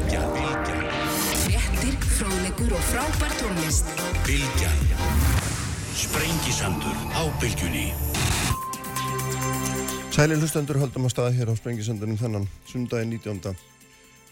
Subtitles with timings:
[0.00, 0.20] Bilgja,
[1.44, 3.90] Fréttir, fróðleikur og frábær tónlist.
[4.24, 4.70] Bilgja.
[5.92, 7.90] Sprengisandur á Bilgjunni.
[10.08, 13.52] Sælir hlustendur höldum að staða hér á Sprengisandunum þennan sundaginn 19.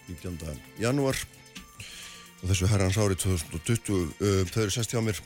[0.08, 0.56] 19.
[0.80, 5.20] janúar og þessu herrans árið 2020 uh, þau eru sest hjá mér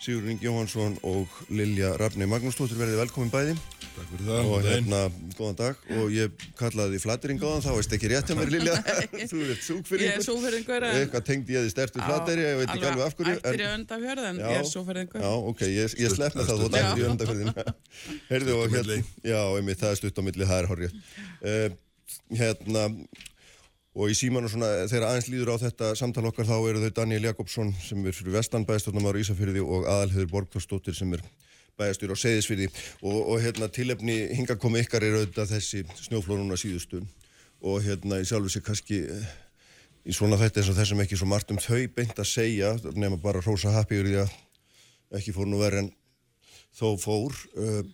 [0.00, 3.58] Sigur Ingi Jóhansson og Lilja Rafni Magnúsdóttir verðið velkomin bæði
[3.96, 4.48] Takk fyrir það.
[4.52, 4.98] og hérna,
[5.38, 5.78] góðan dag.
[5.96, 8.74] Og ég kallaði því flattering á þann þá veist ekki rétt hjá mér Lilja.
[9.30, 13.04] Þú ert Ég er súferðingur eitthvað tengdi ég því stertu flatteri ég veit ekki alveg
[13.06, 16.50] af hverju Ættir í öndafjörð en ég er súferðingur Já, ok, ég, ég slepp með
[16.50, 17.54] það, þú dættir í öndafyrðin
[18.32, 18.98] Heyrðu og hérna.
[19.24, 21.66] Já, einmitt, það er stutt á milli, það er horrið uh,
[22.36, 22.84] Hérna
[23.96, 27.30] og í símanu svona, þegar aðeins líður á þetta samtal okkar þá eru þau Daniel
[27.30, 31.22] Jakobsson sem er fyrir vestan bæðstofnum ára Ísafyrði og aðalheður Borgþórsdóttir sem er
[31.76, 32.68] bæðastjór á Seyðisfyrði
[33.02, 37.02] og, og hérna tilefni hinga komi ykkar er auðvitað þessi snjóflónuna síðustu.
[37.66, 39.28] Og hérna í sjálfu sig kannski eh,
[40.06, 43.18] í svona þetta eins og þessum ekki svo margt um þau beint að segja nema
[43.20, 45.92] bara hrósa happy yfir því að ekki fór nú verið en
[46.76, 47.38] þó fór.
[47.56, 47.84] Uh,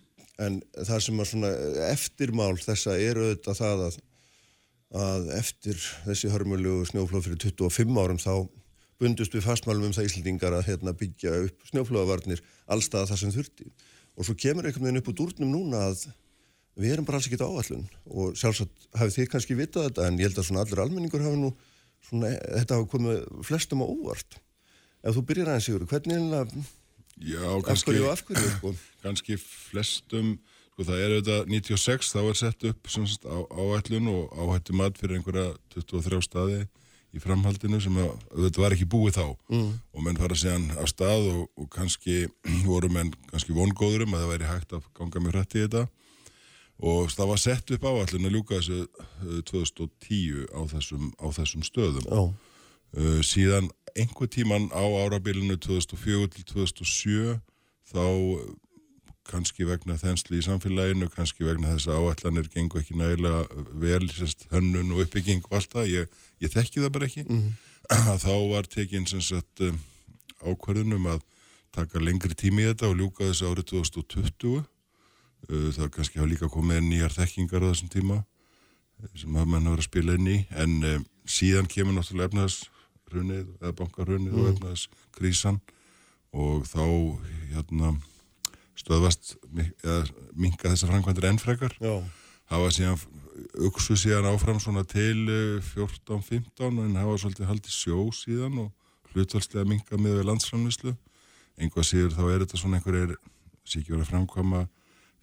[0.41, 1.51] en það sem að svona
[1.91, 3.97] eftirmál þessa er auðvitað það að,
[5.03, 8.33] að eftir þessi hörmulegu snjóflóð fyrir 25 árum þá
[9.01, 13.69] bundust við fastmálum um það Íslandingar að hérna, byggja upp snjóflóðavarnir allstað það sem þurfti.
[14.13, 16.05] Og svo kemur einhvern veginn upp úr dúrnum núna að
[16.79, 20.29] við erum bara alls ekkert áallun og sjálfsagt hafið þið kannski vitað þetta en ég
[20.29, 21.51] held að svona allir almenningur hafi nú
[22.07, 24.39] svona, þetta hafa komið flestum á óvart.
[25.03, 26.63] Ef þú byrjar aðeins Sigur, hvernig einlega
[27.21, 28.73] Já, kannski, hverju og af hverju sko?
[29.05, 30.31] kannski flestum,
[30.73, 34.77] sko það er auðvitað 96, þá er sett upp sem sagt, á, áætlun og áhættu
[34.77, 36.63] mat fyrir einhverja 23 staði
[37.13, 39.25] í framhaldinu sem að, auðvitað var ekki búið þá.
[39.53, 39.73] Mm.
[39.93, 42.23] og menn fara síðan af stað og, og kannski
[42.69, 45.85] voru menn kannski vongóður um að það væri hægt að ganga mjög hrætt í þetta.
[46.83, 51.67] Og það var sett upp áætlun að ljúka þessu eh, 2010 á þessum, á þessum
[51.69, 52.09] stöðum.
[52.09, 52.23] Já,
[52.93, 57.39] Uh, síðan einhver tíman á árabilinu 2004 til 2007
[57.89, 58.05] þá
[59.27, 64.47] kannski vegna þensli í samfélaginu, kannski vegna þess að áallanir gengur ekki nægilega vel, sérst,
[64.51, 67.23] hönnun og uppbygging og allt það, ég, ég þekki það bara ekki,
[68.25, 69.79] þá var tekin sem sagt um,
[70.43, 71.23] ákvörðunum að
[71.73, 74.65] taka lengri tími í þetta og ljúka þessu árið 2020 uh,
[75.77, 79.75] það kannski hafa líka komið nýjar þekkingar á þessum tíma eh, sem hafa menn að
[79.75, 80.37] vera að spila inn í.
[80.59, 85.61] En um, síðan kemur náttúrulega efnaðsrunið eða bankarunið og efnaðskrísan
[86.33, 86.83] og þá
[87.53, 87.93] hérna
[88.79, 89.35] stöðvast
[89.83, 90.03] eða
[90.33, 91.75] minka þessar framkvæmdur enn frekar.
[91.81, 92.01] Já,
[92.51, 93.01] hafa síðan
[93.65, 99.65] uksu síðan áfram svona til eh, 14-15 en hafa svolítið haldið sjó síðan og hlutvalslega
[99.69, 100.93] minka með við landsframlýslu
[101.61, 103.15] einhvað síður þá er þetta svona einhverjir
[103.69, 104.63] síkjur að framkvæma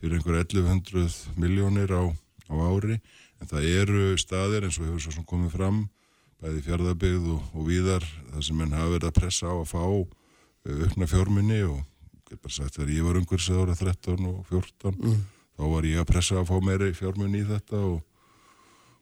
[0.00, 2.03] fyrir einhverja 1100 miljónir á,
[2.50, 3.00] á ári.
[3.41, 5.81] En það eru staðir eins og hefur svo sem komið fram
[6.41, 9.83] bæði fjárðabygð og, og víðar þar sem menn hafa verið að pressa á að fá
[9.84, 11.81] eh, aukna fjármunni og
[12.30, 14.98] get bara sagt þegar ég var sér ára 13 og 14
[15.60, 17.96] þá var ég að pressa að fá meiri fjármunni í þetta og,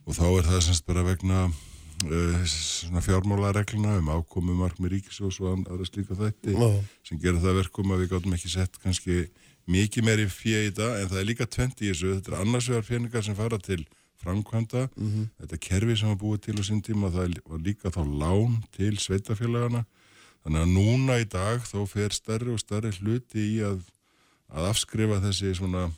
[0.06, 5.66] og þá er það semst bara vegna uh, svona fjármálaregluna um ákomu markmi ríkisjós og
[5.68, 6.70] aðra slíka þætti Já.
[7.04, 9.28] sem gerir það verkum að við gátum ekki sett kannski
[9.68, 12.68] mikið meiri fjö í þetta en það er líka tvent í þessu, þetta er annars
[12.72, 13.82] vegar fjöningar sem fara til
[14.18, 14.88] framkvæmda.
[15.38, 18.96] Þetta kerfi sem var búið til á sín tíma það var líka þá lán til
[18.98, 19.84] sveitafélagana
[20.44, 23.82] þannig að núna í dag þá fer stærri og stærri hluti í að,
[24.52, 25.88] að afskrifa þessi svona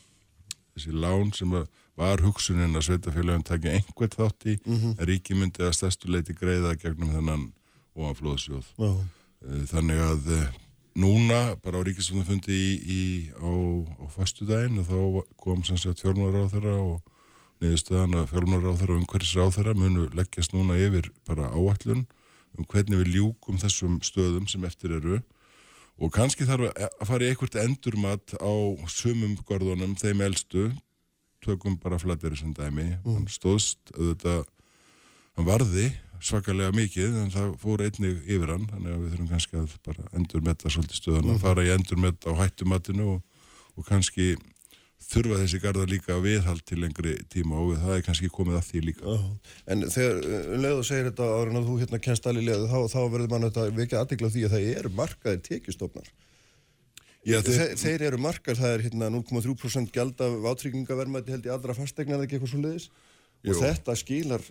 [0.75, 1.55] þessi lán sem
[2.01, 6.77] var hugsunin að sveitafélagum takja einhvert þátt í en ríki myndi að stærstu leiti greiða
[6.81, 7.49] gegnum þennan
[7.95, 8.93] ofanflóðsjóð já,
[9.41, 10.49] Eh, þannig að eh,
[11.01, 13.03] núna bara á ríkisvöndfundi í, í,
[13.41, 13.49] á,
[13.97, 14.99] á fastudaginn og þá
[15.41, 16.99] kom sem sagt fjármálaráþara og
[17.65, 22.05] niðurstöðan að fjármálaráþara og umhverfisráþara munu leggjast núna yfir bara áætlun
[22.59, 25.21] um hvernig við ljúkum þessum stöðum sem eftir eru.
[26.01, 28.53] Og kannski þarf að fara í einhvert endurmat á
[28.89, 30.71] sumum gorðunum, þeim elstu.
[31.45, 32.87] Tökum bara flateri sem dæmi.
[33.05, 34.47] Hann stóðst auðvitað
[35.37, 35.91] hann varði
[36.21, 38.67] svakalega mikið en það fór einnig yfir hann.
[38.71, 42.33] Þannig að við þurfum kannski að bara endurmetta svolítið stöðan að fara í endurmett á
[42.41, 43.45] hættumatinu og,
[43.77, 44.35] og kannski
[45.01, 48.67] þurfa þessi garda líka að viðhald til lengri tíma og það er kannski komið að
[48.71, 49.15] því líka.
[49.73, 50.19] En þegar
[50.65, 53.31] leið og segir þetta áður en að þú hérna kennst allir leið þá, þá verður
[53.35, 56.11] mann þetta vekja aðdegla því að það eru markaðir tekjustofnar.
[57.21, 61.53] Já, Þeir, þeir, þeir eru markar, það er hérna 0,3% gjald af átryggingavermaði held í
[61.53, 62.87] allra fastegna eða ekki eitthvað svo leiðis
[63.45, 63.59] og Jú.
[63.61, 64.47] þetta skilar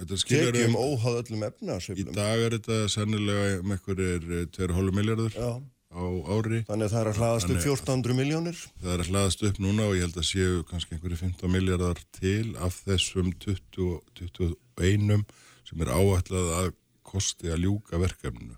[0.00, 2.14] þetta skilar tekjum um, óháð öllum í efnaðsveiflum.
[2.16, 4.24] dag er þetta sennilega um einhverjir
[4.56, 5.50] 2,5 miljardur Já,
[5.90, 8.58] á ári þannig að það er að hlaðast upp Þannig- 1400 miljónir.
[8.82, 11.98] það er að hlaðast upp núna og ég held að séu kannski einhverjir 15 miljardar
[12.14, 15.24] til af þessum 20, 21
[15.68, 16.70] sem er áætlað að
[17.10, 18.54] kosti að ljúka verkefninu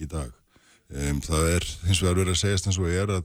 [0.00, 0.32] í dag.
[0.92, 3.24] Um, það er hins vegar verið að segjast eins og er að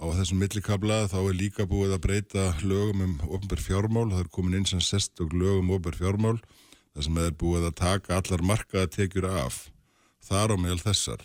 [0.00, 4.30] á þessum millikabla þá er líka búið að breyta lögum um ofnbær fjármál, það er
[4.32, 6.38] komin inn sem sestug lögum um ofnbær fjármál,
[6.94, 9.70] það sem er búið að taka allar markaða tekjur af,
[10.24, 11.24] þar á meðal þessar.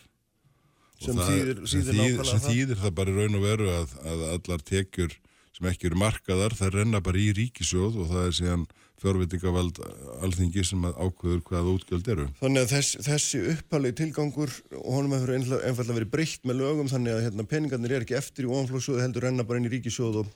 [1.01, 4.25] Sem það- þýðir- sem þýðir nákvæmlega sem þýðir það bara raun og veru að, að
[4.35, 5.15] allar tekjur
[5.55, 8.65] sem ekki eru markaðar, það renna bara í ríkisjóð og það er síðan
[8.99, 9.77] fjárvitingavald
[10.23, 12.25] alþingi sem að ákveður hvaða útgjöld eru.
[12.39, 14.51] Þannig að þess, þessi uppalegi tilgangur
[14.83, 18.51] honum hefur einfallega, verið breytt með lögum þannig að hérna, peningarnir er ekki eftir í
[18.51, 20.27] ofanflóksjóðu heldur renna bara inn í ríkisjóð og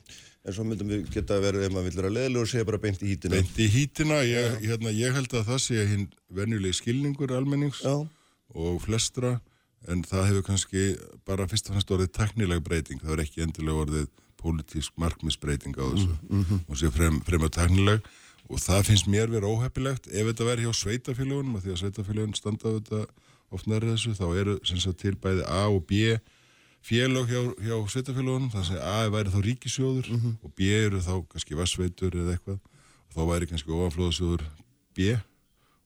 [0.46, 3.04] en svo myndum við geta verið ef maður vil vera leðilegur og segja bara beint
[3.04, 3.36] í hítinu.
[3.40, 7.96] Beint í hítina, ég, hérna, ég held að það sé hinn venjulegi skilningur almennings Já,
[8.56, 9.40] og flestra
[9.88, 10.86] en það hefur kannski
[11.26, 14.10] bara fyrst og fremst orðið teknileg breyting, það er ekki endilega orðið
[14.40, 16.16] pólitísk markmisbreyting á þessu.
[16.68, 18.04] Og sé frem, fremur teknileg
[18.50, 20.08] og það finnst mér verið óheppilegt.
[20.10, 23.02] Ef þetta verður hjá sveitafélagunum af því að sveitafélagun standa á þetta
[23.50, 26.18] oft nærið þessu, þá eru sem sagt til bæði A og B
[26.86, 31.58] félag hjá, hjá sveitafélagunum, þannig að A væri þá ríkisjóður og B eru þá kannski
[31.60, 32.60] vassveitur eða eitthvað.
[33.10, 34.46] Og þá væri kannski ofanflóðasjóður
[34.96, 35.18] B.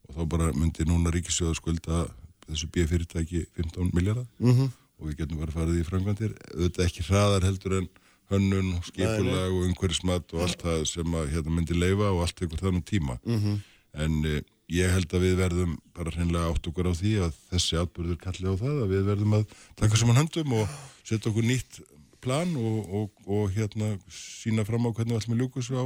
[0.08, 2.06] Og þá bara myndi núna ríkisjóður skulda
[2.48, 4.72] þessu B fyrirtæki 15 miljardar -hmm.
[5.00, 6.34] og við getum bara farið í framkvæmdir.
[6.56, 7.90] Auðvitað ekki hraðar heldur en
[8.32, 12.60] hönnun, skipulag og umhverfismat og allt það sem að hérna, myndi leifa og allt einhver
[12.60, 13.20] þannig tíma.
[13.24, 13.60] -hmm.
[13.94, 14.42] en eh,
[14.72, 18.48] ég held að við verðum bara hreinlega átt okkur á því að þessi atbyrður kalli
[18.48, 19.44] á það að við verðum að
[19.76, 21.82] taka saman höndum og setja okkur nýtt
[22.24, 25.86] plan og, og, og hérna sína fram á hvernig við ætlum að ljúka þessu á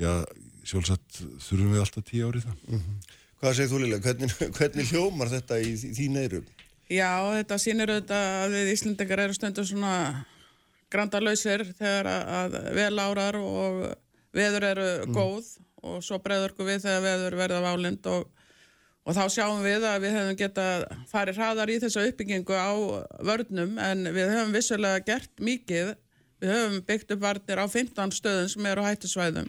[0.00, 0.12] já,
[0.64, 2.80] sjálfsagt þurfum við alltaf tíu árið það
[3.40, 3.98] hvað segir þú Lilja?
[4.04, 6.46] Hvernig, hvernig hljómar þetta í þí- þín eyrum?
[6.86, 9.94] Já, þetta sýnir auðvitað að við Íslendingar eru stundum svona
[10.92, 13.80] grandalausir þegar að, vel árar og
[14.36, 15.48] veður eru góð
[15.86, 18.28] og svo breyður okkur við þegar veður verða válind og,
[19.06, 20.66] og þá sjáum við að við hefum geta
[21.10, 22.70] farið hraðar í þessa uppbyggingu á
[23.26, 25.92] vörnum en við höfum vissulega gert mikið
[26.42, 29.48] við höfum byggt upp varnir á 15 stöðum sem eru á hættusvæðum.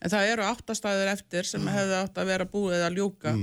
[0.00, 3.34] En það eru 8 staðir eftir sem hefði átt að vera búið að ljúka.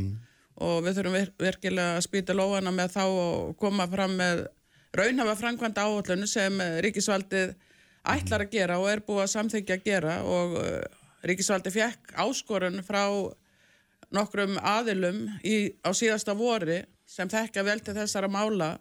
[0.59, 4.47] Og við þurfum vir virkilega að spýta lóana með þá og koma fram með
[4.94, 7.53] raunhafa framkvæmda áallun sem ríkisvaldið
[8.09, 10.18] ætlar að gera og er búið að samþykja að gera.
[10.24, 10.81] Og uh,
[11.24, 13.06] ríkisvaldið fekk áskorun frá
[14.12, 18.80] nokkrum aðilum í, á síðasta vori sem þekka vel til þessara mála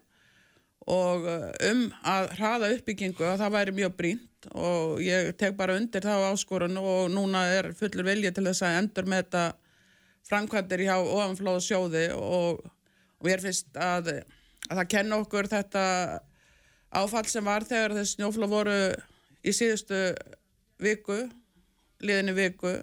[0.88, 5.76] og uh, um að hraða uppbyggingu að það væri mjög brínt og ég tek bara
[5.76, 9.44] undir þá áskorun og núna er fullur vilja til þess að endur með þetta
[10.28, 12.04] framkvæmdir hjá ofanflóða sjóði.
[12.14, 12.62] Og,
[13.18, 14.12] og mér finnst að,
[14.68, 15.84] að það kenna okkur þetta
[16.98, 18.78] áfall sem var þegar þessi snjóflóð voru
[19.44, 19.98] í síðustu
[20.82, 21.18] viku,
[22.04, 22.78] liðinni viku,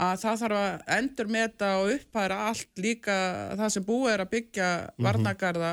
[0.00, 3.16] að það þarf að endur meta og upphæra allt líka
[3.58, 4.68] það sem búið er að byggja
[5.00, 5.72] varnagarða,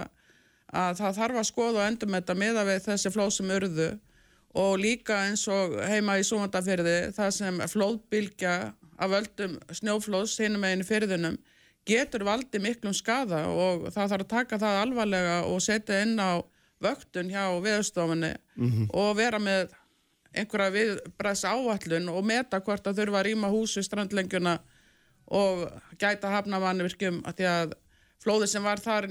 [0.74, 3.90] að það þarf að skoða og endur meta miða við þessi flóð sem urðu
[4.58, 8.56] og líka eins og heima í Súmandafyrði það sem flóðbylgja
[8.98, 11.38] af völdum snjóflóðs hinum meginn í fyrðunum
[11.88, 16.44] getur valdið miklum skada og það þarf að taka það alvarlega og setja inn á
[16.84, 18.34] vöktun hjá viðstofunni
[18.92, 19.72] og vera með
[20.38, 24.58] einhverja viðbræðs áallun og meta hvort að þurfa að rýma hús við strandlengjuna
[25.28, 25.64] og
[26.00, 27.74] gæta hafnavannvirkjum að því að
[28.24, 29.08] flóðið sem var þar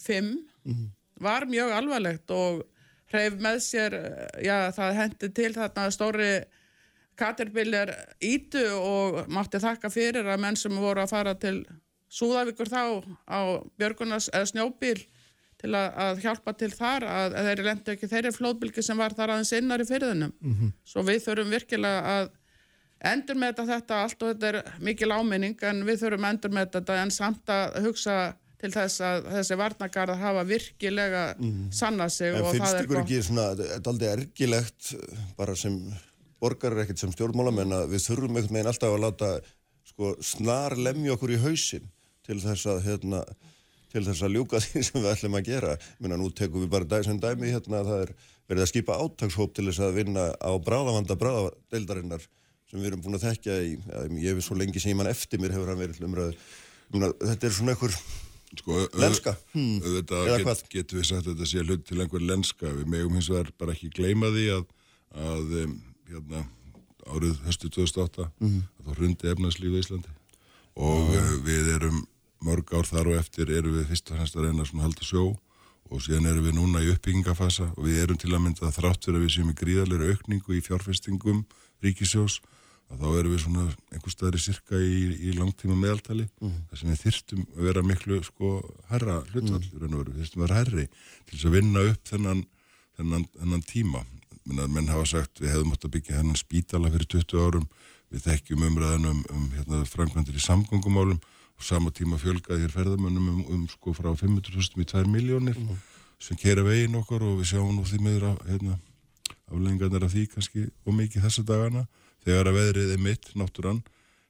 [0.00, 2.64] 1995 var mjög alvarlegt og
[3.10, 3.96] hreif með sér,
[4.40, 6.32] já það hendi til þarna stóri
[7.20, 7.90] Caterpillar
[8.24, 11.58] ítu og mátti þakka fyrir að menn sem voru að fara til
[12.10, 12.82] Súðavíkur þá
[13.30, 14.98] á Björgunas eða snjóbíl
[15.60, 19.14] til að, að hjálpa til þar að, að þeir lendu ekki þeirri flóðbylgi sem var
[19.14, 20.32] þar aðeins innar í fyrðunum.
[20.82, 22.30] Svo við þurfum virkilega að
[23.12, 26.98] endur með þetta allt og þetta er mikil áminning en við þurfum endur með þetta
[27.02, 28.16] en samt að hugsa
[28.60, 31.22] til þess að þessi varnagarðar hafa virkilega
[31.74, 33.04] sannað sig En og finnst það er ykkur gott.
[33.06, 34.90] ekki svona, þetta er aldrei ergilegt
[35.38, 35.78] bara sem
[36.40, 39.30] borgarar ekkert sem stjórnmálamenn að við þurfum einhvern veginn alltaf að láta
[39.90, 41.88] sko snar lemja okkur í hausinn
[42.26, 43.22] til þess að hérna
[43.90, 45.72] til þess að ljúka því sem við ætlum að gera.
[45.98, 48.12] Minna nú tekum við bara dag, sem dæmi hérna að það er
[48.50, 52.22] verið að skipa átagshóp til þess að vinna á bráðavanda bráðadeildarinnar
[52.70, 53.72] sem við erum búin að þekkja í,
[54.22, 56.36] ég hef svo lengi sem ég mann eftir mér hefur hann verið
[56.90, 57.94] Minna, þetta er svona einhver
[58.58, 59.36] Sko, Lenska?
[59.54, 59.76] Hmm.
[59.78, 63.28] Eða get, getum við sagt að þetta sé hlut til einhver lenska við megum hins
[63.30, 64.64] vegar bara ekki gleyma því að,
[65.14, 65.52] að
[66.10, 66.40] hérna,
[67.06, 68.64] árið höstu 2008 Mhm.
[68.80, 70.16] að þá hrundi efnarslífu í Íslandi
[70.80, 72.02] og uh, við erum
[72.42, 75.24] mörg ár þar og eftir erum við fyrst og fremst að reyna að halda sjó
[75.90, 79.18] og síðan erum við núna í uppbyggingafasa og við erum til að mynda þrátt fyrir
[79.18, 81.44] að við séum í gríðarlega aukningu í fjárfestingum
[81.82, 82.40] ríkisjós
[82.90, 84.94] að þá erum við svona einhver staðar í sirka í,
[85.30, 88.54] í langtíma meðaltali þar sem við þyrstum að vera miklu sko
[88.90, 89.94] herra hlutvall, mm.
[90.08, 92.42] við þyrstum að vera herri til þess að vinna upp þennan,
[92.98, 94.02] þennan, þennan tíma.
[94.50, 97.68] Menn, menn hafa sagt við hefðum átt að byggja þennan spítala fyrir 20 árum,
[98.10, 101.20] við þekkjum umræðan um, um hérna, framkvæmdir í samgöngumálum.
[101.60, 105.58] Og sama tíma fjölgaði hér ferðamönnum um, um sko frá 500.000 í 2 miljónir
[106.20, 108.78] sem kera veginn okkur og við sjáum nú því meður að hérna,
[109.52, 111.84] aflengarnir af því kannski og mikið þessa dagana
[112.24, 113.82] þegar að veðrið er mitt, náttúrann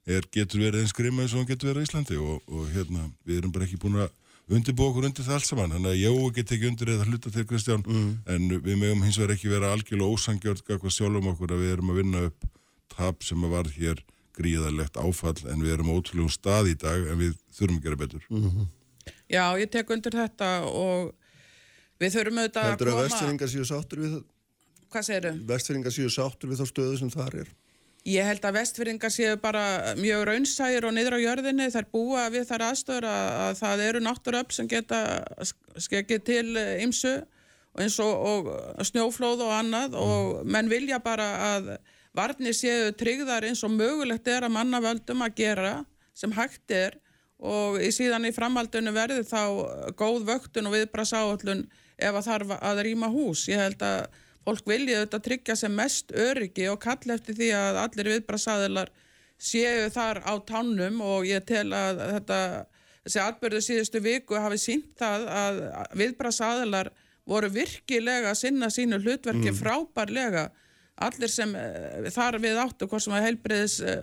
[0.07, 3.09] er, getur verið eins grimma eins og hann getur verið í Íslandi og, og hérna,
[3.27, 4.11] við erum bara ekki búin að
[4.51, 7.45] undirbúa okkur undir það allt saman þannig að ég get ekki undir eða hluta til
[7.47, 8.09] Kristján mm.
[8.35, 11.93] en við mögum hins vegar ekki vera algjörlega ósangjörð hvað sjálfum okkur að við erum
[11.93, 12.49] að vinna upp
[12.91, 14.03] tap sem að var hér
[14.41, 18.27] gríðarlegt áfall en við erum ótrúlega stað í dag en við þurfum að gera betur
[18.29, 18.69] mm -hmm.
[19.31, 21.15] Já, ég tek undir þetta og
[22.01, 24.25] við þurfum auðvitað að koma Heldur að vestfyrringar séu sáttur við það?
[24.91, 25.41] Hvað segir þau?
[25.53, 27.49] Vestfyrringar séu sáttur við þá stöðu sem þar er?
[28.09, 32.47] Ég held að vestfyrringar séu bara mjög raunsægir og niður á jörðinni þar búa við
[32.49, 35.00] þar aðstöður að, að það eru náttúröpp sem geta
[35.76, 36.47] skekið til
[36.80, 37.12] ymsu
[37.78, 38.49] eins og,
[38.80, 40.00] og snjóflóð og annað mm.
[40.00, 41.71] og menn vilja bara að
[42.16, 45.75] varnir séu tryggðar eins og mögulegt er að mannavöldum að gera
[46.16, 46.97] sem hægt er
[47.40, 51.62] og í síðan í framhaldunum verði þá góð vöktun og viðbrasáallun
[52.00, 53.47] ef að þarf að rýma hús.
[53.49, 54.09] Ég held að
[54.47, 58.93] fólk vilja auðvitað tryggja sem mest öryggi og kalla eftir því að allir viðbrasaðilar
[59.41, 62.39] séu þar á tánum og ég tel að þetta,
[63.07, 65.61] þessi atbyrðu síðustu viku hafi sínt það að
[66.03, 66.93] viðbrasaðilar
[67.31, 69.59] voru virkilega að sinna sínu hlutverki mm.
[69.61, 70.49] frábærlega.
[71.01, 74.01] Allir sem uh, þar við áttu, hvort sem að heilbreyðis uh,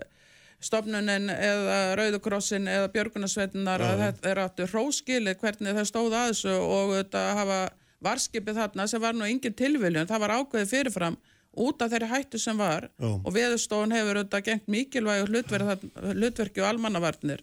[0.64, 6.56] stofnunin eða Rauðukrossin eða Björgunarsveitunar að þetta er áttu hróskilið hvernig það stóð að þessu
[6.58, 7.60] og þetta hafa
[8.04, 11.18] varskipið þarna sem var nú engin tilviljun, það var ákveðið fyrirfram
[11.58, 13.10] út af þeirri hættu sem var Já.
[13.10, 17.42] og veðustofun hefur auðvitað gengt mikilvæg hlutverki og almannavarnir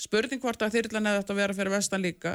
[0.00, 2.34] spurning hvort að þyrlan hefði þetta að vera fyrir vestan líka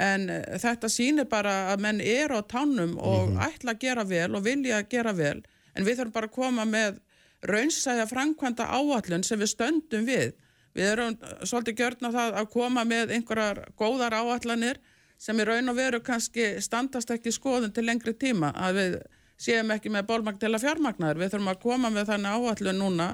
[0.00, 3.46] en uh, þetta sýnir bara að menn er á tánum og mm -hmm.
[3.48, 5.40] ætla að gera vel og vilja að gera vel
[5.74, 7.00] en við þurfum bara að koma með
[7.42, 10.32] raunsæða framkvæmda áallun sem við stöndum við
[10.74, 14.78] við erum svolítið gjörna það að koma með einhverjar góðar áallanir
[15.20, 18.94] sem í raun og veru kannski standast ekki skoðun til lengri tíma að við
[19.40, 23.10] séum ekki með bólmagn til að fjármagnar við þurfum að koma með þannig áallu núna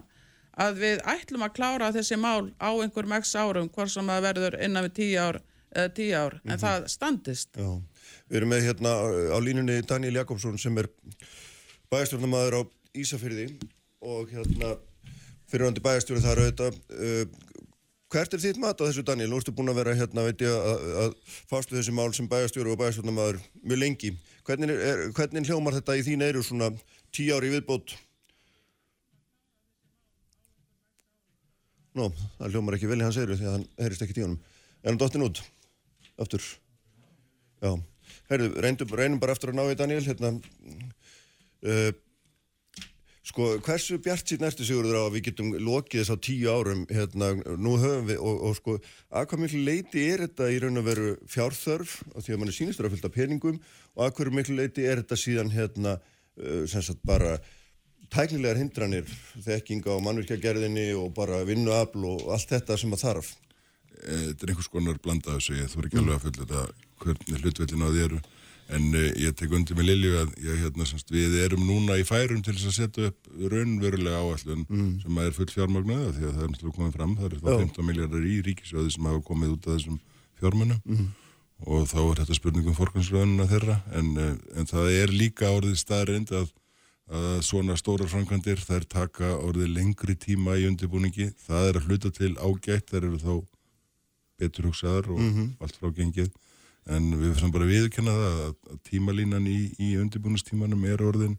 [0.56, 4.56] að við ætlum að klára þessi mál á einhverjum x árum hvort sem að verður
[4.64, 5.40] innan við tíu ár,
[5.74, 6.62] eða tíu ár en mm -hmm.
[6.64, 7.70] það standist Já.
[8.28, 8.90] Við erum með hérna
[9.34, 10.88] á línunni Daniel Jakobsson sem er
[11.90, 12.62] bæstjórnamaður á
[12.94, 13.58] Ísafyrði
[14.00, 14.76] og hérna
[15.50, 17.24] fyrirhandi bæstjóri þar auðvitað uh,
[18.12, 19.32] Hvert er þitt mat á þessu Daniel?
[19.32, 20.52] Nú ertu búin að vera hérna, veit ég,
[21.02, 21.14] að,
[21.50, 24.12] fástu þessi mál sem bæjastjóru og bæjastjórnamaður mjög lengi.
[24.46, 26.70] Hvernig, er, hvernig hljómar þetta í þín eiru svona
[27.10, 27.96] tíu ári viðbót?
[31.98, 34.38] Nó, það hljómar ekki vel í hans eiru því að hann heyrist ekki tíunum.
[34.84, 35.42] Er hann dottin út?
[36.22, 36.46] Aftur?
[37.64, 37.72] Já.
[38.30, 38.52] Heyrðu,
[38.94, 40.36] reynum bara eftir að ná í Daniel, hérna...
[41.66, 41.90] Uh,
[43.26, 46.84] Sko, hversu bjart síðan ertu sigurður á að við getum lokið þess á tíu árum,
[46.94, 48.76] hérna, nú höfum við, og, og sko,
[49.10, 52.56] að hvað miklu leiti er þetta í raun og veru fjárþörf, því að mann er
[52.60, 53.58] sínustur að fylgta peningum,
[53.96, 55.96] og að hverju miklu leiti er þetta síðan, hérna,
[56.38, 57.34] uh, sem sagt bara
[58.14, 59.10] tæknilegar hindranir,
[59.42, 63.34] þekkinga á mannvirkjagerðinni og bara vinnuafl og allt þetta sem að þarf.
[64.04, 66.64] Eh, þetta er einhvers konar blandað þessu, ég þú er ekki alveg að fylgja þetta
[67.02, 68.20] hvernig hlutvellin á því eru
[68.74, 72.06] en uh, ég tek undir með Lilju að ég, hérna, semst, við erum núna í
[72.06, 74.88] færum til þess að setja upp raunverulega áallun mm.
[75.04, 77.88] sem er full fjármagnuða því að það er náttúrulega komið fram, það er það 15
[77.90, 79.98] miljardar í ríkisjóði sem hafa komið út af þessum
[80.40, 81.08] fjármunum mm.
[81.72, 86.32] og þá er þetta spurningum fórkvæmsraununa þeirra en, uh, en það er líka orðið staðrind
[86.34, 86.48] að,
[87.14, 92.10] að svona stóra framkvæmdir þær taka orðið lengri tíma í undirbúningi, það er að hluta
[92.18, 93.34] til ágætt, þær eru þá
[94.36, 95.54] betur hugsaðar og mm -hmm.
[95.62, 96.34] allt frá gengið
[96.86, 101.36] en við fyrir bara viðkynna það að, tímalínan í, í undirbúinustímanum er orðin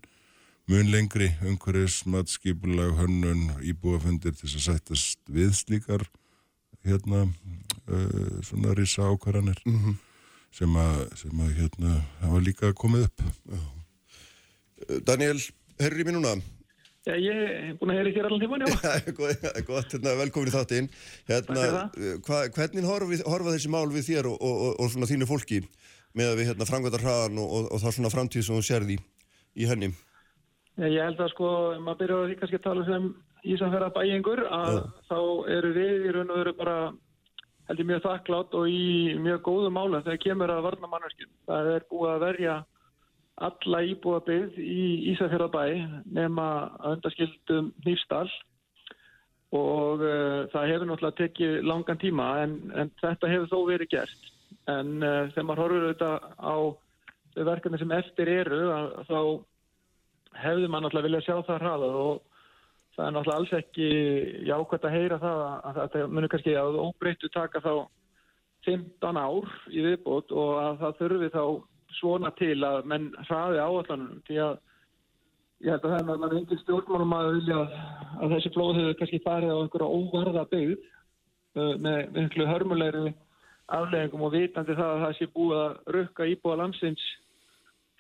[0.68, 6.04] mun lengri umhverjus, matskipulag, hönnun, íbúafundir til þess að sættast við slíkar
[6.88, 9.96] hérna uh, svona risa ákvarðanir mm -hmm.
[10.52, 13.24] sem að, sem að hérna hafa líka komið upp.
[15.08, 15.40] Daniel,
[15.80, 16.36] herri mér núna
[17.08, 18.72] Já, ég hef búin að heyra hér allan tíman, já.
[19.70, 20.90] Gott, hérna, velkomin í þáttinn.
[21.30, 21.86] Hérna,
[22.26, 25.62] hva, hvernig horfa, horfa þessi mál við þér og, og, og, og svona þínu fólki
[26.18, 29.94] með að við hérna, frangvæta hraðan og það svona framtíð sem þú sérði í, henni?
[30.76, 31.54] Já, ég held að sko,
[31.86, 33.10] maður byrjar að kannski að tala sem
[33.48, 34.86] Ísafjara bæjengur að já.
[35.08, 35.20] þá
[35.56, 36.78] eru við í raun og veru bara
[37.70, 41.32] heldur mjög þakklátt og í mjög góðu mála þegar kemur að varna mannverkjum.
[41.48, 42.58] Það er búið að verja
[43.38, 45.66] alla íbúa byggð í Ísafjörðabæ
[46.18, 46.46] nema
[46.82, 48.32] að undaskildum Nýfstall
[49.56, 54.32] og uh, það hefur náttúrulega tekið langan tíma en, en þetta hefur þó verið gert.
[54.68, 56.56] En uh, þegar maður horfur auðvitað á
[57.52, 59.20] verkefni sem eftir eru að, þá
[60.42, 62.02] hefði maður náttúrulega viljað sjá það hraðað.
[62.02, 62.20] Og
[62.98, 63.88] það er náttúrulega alls ekki
[64.50, 67.74] jákvæmt að heyra það að, að þetta munir kannski að óbreyttu taka þá
[68.68, 71.44] 15 ár í viðbót og að það þurfi þá
[72.00, 74.58] svona til að menn hraði áallanum því að
[75.66, 77.62] ég held að það er náttúrulega engin stjórnmálum að vilja
[78.18, 83.14] að þessi flóð hefur kannski farið á einhverja óvarða byggð uh, með með einhverju hörmulegri
[83.78, 87.04] afleggingum og vitandi það að það sé búið að rukka íbúa landsins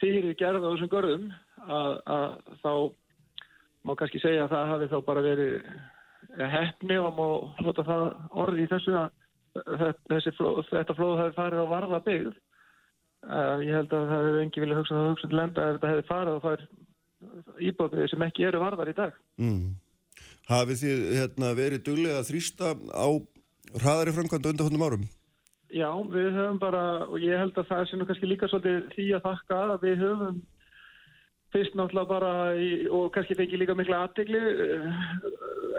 [0.01, 1.29] fyrir gerða á þessum görðum
[1.65, 2.27] að, að
[2.61, 2.71] þá
[3.87, 5.55] má kannski segja að það hafi þá bara verið
[6.37, 7.25] eh, heppni og má
[7.61, 8.05] hlota það
[8.43, 9.09] orði í þessu að
[10.11, 10.33] þessi
[10.69, 12.35] þetta flóð hafi farið á varða byggð.
[13.27, 15.91] Uh, ég held að það hefur engi vilja hugsa það hugsa til enda ef þetta
[15.91, 16.61] hefði farið á þær
[17.67, 19.17] íbúðbyggði sem ekki eru varðar í dag.
[19.41, 19.65] Mm.
[20.47, 23.07] Hafið þið hérna, verið duglega að þrýsta á
[23.81, 25.07] hraðari framkvæmda undanfjöndum árum?
[25.75, 29.07] Já, við höfum bara, og ég held að það sé nú kannski líka svolítið því
[29.17, 30.37] að þakka að við höfum
[31.55, 34.41] fyrst náttúrulega bara, í, og kannski fengi líka mikla aðtegli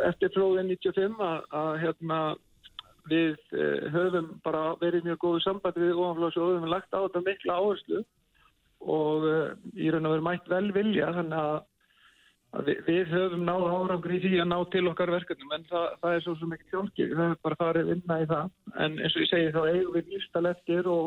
[0.08, 2.20] eftir flóðin 95 að, að hérna,
[3.10, 7.24] við uh, höfum bara verið mjög góðu sambandi við ofanflóðs og höfum lagt á þetta
[7.26, 8.04] mikla áherslu
[8.84, 11.58] og uh, í raun og veru mætt vel vilja þannig að,
[12.68, 16.16] við, við höfum náð árangur í því að ná til okkar verkefnum en það, það
[16.16, 18.56] er svo sem ekki þjónskip, við höfum bara farið vinna í það.
[18.84, 21.06] En eins og ég segi þá eigum við nýstal eftir og,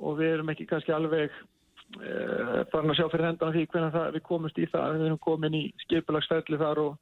[0.00, 1.38] og við erum ekki kannski alveg
[2.00, 5.24] uh, farin að sjá fyrir hendan því hvernig það, við komumst í það, við erum
[5.28, 7.00] komin í skipulagsferðli þar og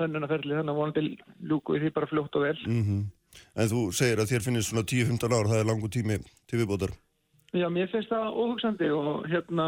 [0.00, 1.08] hönnunarferðli þannig að vonandi
[1.50, 2.56] lúku í því bara fljótt og vel.
[2.66, 3.10] Mm
[3.56, 6.94] En þú segir að þér finnist svona 10-15 ár, það er langu tími til viðbótar.
[7.52, 9.66] Já, mér finnst það óhugsandi og hérna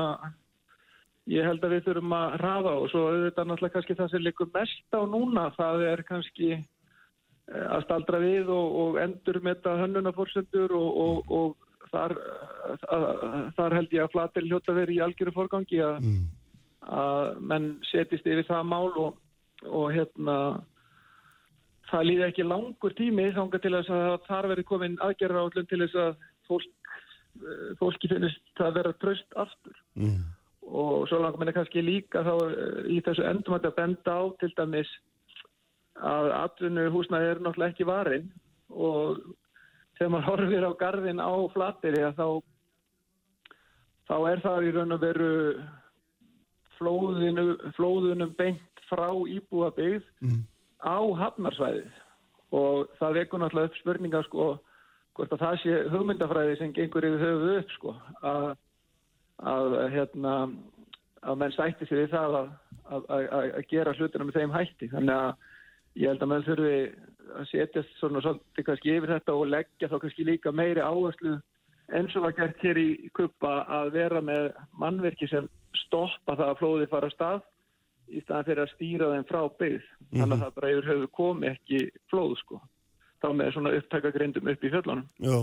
[1.28, 4.50] ég held að við þurfum að hraða og svo auðvitað náttúrulega kannski það sem likur
[4.54, 9.76] mest á núna, það er kannski eh, að staldra við og, og endur með þetta
[9.82, 12.16] hönnunarforsendur og, og, og þar,
[12.88, 13.06] að,
[13.56, 16.24] þar held ég að flatir hljóta verið í algjöru forgangi að, Mm.
[16.84, 20.36] að menn setist yfir það mál og hérna
[21.90, 25.80] það líði ekki langur tími þángar til þess að þar verið komin aðgerra átlun til
[25.84, 26.16] þess að
[26.48, 26.70] fólk,
[27.40, 30.24] eh, fólki finnist það vera tröst aftur Mm.
[30.66, 34.52] og svo langar minna kannski líka þá eh, í þessu endum að benda á til
[34.56, 34.90] dæmis
[35.94, 38.32] að atvinnu húsnaði er náttúrulega ekki varin
[38.70, 39.20] og
[39.98, 42.28] þegar maður horfir á garðin á flateri að þá
[44.08, 45.30] þá er það í raun og veru
[46.78, 47.44] flóðinu,
[47.76, 50.42] flóðunum beint frá íbúabyggð Mm.
[50.84, 52.00] Á hafnarsvæðið.
[52.54, 54.48] Og það vekur náttúrulega upp spurninga sko
[55.14, 57.94] hvort að það sé hugmyndafræði sem gengur yfir höfuð upp sko
[58.26, 58.46] að,
[59.54, 60.34] að hérna
[61.24, 62.52] að menn sætti sér við það að,
[62.84, 64.90] að, að, að gera hlutina með þeim hætti.
[64.92, 66.76] Þannig að ég held að menn þurfi
[67.34, 71.38] að setjast svona svolítið kannski yfir þetta og leggja þá kannski líka meiri áherslu
[71.94, 75.48] eins og var gert hér í kuppa að vera með mannverki sem
[75.84, 77.42] stoppa það að flóði fara stað
[78.08, 79.90] í staðan fyrir að stýra þeim frá byggð.
[80.14, 82.60] Þannig að það bara yfir höfu komi ekki flóð sko.
[83.24, 85.06] Þá með svona upptækagrindum upp í fjöllunum.
[85.24, 85.38] Já,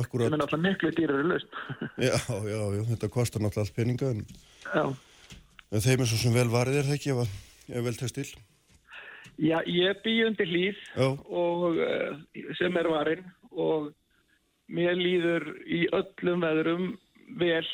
[0.00, 0.26] akkurat.
[0.26, 1.54] er náttúrulega miklu dýrari laust
[2.08, 2.16] Já,
[2.46, 4.20] já, já, þetta kostar náttúrulega allt peninga en,
[5.70, 7.34] en þeim er svo sem vel varðið er það ekki ef,
[7.70, 8.28] ef vel tekst til.
[9.40, 12.18] Já ég bý undir hlýð og uh,
[12.58, 13.90] sem er varinn og
[14.70, 16.90] mér líður í öllum veðrum
[17.40, 17.66] vel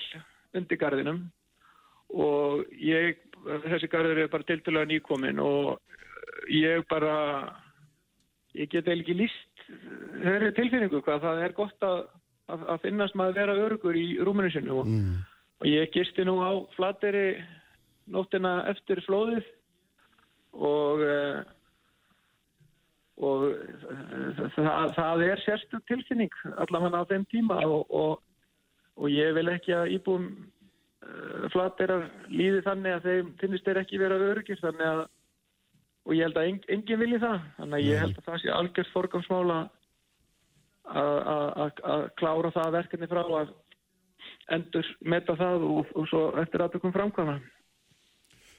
[0.56, 1.24] undir garðinum
[2.14, 5.78] og ég, þessi garður er bara tiltölulega nýkomin og
[6.52, 7.16] ég bara
[8.56, 9.66] ég get eiginlega ekki líst
[10.22, 11.98] þeirri tilfinningu hvað það er gott að,
[12.52, 15.18] að, að finnast maður vera örugur í rúminu sinu og, mm.
[15.60, 17.26] og ég gisti nú á flateri
[18.12, 19.44] nóttina eftir flóðið
[20.56, 21.42] og uh,
[23.16, 28.20] og uh, það, það er sérstug tilfinning allavega á þeim tíma og, og,
[28.96, 30.28] og ég vil ekki að íbúum
[31.06, 35.04] uh, flaterar líði þannig að þeim finnist þeir ekki vera öryggir þannig að
[36.06, 38.52] og ég held að en, enginn vilji það þannig að ég held að það sé
[38.54, 39.56] algjörð forgámsmála
[40.86, 43.54] að- að að- að klára það verkefni frá að
[44.54, 47.40] endur meta það og, og svo eftir aðtökum framkvæma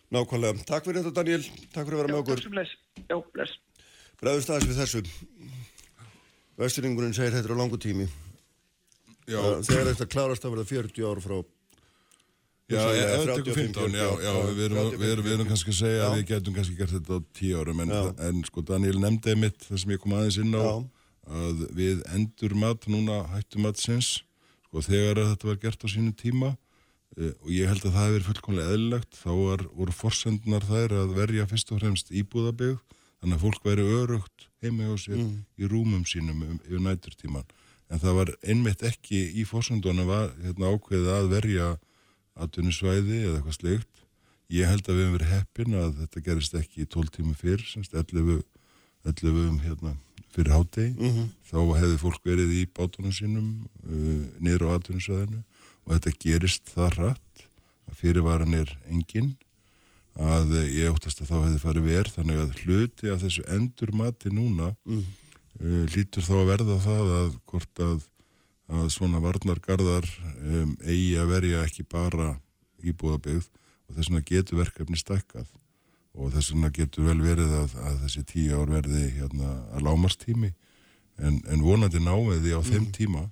[0.08, 0.64] Nákvæmlega.
[0.64, 1.42] Takk fyrir þetta Daniel,
[1.74, 2.40] takk fyrir að vera með okkur.
[3.12, 3.58] já, bless
[4.22, 5.02] Bræðust aðeins við þessu.
[6.58, 8.08] Vesturingurinn segir þetta er á langu tími.
[9.28, 11.36] Já, Þegar þetta klárast að verða 40 ár frá
[12.68, 15.36] já, hugsanlega ef þetta 35, tekur 15, já, já, við erum, 35, við erum, við
[15.38, 16.06] erum kannski að segja Já.
[16.08, 17.94] að við getum kannski gert þetta á 10 árum, en,
[18.28, 20.74] en sko Daniel nefndi mitt það sem ég kom aðeins inn á, Já.
[21.42, 24.10] að við endur mat núna hættum matsins,
[24.68, 26.52] sko þegar þetta var gert á sínu tíma
[27.16, 31.16] eh, og ég held að það hefur fullkomlega eðlilegt, þá var, voru forsendunar þær að
[31.22, 32.84] verja fyrst og fremst íbúðabygg,
[33.22, 35.24] þannig að fólk væri örugt heimi á sér
[35.58, 37.48] í rúmum sínum um, yfir næturtíman
[37.88, 41.68] en það var einmitt ekki í fórsöndunum var hérna, ákveðið að verja
[42.44, 44.04] atvinnusvæði eða eitthvað sleikt
[44.54, 47.64] ég held að við hefum verið heppin að þetta gerist ekki í 12 tími fyrr
[47.68, 48.44] semst 11,
[49.08, 49.96] 11 um, hérna,
[50.36, 51.12] fyrir hátegi
[51.50, 53.50] þá hefði fólk verið í bátunum sínum
[53.84, 55.44] uh, niður á atvinnusvæðinu
[55.88, 57.46] og þetta gerist það hratt
[57.88, 59.36] að fyrirvaran er engin.
[60.18, 64.32] Að ég óttast að þá hefði farið verð þannig að hluti af þessu endur mati
[64.34, 65.04] núna mm.
[65.62, 68.08] uh, lítur þá að verða það að hvort að,
[68.68, 70.08] að svona varnargarðar
[70.42, 72.34] um, eigi að verja ekki bara
[72.84, 75.48] íbúðabyggð og þess vegna getur verkefni stækkað.
[76.18, 80.52] Og þess vegna getur vel verið að, að þessi tíu ár verði hérna að lámarstími
[81.18, 83.28] en, en vonandi námiði á þeim tíma.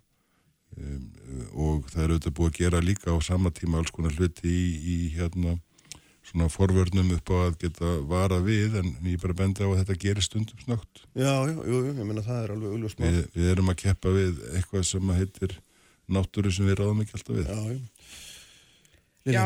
[0.75, 1.03] Um,
[1.55, 4.65] og það er auðvitað búið að gera líka á sama tíma alls konar hluti í,
[4.79, 5.55] í hérna
[6.25, 9.97] svona forvörnum upp á að geta vara við en ég bara bendi á að þetta
[10.01, 11.03] gerir stundum snögt.
[11.13, 13.05] Já, já, jú, ég menna það er alveg auðvitað smá.
[13.05, 15.57] Við, við erum að keppa við eitthvað sem að heitir
[16.17, 17.51] náttúru sem við ráðum ekki alltaf við.
[17.51, 18.23] Já, já.
[19.25, 19.45] Já,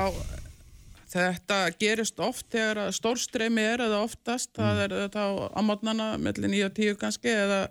[1.09, 5.29] þetta gerist oft þegar að stórstreymi er eða oftast, það er þetta á
[5.61, 7.61] amotnana, mellir 9 og 10 kannski eða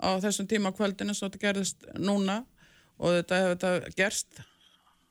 [0.00, 2.40] á þessum tíma kvöldinu svo þetta gerðist núna
[2.96, 4.40] og þetta hefur þetta gerst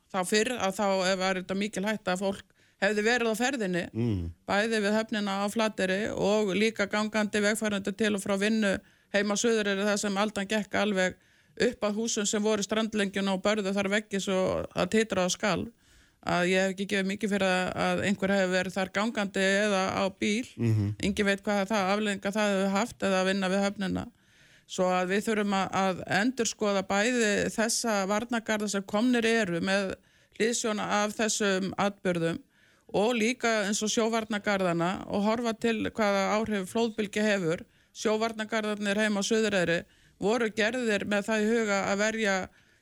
[0.09, 4.21] þá fyrr að þá er þetta mikil hætta að fólk hefði verið á ferðinni mm.
[4.47, 8.77] bæði við höfnina á flateri og líka gangandi vegfærandi til og frá vinnu
[9.13, 11.17] heima söður er það sem aldan gekk alveg
[11.59, 14.39] upp að húsum sem voru strandlengjun og börðu þar vekki svo
[14.71, 15.67] að titra á skal
[16.19, 20.03] að ég hef ekki gefið mikið fyrir að einhver hefur verið þar gangandi eða á
[20.19, 20.89] bíl mm -hmm.
[21.03, 24.05] engin veit hvað það aflenga það hefur haft eða að vinna við höfnina
[24.69, 29.95] svo að við þurfum að, endurskoða bæði þessa varnagarða sem komnir eru með
[30.37, 32.39] hlýðsjóna af þessum atbyrðum
[32.93, 37.61] og líka eins og sjóvarnagarðana og horfa til hvaða áhrif flóðbylgi hefur.
[37.95, 39.79] Sjóvarnagarðanir heima á Suðuræri
[40.19, 42.35] voru gerðir með það í huga að verja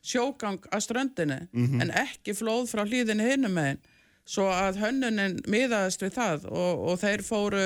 [0.08, 1.82] sjógang að ströndinni Mhm.
[1.82, 3.80] en ekki flóð frá hlýðinni hinum megin
[4.26, 7.66] svo að hönnunin miðaðist við það og, og þeir fóru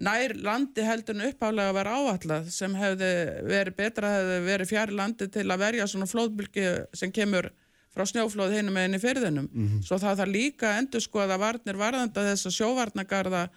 [0.00, 3.10] nær landi heldur en uppálega að vera áallad sem hefði
[3.50, 7.50] verið betra hefði verið fjari landi til að verja svona flóðbylgi sem kemur
[7.94, 9.48] frá snjóflóð hinum meginn í fyrðinum.
[9.82, 13.48] Svo það þarf líka að endur skoða varnir varðanda þessa sjóvarnagarða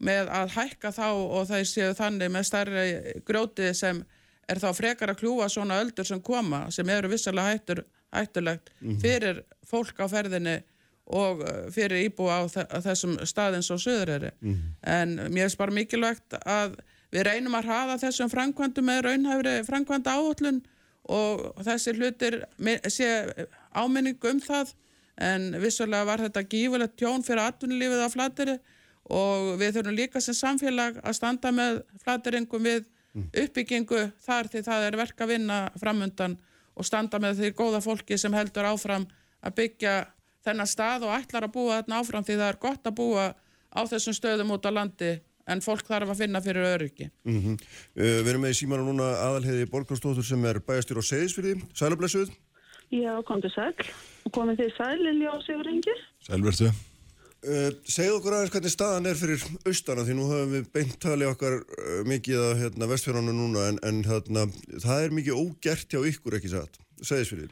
[0.00, 2.84] með að hækka þá og þeir séu þannig með stærri
[3.26, 4.04] grjóti sem
[4.48, 7.82] er þá frekar að kljúa svona öldur sem koma sem eru vissalega hættur,
[8.14, 8.70] hættulegt
[9.02, 10.56] fyrir fólk á ferðinni
[11.10, 14.30] og uh, fyrir íbúa á þe- á þessum staðins og söðureri.
[14.86, 16.76] En mér finnst bara mikilvægt að
[17.10, 20.60] við reynum að hraða þessum framkvæmdum með raunhæfri framkvæmda áhullun
[21.10, 22.36] og þessi hlutir
[22.86, 23.08] sé
[23.74, 24.74] áminning um það
[25.20, 28.56] en vissulega var þetta gífulegt tjón fyrir atvinnulífið á flateri
[29.10, 32.86] og við þurfum líka sem samfélag að standa með flateringum við
[33.42, 36.38] uppbyggingu þar því það er verk að vinna framundan
[36.78, 39.08] og standa með því góða fólki sem heldur áfram
[39.42, 39.94] að byggja
[40.46, 43.26] þennan stað og ætlar að búa þarna áfram því það er gott að búa
[43.70, 45.10] á þessum stöðum út á landi
[45.50, 47.10] en fólk þarf að finna fyrir öryggi.
[47.26, 47.56] Mm
[47.94, 51.56] við erum með í símanu núna aðalheiði Borgarstóttur sem er bæjastýr á Seyðisfyrði.
[51.74, 52.30] Sælablessuð.
[52.90, 53.74] Já, komdu sæl.
[54.26, 55.96] Og komið þið sæl, Lilja og Sigurðingi?
[56.26, 56.70] Sælvertu?
[57.40, 61.30] Uh, segð okkur aðeins hvernig staðan er fyrir austana því nú höfum við beint talið
[61.30, 64.44] okkar uh, mikið að hérna, vestfjörðanu núna en, en hérna,
[64.82, 67.48] það er mikið ógert hjá ykkur ekki satt, Seyðisfyrði.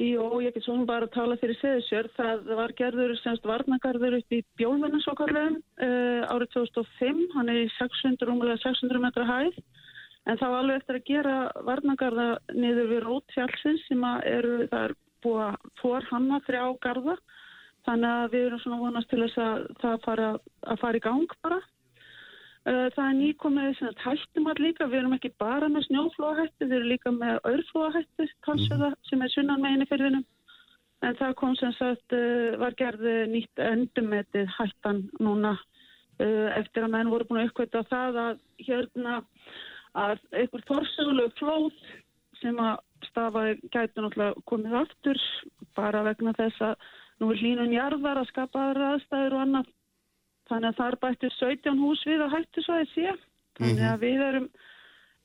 [0.00, 2.08] Jú, ég get svona bara að tala fyrir Seðisjör.
[2.14, 7.24] Það var gerður semst varnagarður upp í Bjólfinu svo kallum uh, árið 2005.
[7.34, 9.58] Hann er í 600, rúmulega 600 metra hæð.
[10.28, 15.44] En var alveg eftir að gera varnagarða niður við Rótfjálsins sem eru, það er búið
[15.46, 17.16] að fór hanna þrjá garða.
[17.88, 20.26] Þannig að við erum svona vonast til þess að það fara,
[20.68, 21.60] að fara í gang bara.
[22.68, 26.66] Uh, Það er nýkomið sem að hættum all líka, við erum ekki bara með snjóflóahættu,
[26.66, 30.26] við erum líka með örflóahættu talsverða sem er sunnan meginn í fyrðinum.
[31.00, 35.56] En það kom sem sagt, uh, var gerði nýtt endumetið hættan núna
[36.20, 39.14] eftir að menn voru búin að uppkvæta það að hérna
[39.98, 41.82] að einhver þorsögulegu flóð
[42.40, 45.20] sem að stafaði gæti náttúrulega komið aftur
[45.76, 46.88] bara vegna þess að
[47.20, 49.70] nú er hlínun jarðar að skapa aðra aðstæður og annað
[50.50, 53.12] Þannig að það er bættu 17 hús við að hættu svo að sé.
[53.60, 54.48] Þannig að við erum,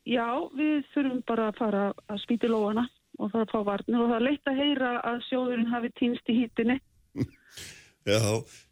[0.06, 0.28] já,
[0.60, 2.84] við þurfum bara að fara að spýti lóana
[3.16, 6.30] og fara að fá varnir og það er leitt að heyra að sjóðurinn hafi týnst
[6.30, 6.78] í hýttinni.
[8.06, 8.22] Já,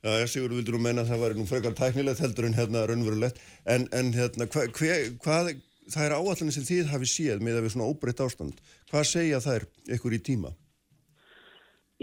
[0.05, 3.39] já, sigur vildur nú menna að það væri nú frekar tæknilegt heldur en hérna raunverulegt
[3.65, 5.47] en, en hérna, hva, hve, hvað
[5.91, 8.59] það er áallanir sem þið hafi séð með að við svona óbreytt ástand
[8.91, 9.65] hvað segja þær
[9.97, 10.53] ykkur í tíma?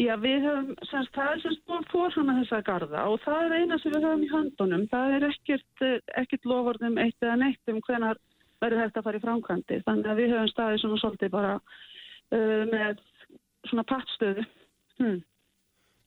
[0.01, 3.55] Já, við höfum, semst, það er semst búin fór svona þessa garda og það er
[3.59, 4.85] eina sem við höfum í höndunum.
[4.89, 8.21] Það er ekkert, eh, ekkert lofordum eitt eða neitt um hvenar
[8.63, 9.81] verður þetta að fara í framkvæmdi.
[9.89, 13.03] Þannig að við höfum staðið svona svolítið bara uh, með
[13.69, 14.47] svona pattstöðu.
[15.01, 15.19] Hmm.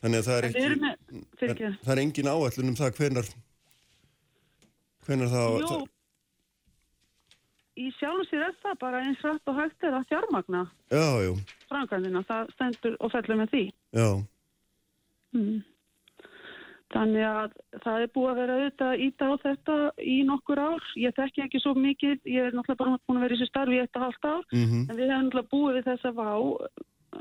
[0.03, 0.97] Þannig að það er ekki, með,
[1.39, 3.29] fyrir ekki, það er engin áætlun um það hvenar,
[5.05, 5.77] hvenar það, jú,
[7.77, 11.33] í sjálf sér er það bara eins rætt og hægt er að fjármagna já, já,
[11.71, 12.23] framkvæmdina.
[12.29, 13.65] Það stendur og fellur með því.
[13.97, 14.09] já,
[15.33, 15.63] Mm.
[16.93, 19.75] Þannig að það er búið að vera auðvitað að íta á þetta
[20.13, 20.83] í nokkur ár.
[21.01, 23.77] Ég þekki ekki svo mikið, ég er náttúrulega bara búin að vera í þessu starfi
[23.79, 26.29] í eitt og halvt ár, mhm, en við hefum náttúrulega búið við þessa vá,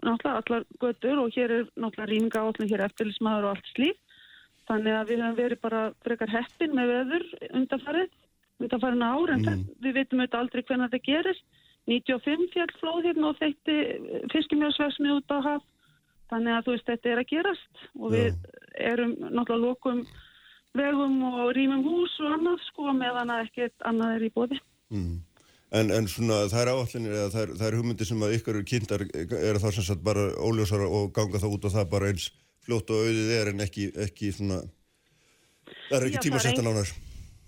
[0.03, 3.97] náttúrulega allar göttur og hér er náttúrulega rýminga áallin, hér eftirlismæður og allt slíf.
[4.69, 7.25] Þannig að við hefum verið bara frekar heppin með veður
[7.57, 8.13] undanfarið,
[8.61, 9.63] undanfarið ár, en mm.
[9.85, 11.47] við veitum auðvitað aldrei hvernig þetta gerist.
[11.91, 13.77] 95 fjall flóð hérna og þeitti
[14.31, 15.65] fiskimjósvegsmið út á haf.
[16.31, 18.37] Þannig að þú veist, þetta er að gerast og við
[18.81, 20.05] erum náttúrulega lokum
[20.79, 24.63] vegum og rýmum hús og annað sko meðan að ekkert annað er í bóði.
[24.95, 25.21] mhm.
[25.73, 28.57] En, en svona það er áallinir eða það er, það er hugmyndir sem að ykkur
[28.69, 32.27] kynntar er það sem sagt bara óljósara og ganga það út og það bara eins
[32.67, 34.59] fljótt og auðið er en ekki, ekki svona,
[35.89, 36.93] það er Já, ekki það tíma að setja nánar.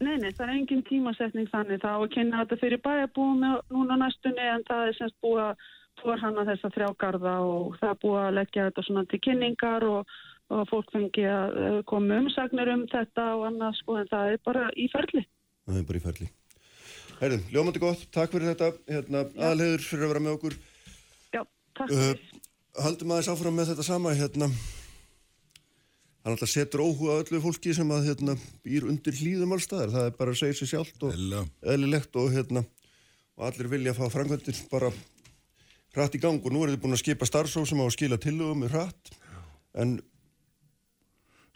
[0.02, 4.42] Nei, nei, það er engin tímasetning þannig þá að kynna þetta fyrir bæjarbúum núna næstunni
[4.50, 5.64] en það er semst búið að
[6.02, 10.14] forhanna þessa þrjágarða og það er búið að leggja þetta svona til kynningar og,
[10.50, 14.42] og fólk fengi að eh, koma umsagnir um þetta og annað sko en það er
[14.50, 15.22] bara í ferli.
[15.68, 16.28] Það er bara í ferli.
[17.22, 20.56] Herðum, ljómandi gott, takk fyrir þetta, hérna, aðalhegur fyrir að vera með okkur.
[21.32, 21.42] Já,
[21.78, 22.24] takk Uh, fyrir.
[22.82, 24.50] haldum aðeins áfram með þetta sama, hérna,
[26.24, 28.34] hann alltaf setur óhuga öllu fólki sem að, hérna,
[28.64, 31.18] býr undir hlýðum allstaðar, það er bara að segja sér sjálft og
[31.60, 32.62] eðlilegt og, hérna,
[33.36, 34.88] og allir vilja að fá framkvæmdir bara
[35.94, 36.40] hratt í gang.
[36.40, 39.12] Og nú er þið búin að skipa starfsóð sem á að skila tillögum með hratt,
[39.76, 39.98] en,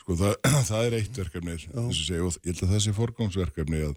[0.02, 0.37] Sko það,
[0.70, 3.96] það er eitt verkefni þess að segja og ég held að það sé forgámsverkefni að,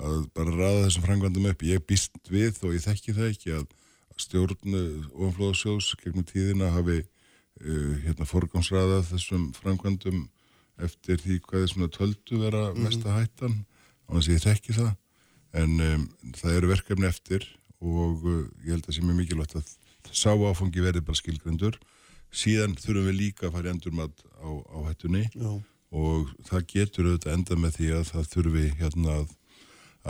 [0.00, 1.64] að bara ræða þessum frangvandum upp.
[1.68, 3.66] Ég býst við og ég þekki það ekki að,
[4.12, 7.02] að stjórn ofanflóðasjóðs gegnum tíðina hafi
[7.60, 10.24] hérna forgámsræða þessum frangvandum
[10.80, 13.62] eftir því hvað er svona töldu vera mesta hættan
[14.08, 14.92] og þess að ég þekki það.
[15.60, 16.04] En um,
[16.38, 17.46] það eru verkefni eftir
[17.80, 19.74] og uh, ég held að sé mjög mikilvægt að
[20.14, 21.76] sá áfangi verði bara skilgrendur
[22.30, 25.50] síðan þurfum við líka að fara í endurmat á, á hættunni já,
[25.90, 29.32] og það getur auðvitað enda með því að það þurfi hérna að,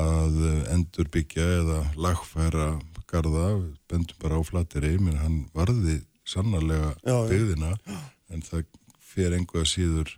[0.05, 0.39] að
[0.77, 2.69] endur byggja eða lagfæra
[3.11, 3.47] garda,
[3.91, 7.75] bendum bara á flateri, menn hann varði sannarlega byggðina
[8.31, 8.67] en það
[9.11, 10.15] fer engu að síður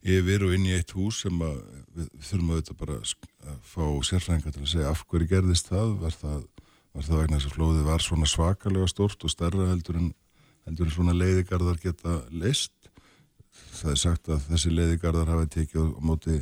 [0.00, 1.58] yfir og inn í eitt hús sem að
[1.96, 6.16] við þurfum auðvitað bara að fá sérfræðingar til að segja af hverju gerðist það, var
[6.16, 6.40] það,
[6.94, 10.12] var það vegna þess að flóðið var svona svakalega stórt og stærra heldur en,
[10.68, 12.80] heldur en svona leiðigarðar geta leist
[13.80, 16.40] það er sagt að þessi leiðigarðar hafi tekið á móti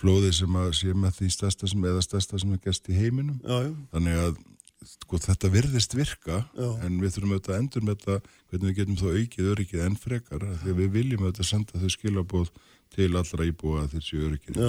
[0.00, 3.38] flóði sem að sé með því stærsta sem eða stærsta sem er gæst í heiminum.
[3.44, 4.38] Já, já, þannig að
[4.86, 6.68] sko, þetta virðist virka Já.
[6.86, 8.16] en við þurfum auðvitað að endur með þetta
[8.50, 12.50] hvernig við getum þá aukið öryggið enn frekar því við viljum auðvitað senda þau skilabóð
[12.96, 14.60] til allra íbúa þessi öryggið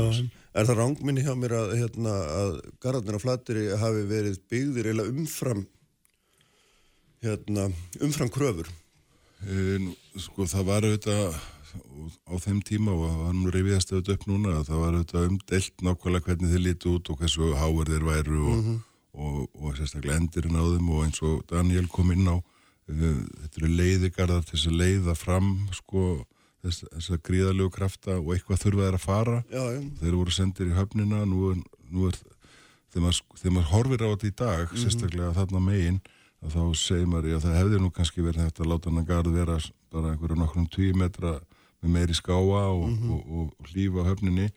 [0.57, 5.05] er það rángminni hjá mér að, hérna, að garðarnir á flateri hafi verið byggðir eða
[5.11, 5.61] umfram,
[7.25, 7.67] hérna,
[8.01, 8.71] umfram kröfur?
[9.45, 11.37] En, sko það var auðvitað
[12.25, 16.27] á þeim tíma og nú reyfiðast auðvitað upp núna að það var auðvitað umdelt nákvæmlega
[16.27, 18.71] hvernig þeir lítu út og hversu háir þeir væru og,
[19.17, 23.61] og, og, sérstaklega endirinn á þeim og eins og Daniel kom inn á uh, þetta
[23.61, 26.03] eru leiðigarðar til þess að leiða fram sko
[26.63, 29.37] þess, þess að gríðalegu krafta og eitthvað þurfa þeir að fara.
[29.51, 32.21] Já, já, þeir voru sendir í höfnina nú er, nú er
[32.93, 35.99] þegar maður, maður horfir á þetta í dag sérstaklega þarna megin
[36.45, 39.11] að þá segir maður að það hefði nú kannski verið hægt að láta hann að
[39.11, 39.59] garð vera
[39.93, 41.37] bara einhverju nokkrum tíu metra
[41.81, 44.47] með meiri skáa og, og, og, og hlífa á höfninni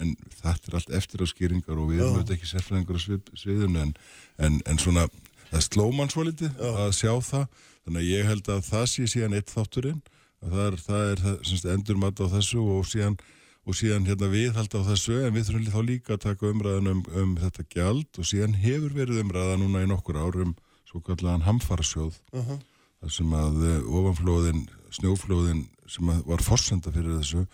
[0.00, 3.34] en þetta er allt eftir á skýringar og við erum auðvitað ekki sérfræðingur á svið,
[3.38, 3.92] sviðinu en,
[4.40, 5.08] en, en svona
[5.50, 7.44] það sló mann svo litið að sjá það.
[7.80, 10.00] Þannig að ég held að það sé síðan eitt þátturinn.
[10.40, 13.20] Að það er, það er það, semst, endurmat á þessu og síðan
[13.68, 17.02] og síðan hérna viðhald á þessu en við þurfum þá líka að taka umræðan um,
[17.20, 20.54] um þetta gjald og síðan hefur verið umræða núna í nokkur árum
[20.88, 22.16] svo kallan hamfarasjóð.
[22.40, 22.56] Aha.
[23.00, 24.64] þar sem að eh, ofanflóðin,
[24.96, 27.44] snjóflóðin sem að var forsenda fyrir þessu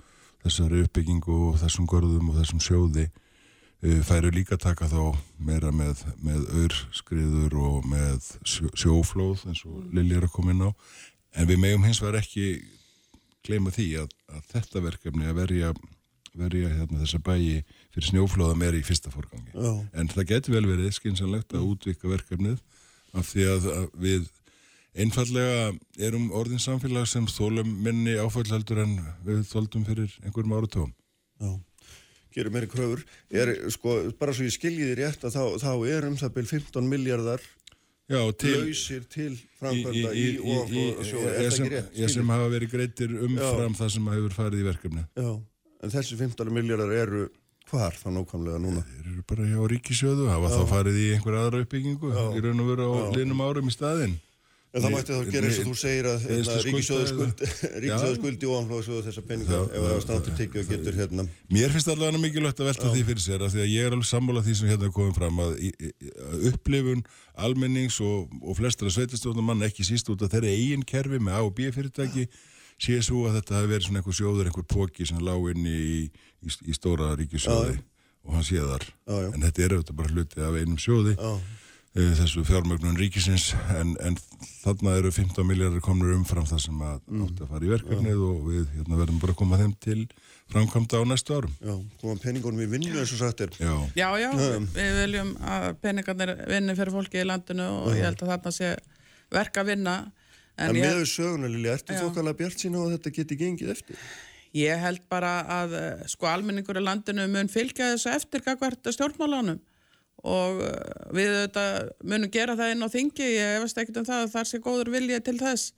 [0.46, 5.02] þessari uppbyggingu og þessum görðum og þessum sjóði uh, færu líka taka þá
[5.38, 10.66] meira með, með aurskriður og með sjó, sjóflóð eins og Lili er að koma inn
[10.66, 10.70] á.
[11.36, 12.62] En við megum hins vegar ekki
[13.46, 15.74] gleyma því að, að þetta verkefni að verja,
[16.36, 17.62] verja hérna, þessa bæi
[17.94, 19.52] fyrir snjóflóðum er í fyrsta forgangi.
[19.52, 19.72] Já.
[19.92, 22.62] en það getur vel verið skynsanlegt að útvika verkefnið
[23.16, 23.68] af því að
[24.02, 24.26] við
[24.96, 25.72] einfallega
[26.08, 30.94] erum orðin samfélag sem þólum minni áfællhaldur en við þóldum fyrir einhverjum áratugum.
[31.40, 31.50] Já,
[32.36, 33.04] gerum meiri kröfur.
[33.30, 36.52] Er, sko, bara svo ég skilji þið rétt að þá, þá er um það byrj
[36.54, 37.44] 15 miljardar
[38.06, 38.52] Já, til...
[38.62, 41.32] lausir til framkvæmda í, í, og sjóði.
[41.32, 41.96] Er það ekki rétt?
[41.98, 45.02] ég sem hafa verið greitir umfram það sem hefur farið í verkefni.
[45.18, 45.32] Já,
[45.82, 47.26] en þessi 15 miljardar eru
[47.66, 48.84] hvar þá nákvæmlega núna?
[48.86, 52.70] Þeir eru bara hjá ríkisjóðu, hafa þá farið í einhver aðra uppbyggingu í raun og
[52.70, 54.14] veru á liðnum árum í staðinn.
[54.76, 57.46] En það mætti þá gera eins og þú segir að hérna, skulda- skuldi,
[58.18, 61.24] skuldi ofanflóðsjóðu þessa peninga Já, ef það er státur tekið og getur hérna.
[61.56, 64.10] Mér finnst allavega mikilvægt að velta því fyrir sér að því að ég er alveg
[64.10, 65.56] sammála því sem hérna er komið fram að,
[66.26, 67.02] að upplifun
[67.46, 71.42] almennings og, og flestra sveitastjórnum mann ekki síst út af þeirra eigin kerfi með A
[71.48, 72.28] og B fyrirtæki
[72.76, 75.82] sé svo að þetta hafi verið svona einhver sjóður, einhver póki sem lág inn í,
[76.44, 77.78] í, í stóra ríkisjóði
[78.26, 78.84] og hann sé þar.
[79.06, 79.28] Já, já.
[79.32, 81.30] En þetta er auðvitað bara hluti af einum sjóði Já.
[81.96, 84.16] Eh, þessu fjármögnun ríkisins en, en
[84.62, 87.22] þarna eru 15 miljardar komnir umfram það sem að Mm.
[87.26, 90.00] átti að fara í verkefnið og við hérna, verðum bara að koma þeim til
[90.52, 91.54] framkvæmda á næstu árum.
[91.62, 93.50] Já, koma peningunum í vinnu eins og sagt er.
[93.58, 94.30] Já, Já, já,
[94.76, 98.72] við viljum að peningarnir vinni fyrir fólki í landinu og ég held að þarna sé
[99.32, 99.96] verk að vinna.
[100.56, 102.00] En, En ég, með söguna Lili, ertu Já.
[102.00, 103.96] þokkalega bjart sína að þetta geti gengið eftir?
[104.56, 109.58] ég held bara að eh, sko almenningur í landinu mun fylgja þessu eftir gagvart stjórnmálánum
[110.26, 110.76] og eh,
[111.14, 114.48] við auðvitað munum gera það inn á þingi, ég efast ekkert um það að það
[114.50, 115.74] sé góður vilja til þess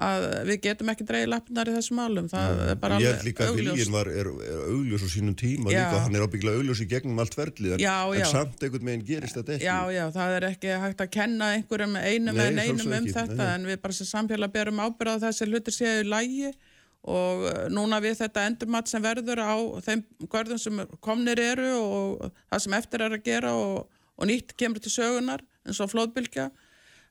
[0.00, 3.48] að við getum ekki dreigið lappnar í þessum málum, það er bara Ég held líka
[3.50, 5.80] að viljin var, er, er augljós á sínum tíma Já.
[5.82, 8.22] líka, hann er ábygglega augljós í gegnum allt verðlið, en, Já, já.
[8.22, 9.66] en samt einhvern veginn gerist þetta ekki.
[9.66, 13.16] Já, já, það er ekki hægt að kenna einhverjum einum Nei, en einum um ekki,
[13.18, 16.54] þetta en við bara sem samfélag berum ábyrða að þessi hlutir séu lægi
[17.00, 22.26] og uh, núna við þetta endurmat sem verður á þeim görðum sem komnir eru og
[22.50, 23.86] það sem eftir er að gera og,
[24.16, 26.50] og nýtt kemur til sögunar eins og flóðbylgja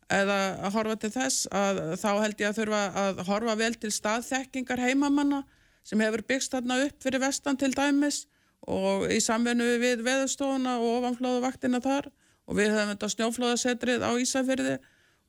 [0.09, 3.91] eða að horfa til þess að þá held ég að þurfa að horfa vel til
[3.93, 5.43] staðþekkingar heimamanna
[5.85, 8.23] sem hefur byggst þarna upp fyrir vestan til dæmis
[8.69, 12.09] og í samvennu við veðurstofuna og ofanflóðu vaktina þar.
[12.49, 14.75] Og við höfum þetta snjóflóðasetrið á Ísafyrði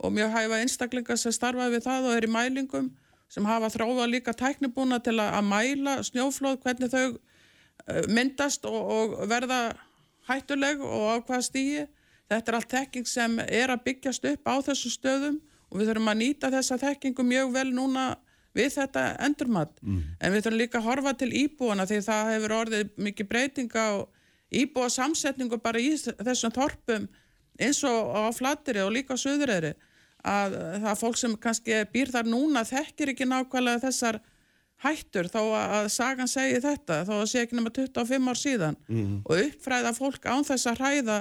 [0.01, 2.91] og mjög hæfa einstaklingar sem starfa við það og er í mælingum
[3.31, 9.15] sem hafa þróða líka tæknibúna til að, mæla snjóflóð, hvernig þau eh, myndast og, og
[9.31, 9.61] verða
[10.31, 11.87] hættuleg og á hvað stíi.
[12.31, 15.41] Þetta er allt þekking sem er að byggjast upp á þessu stöðum
[15.71, 18.05] og við þurfum að nýta þessa þekkingu mjög vel núna
[18.55, 19.73] við þetta endurmat.
[20.21, 23.93] En við þurfum líka að horfa til íbúana því það hefur orðið mikið breytinga á
[24.51, 27.07] íbúa samsetningu bara í þessum þorpum
[27.61, 29.75] eins og á flatiri og líka á söðureyri
[30.27, 34.21] að það fólk sem kannski býr þar núna þekkir ekki nákvæmlega þessar
[34.81, 38.79] hættur þó að sagan segi þetta þó að sé ekki nema 25 ár síðan.
[39.29, 41.19] Og uppfræða fólk án þess að hræða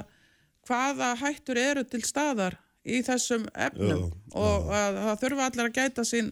[0.68, 4.06] hvaða hættur eru til staðar í þessum efnum.
[4.32, 6.30] Og að það þurfa allir að gæta sín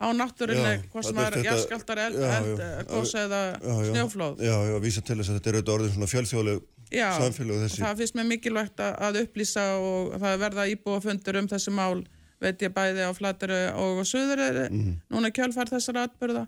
[0.00, 2.84] á náttúrunni Já, hvort sem er jarðskjálftar, eld, Já, eld, já.
[2.88, 3.90] gos eða Já, já.
[3.92, 4.38] snjóflóð.
[4.40, 7.80] Já, já, vísa til þess að þetta er auðvitað orðin svona fjölþjóðleg Já, samfélag þessi.
[7.84, 12.04] það finnst mér mikilvægt að, upplýsa og það verða íbúafundur um þessi mál
[12.40, 14.94] veit ég bæði á flatari og á suðureri Mhm.
[15.10, 16.46] núna kjölfar þessara atbyrða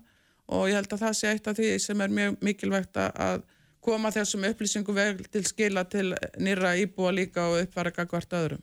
[0.49, 3.43] og ég held að það sé eitt af því sem er mjög mikilvægt að-
[3.83, 8.61] koma þessum upplýsingum vel til skila til nýra íbúa líka og uppfara gagvart öðrum.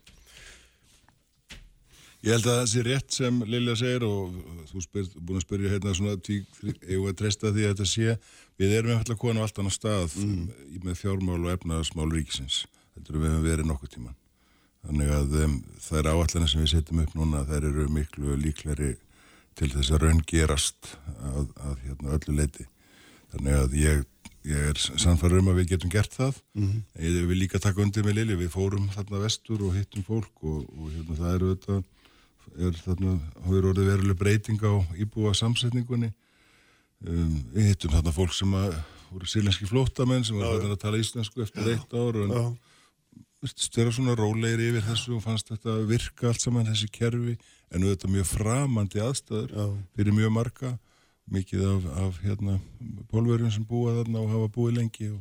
[2.25, 4.33] Ég held að það sé rétt sem Lilja segir og
[4.69, 6.43] þú spyr, búin að spyrja hérna svona tí,
[6.88, 8.19] eigum við að treysta því að þetta sé
[8.61, 13.20] við erum eftir á allt annað stað í með fjármál og efnaðarsmál ríkisins þetta er
[13.20, 14.18] við höfum verið nokkuð tíman
[14.87, 18.94] þannig að um, þær áallanir sem við setjum upp núna þær eru miklu líkleri
[19.59, 22.66] til þess að raun gerast að, að hérna öllu leiti
[23.33, 24.05] þannig að ég,
[24.49, 26.38] ég er sannfæður um að við getum gert það.
[26.99, 30.64] Ég vil líka taka undir með Lilja við fórum þarna vestur og hittum fólk og,
[30.75, 31.81] og hérna það eru þetta
[32.70, 33.12] er þarna,
[33.46, 36.11] hóður orðið veruleg breyting á íbúa samsetningunni
[37.07, 38.75] um, við hittum þarna fólk sem að
[39.11, 42.43] voru sílenski flóttamenn sem var að tala íslensku eftir eitt ár og Já,
[43.41, 47.39] virtist vera svona rólegir yfir þessu og fannst þetta virka allt saman þessi kerfi.
[47.71, 49.67] En auðvitað mjög framandi aðstæður Já.
[49.97, 50.77] fyrir mjög marga.
[51.31, 52.57] Mikið af, af hérna
[53.11, 55.20] pólverjum sem búa þarna og hafa búið lengi og,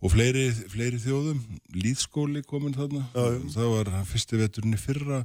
[0.00, 1.42] og fleiri, fleiri þjóðum.
[1.76, 3.04] Líðskóli komin þarna.
[3.12, 5.22] Það var fyrsti veturinn í fyrra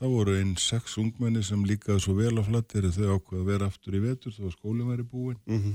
[0.00, 3.66] það voru einn sex ungmenni sem líkaði svo vel á flattir þau ákveða að vera
[3.70, 5.74] aftur í vetur þá skólinn væri búin Mhm.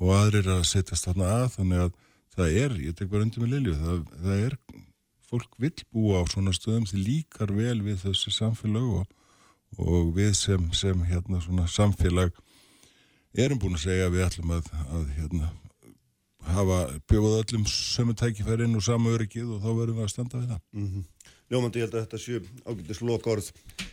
[0.00, 1.92] og aðrir að setjast þarna að þannig að
[2.36, 4.56] það er, ég tek bara undir með Lilju það, það er,
[5.30, 9.06] fólk vill búa á svona stöðum því líkar vel við þessi samfélag og,
[9.78, 12.32] og við sem, sem hérna svona samfélag
[13.36, 15.48] erum búin að segja að við ætlum að, að hérna
[16.46, 16.76] hafa
[17.10, 20.60] bjóðað öllum sömu tækifærin og sama öryggið og þá verðum við að standa við það.
[21.46, 23.48] Ljómandi, ég held að þetta séu ágættis loka orð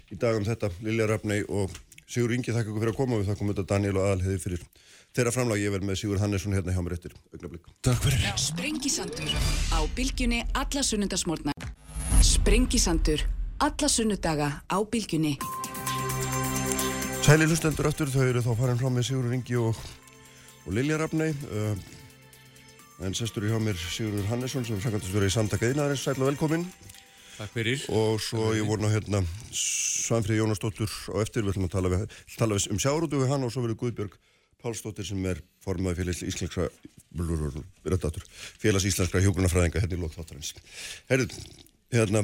[0.09, 1.73] í dag um þetta Lilja Rafnei og
[2.09, 4.63] Sigur Ingi þakka ykkur fyrir að koma við þakkum þetta Daniel og Aðalheiði fyrir
[5.13, 7.67] þeirra framlag ég verð með Sigur Hannesson hérna hjá mér eftir augnablík.
[7.85, 8.23] Takk fyrir.
[8.41, 9.35] Sprengisandur
[9.69, 11.53] á bylgjunni alla sunnundasmórna.
[12.25, 13.21] Sprengisandur
[13.61, 15.35] alla sunnudaga á bylgjunni.
[17.21, 19.77] Sæli hlustendur aftur, þau eru þá farin frá með Sigur Ingi og,
[20.65, 21.77] og Lilja Rafnei uh,
[23.05, 26.65] en sestur hjá mér Sigur Hannesson sem sangandast verið í samtaka einaðarins, sæl og velkomin
[27.37, 27.85] Takk fyrir.
[27.89, 29.23] og svo ég voru ná hérna
[29.53, 33.45] Svanfrið Jónasdóttur á eftir, við ætlum að tala, við, tala við, um sjárótu við hann
[33.47, 34.17] og svo verið Guðbjörg
[34.63, 36.69] Pálsdóttir sem er formaði félags íslenskra
[37.13, 38.23] Röddatur,
[38.61, 40.53] félags íslenskra hjókunarfræðinga hérna í lók þáttarins.
[41.11, 41.35] Herrið,
[41.93, 42.23] hérna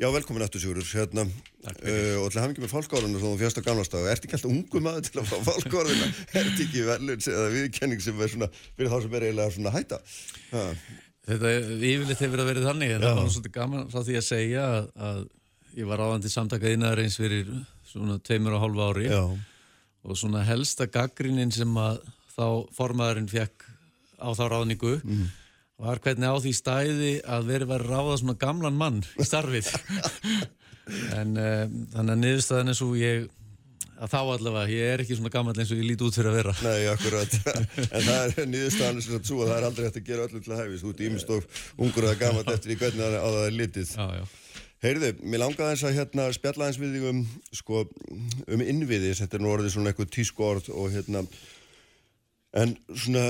[0.00, 0.86] já velkomin aftur Sigurður.
[0.96, 4.28] Hérna, uh, og til að hafa ekki með fálkárunum sem þú fjast á gamlastag ertu
[4.28, 8.32] ekki alltaf ungu maður til að fá fálkáruna ertu ekki verðlun eða viðkenning sem er
[8.32, 10.00] svona fyrir þá sem er eiginlega svona hætta?
[10.54, 10.64] Ha.
[11.24, 14.64] Þetta yfirleitt hefur að verið þannig en það var svolítið gaman frá því að segja
[14.68, 15.20] að, að
[15.78, 17.52] ég var áðan til samtaka innæðarins fyrir
[17.88, 19.06] svona tveimur og hálfa ári.
[19.08, 19.22] Já,
[20.04, 22.02] og svona helsta gaggrinin sem að
[22.34, 22.46] þá
[22.76, 23.64] formaðurinn fekk
[24.20, 24.98] á þá ráðningu
[25.80, 29.72] var hvernig á því stæði að verið var að ráða svona gamlan mann í starfið.
[31.16, 31.62] En uh,
[31.94, 33.22] þannig að niðurstaðan er svo ég
[33.94, 36.38] að þá allavega, ég er ekki svona gammal eins og ég líti út fyrir að
[36.40, 36.54] vera.
[36.66, 37.36] Nei, akkurat.
[37.94, 40.54] En það er nýðustafan sem svo að það er aldrei hægt að gera öllum til
[40.54, 43.58] að hæfis, þú ert ímist og ungur eða gammalt eftir í hvernig á það er
[43.60, 43.92] litið.
[43.94, 44.24] Já, já.
[44.84, 47.20] Heyrðu, mér langaði eins að hérna spjalla eins við þig um,
[47.56, 47.84] sko,
[48.52, 51.22] um innviði, þetta er nú orðið svona eitthvað tísku orð og hérna,
[52.60, 53.22] en svona,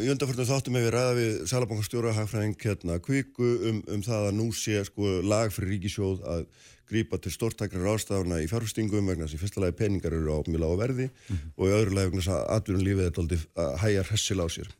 [0.00, 4.48] í undanförnum þáttum hefur ræða við Salabankastjóra Hagfræðing hérna kviku um, um það að nú
[4.56, 6.46] sé sko lag fyrir ríkisjóð að
[6.90, 10.38] grípa til stórtækrar ástafna í fjárfestingum vegna þess að í fyrsta lagi peningar eru á
[10.44, 11.06] mjög lága verði
[11.56, 14.70] og í öðru lagi vegna að atvinnum lífið er daldið að hæja hressil á sér.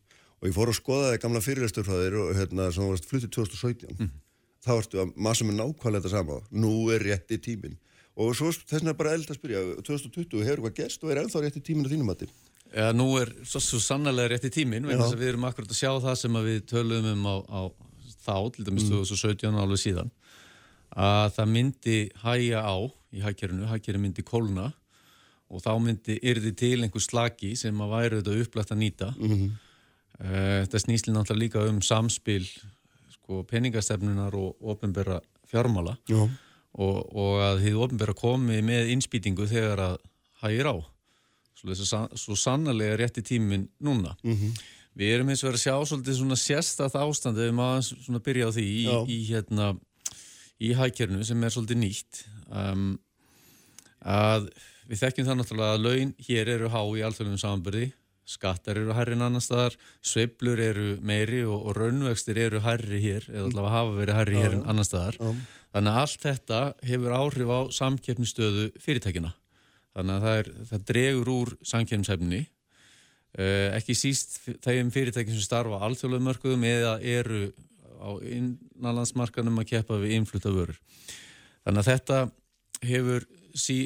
[0.41, 3.35] Og ég fór að skoða það gamla fyrirlestur frá þér og hérna sem varst fluttið
[3.39, 4.11] 2017
[4.65, 6.41] þá ertu að massa með nákvæmlega þetta sama.
[6.53, 7.79] Nú er rétti tíminn.
[8.15, 11.23] Og svo þess vegna er bara eld að spyrja 2020 hefur eitthvað gerst og er
[11.25, 12.29] ennþá rétti tíminn á þínum mati?
[12.75, 15.73] Já, nú er svo, svo sannlega rétt í tíminn vegna þess að við erum akkurat
[15.73, 17.61] að sjá það sem við töluðum um á, á
[18.25, 20.11] þá, til dæmis 2017 alveg síðan
[20.95, 22.77] að það myndi hæja á
[23.15, 24.71] í hækkerinu, hækkerinu myndi kólna
[25.51, 29.13] og þá myndi yrði til einhver slaki sem að væri þetta upplætt að nýta.
[29.19, 29.53] Mm
[30.15, 32.45] Þetta snýsli náttúrulega líka um samspil
[33.17, 35.19] sko, peningastefnunar og ofinbera
[35.51, 36.21] fjármála Já.
[36.79, 39.97] og, og að þið ofinbera komi með innspýtingu þegar að
[40.45, 40.77] hægir á.
[41.59, 41.75] Svo,
[42.15, 44.15] svo sannarlega rétti tíminn núna.
[44.95, 48.47] Við erum eins og verið að sjá svolítið svona sérstætt ástand ef maður svona byrja
[48.47, 49.73] á því í, í hérna
[50.63, 52.95] í hækjörnu sem er svolítið nýtt um,
[54.05, 54.51] að
[54.89, 57.91] við þekkjum það náttúrulega að laun hér eru há í alþjóðum samanbyrði
[58.25, 63.27] skattar eru hærri en annar staðar sveiflur eru meiri og, og raunvextir eru hærri hér
[63.29, 65.19] eða allavega hafa verið hærri hér en annar staðar.
[65.75, 69.35] Þannig að allt þetta hefur áhrif á samkeppnistöðu fyrirtækina
[69.95, 75.79] þannig að það, er, það dregur úr samkeppnishefni uh, ekki síst þeim fyrirtækin sem starfa
[75.79, 77.45] á alþjóðlega mörkuðum eða eru
[77.99, 80.79] á innanlandsmarkanum að keppa við innflutta vörur.
[81.65, 82.19] Þannig að þetta
[82.85, 83.27] hefur
[83.57, 83.79] sí,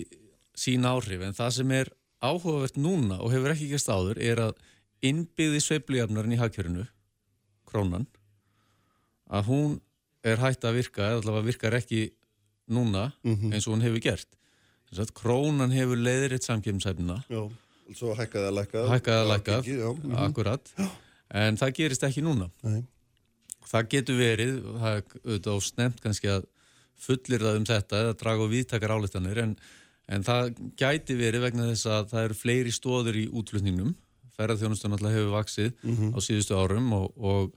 [0.58, 1.22] sín áhrif.
[1.22, 1.92] En það sem er
[2.24, 4.56] áhugavert núna og hefur ekki gæst áður er að
[5.06, 6.88] innbyggði sveiflujafnarinn í hagkjörinu
[7.68, 8.08] krónan
[9.30, 9.76] að hún
[10.26, 12.00] er hægt að virka eða allavega virkar ekki
[12.68, 14.28] núna eins og hún hefur gert.
[14.88, 17.42] Þess að krónan hefur leiðritt samkjöfnsæfnina Já,
[17.94, 19.88] svo hækkaði að lækkað hækkaði að lækka, já.
[19.92, 20.16] mhm.
[20.24, 20.72] akkurat.
[21.28, 22.48] En það gerist ekki núna.
[22.64, 22.82] Nei.
[23.68, 26.46] Það getur verið það er auðvitað snemt kannski að
[26.98, 29.52] fullir það um þetta eða draga og viðtakar álítanir en,
[30.10, 30.48] en það
[30.80, 33.92] gæti verið vegna þess að það eru fleiri stóður í útflutningnum.
[34.38, 36.12] Ferðarþjónustan alltaf hefur vaksið Mhm.
[36.14, 37.54] á síðustu árum og, og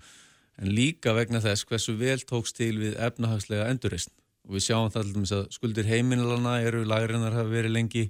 [0.62, 4.09] en líka vegna þess hversu vel tókst til við efnahagslega endurreist
[4.47, 8.05] og við sjáum það dæmis að skuldir heimilana eru lagri en þar hafa verið lengi.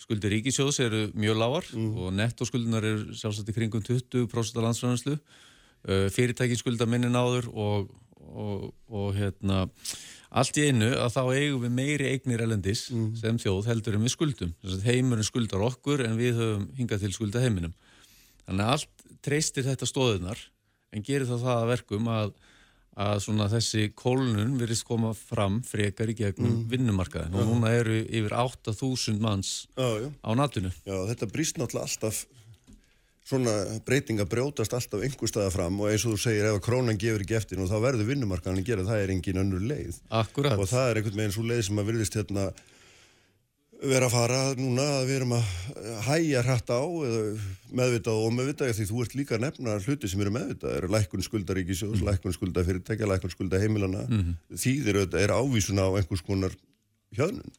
[0.00, 5.18] Skuldir ríkisjóðs eru mjög lágar og nettóskuldinar eru sjálfsagt í kringum 20% af landsfræðanslu
[5.88, 7.90] uh, fyrirtæki skulda minni náður og,
[8.30, 9.66] og, og hérna
[10.30, 12.84] allt í einu að þá eigum við meiri eignir elendis
[13.18, 14.52] sem þjóð heldur en við skuldum.
[14.84, 17.74] Heimurinn skuldar okkur en við höfum hingað til skulda heiminum.
[18.46, 20.38] Þannig að allt treystir þetta stóðunar
[20.94, 22.32] en gerir þá það að verkum að,
[23.06, 28.34] að svona þessi kólnun virðist koma fram frekar í gegnum vinnumarkaðin og núna eru yfir
[28.38, 30.08] 8000 manns Já, já.
[30.10, 32.24] á natunu Já, þetta brýst náttúrulega alltaf
[33.30, 33.54] svona
[33.86, 37.24] breytinga brjótast alltaf einhver staða fram og eins og þú segir ef að krónan gefur
[37.24, 40.02] ekki eftir og þá verður vinnumarkaðan að gera það er engin önnur leið.
[40.20, 42.50] Akkurat, og það er einhvern veginn svo leið sem að virðist hérna
[43.80, 45.52] vera að fara núna að við erum að
[46.04, 46.82] hæja hrætt á
[47.80, 51.24] meðvitað og ómeðvitað því þú ert líka að nefna hluti sem eru meðvitað eru lækkun
[51.24, 54.04] skulda ríkisjós, lækkun skulda fyrirtækja lækkun skulda heimilana
[54.52, 56.56] þýðir auðvitað er ávísun á einhvers konar
[57.16, 57.56] hjöðnun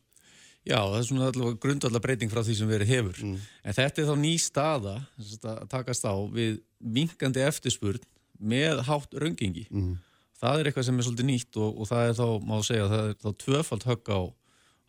[0.62, 3.22] Já, það er svona allavega grundvallar breyting frá því sem verið hefur.
[3.26, 3.45] Mm.
[3.66, 8.03] En þetta er þá ný staða að takast á við minkandi eftirspurn
[8.38, 9.66] með hátt raungengi.
[9.74, 9.95] Mm.
[10.41, 13.09] Það er eitthvað sem er svolítið nýtt og, og það er þá, má segja, það
[13.09, 14.22] er þá tvöfald högg á,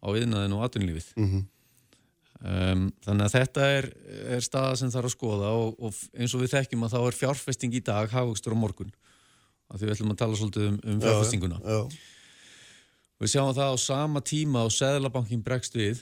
[0.05, 1.11] á yðnaðin og atvinnlífið.
[1.21, 1.49] Mhm.
[2.43, 3.87] Um, þannig að þetta er,
[4.35, 7.17] er staða sem þarf að skoða og, og eins og við þekkjum að þá er
[7.21, 8.91] fjárfesting í dag hafugustur á morgun.
[9.71, 11.61] Því við ætlum að tala svolítið um, um fjárfestinguna.
[11.63, 12.01] Já, já.
[13.23, 16.01] Við sjáum það á sama tíma og Seðlabankin bregst við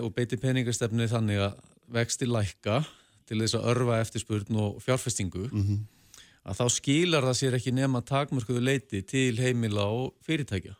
[0.00, 1.58] og beiti peningastefni þannig að
[1.92, 2.78] vexti lækka
[3.28, 5.42] til þess að örfa eftirspurn og fjárfestingu
[6.44, 10.72] að þá skilar það sér ekki nema takmörkuðu leiti til heimila og fyrirtækja.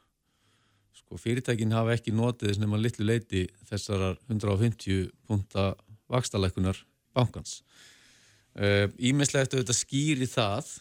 [0.97, 5.75] Sko fyrirtækin hafa ekki notið þess nema litlu leiti þessarar 150 punta
[6.09, 6.81] vakstalækunar
[7.13, 7.61] bankans.
[8.57, 10.79] Ímislegt auðvitað skýri það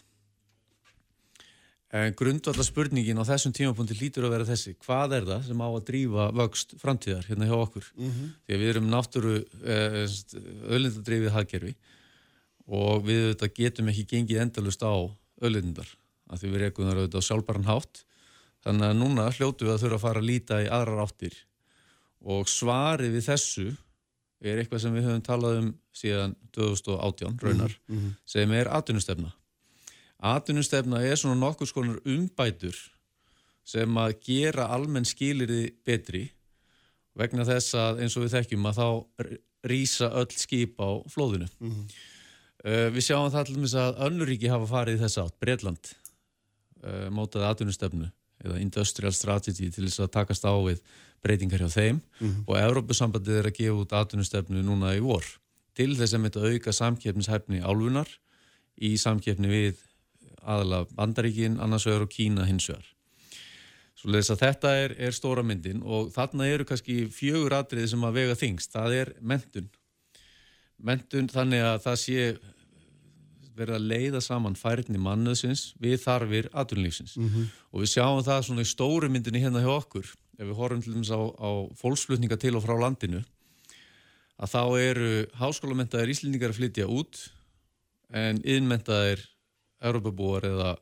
[1.93, 4.71] En grundvallar spurningin á þessum tímapunkti hlýtur að vera þessi.
[4.81, 7.89] Hvað er það sem á að drífa vöxt framtíðar hérna hjá okkur?
[7.93, 8.31] Mhm.
[8.47, 9.33] Því að við erum náttúru
[10.73, 11.75] öllindadrifið hagkerfi
[12.65, 14.93] og við auðvitað getum ekki gengið endalust á
[15.43, 15.89] öllindar
[16.31, 18.03] af því við rekum þar auðvitað á sjálfbaran hátt.
[18.63, 21.35] Þannig að núna hljótu við að þurfa að fara að líta í aðrar áttir
[22.23, 23.67] og svarið við þessu
[24.43, 27.77] er eitthvað sem við höfum talað um síðan 2018 raunar
[28.25, 29.33] sem er atvinnustefna.
[30.23, 32.77] Atvinnustefna er svona nokkur skonar umbætur
[33.67, 36.23] sem að gera almenn skilirði betri.
[37.15, 38.87] Vegna þess að eins og við þekkjum að þá
[39.69, 41.47] rýsa öll skip á flóðinu.
[42.63, 45.93] Uh, við sjáum það til dæmis að önnuríki hafa farið í þessa átt, Breitland
[46.83, 48.09] uh, mótaði atvinnustefnu
[48.43, 50.79] eða industrial strategy til þess að takast á við
[51.23, 52.01] breytingar hjá þeim.
[52.47, 55.23] Og Evrópusambandið er að gefa út atvinnustefnu núna í vor
[55.75, 58.09] til þess að mynda auka samkeppnishæfni álfunar
[58.83, 59.79] í samkeppni við
[60.45, 62.89] aðalega Bandaríkin, annars vegar og Kína hins vegar.
[63.99, 68.03] Svo leiðis að þetta er, er stóra myndin og þarna eru kannski fjögur atriði sem
[68.03, 68.73] að vega þingst.
[68.73, 69.69] Það er mentun.
[70.83, 72.25] Mentun þannig að það sé
[73.55, 77.15] verið að leiða saman færni mannöðsins við þarfir atvinnlífsins.
[77.71, 80.95] Og við sjáum það svona í stóru myndinni hérna hjá okkur, ef við horfum til
[80.95, 83.21] dæmis á, á fólksflutninga til og frá landinu,
[84.41, 87.29] að þá eru háskólamentaðir íslendingar að flytja út
[88.09, 89.21] en yðnmentaðir
[89.83, 90.75] Europabúar eða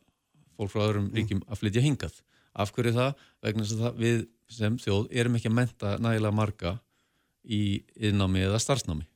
[0.58, 2.22] fólk frá öðrum ríkjum að flytja hingað.
[2.52, 3.26] Af hverju það?
[3.46, 6.74] Vegna að það, við sem þjóð erum ekki að menta nægilega marga
[7.42, 7.62] í
[7.96, 9.08] yðnámi eða starfsnámi.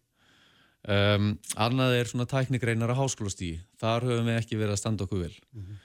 [0.86, 3.60] Um, annað er svona tæknigreinar á háskólastígi.
[3.82, 5.36] Þar höfum við ekki verið að standa okkur vel.
[5.56, 5.76] Mm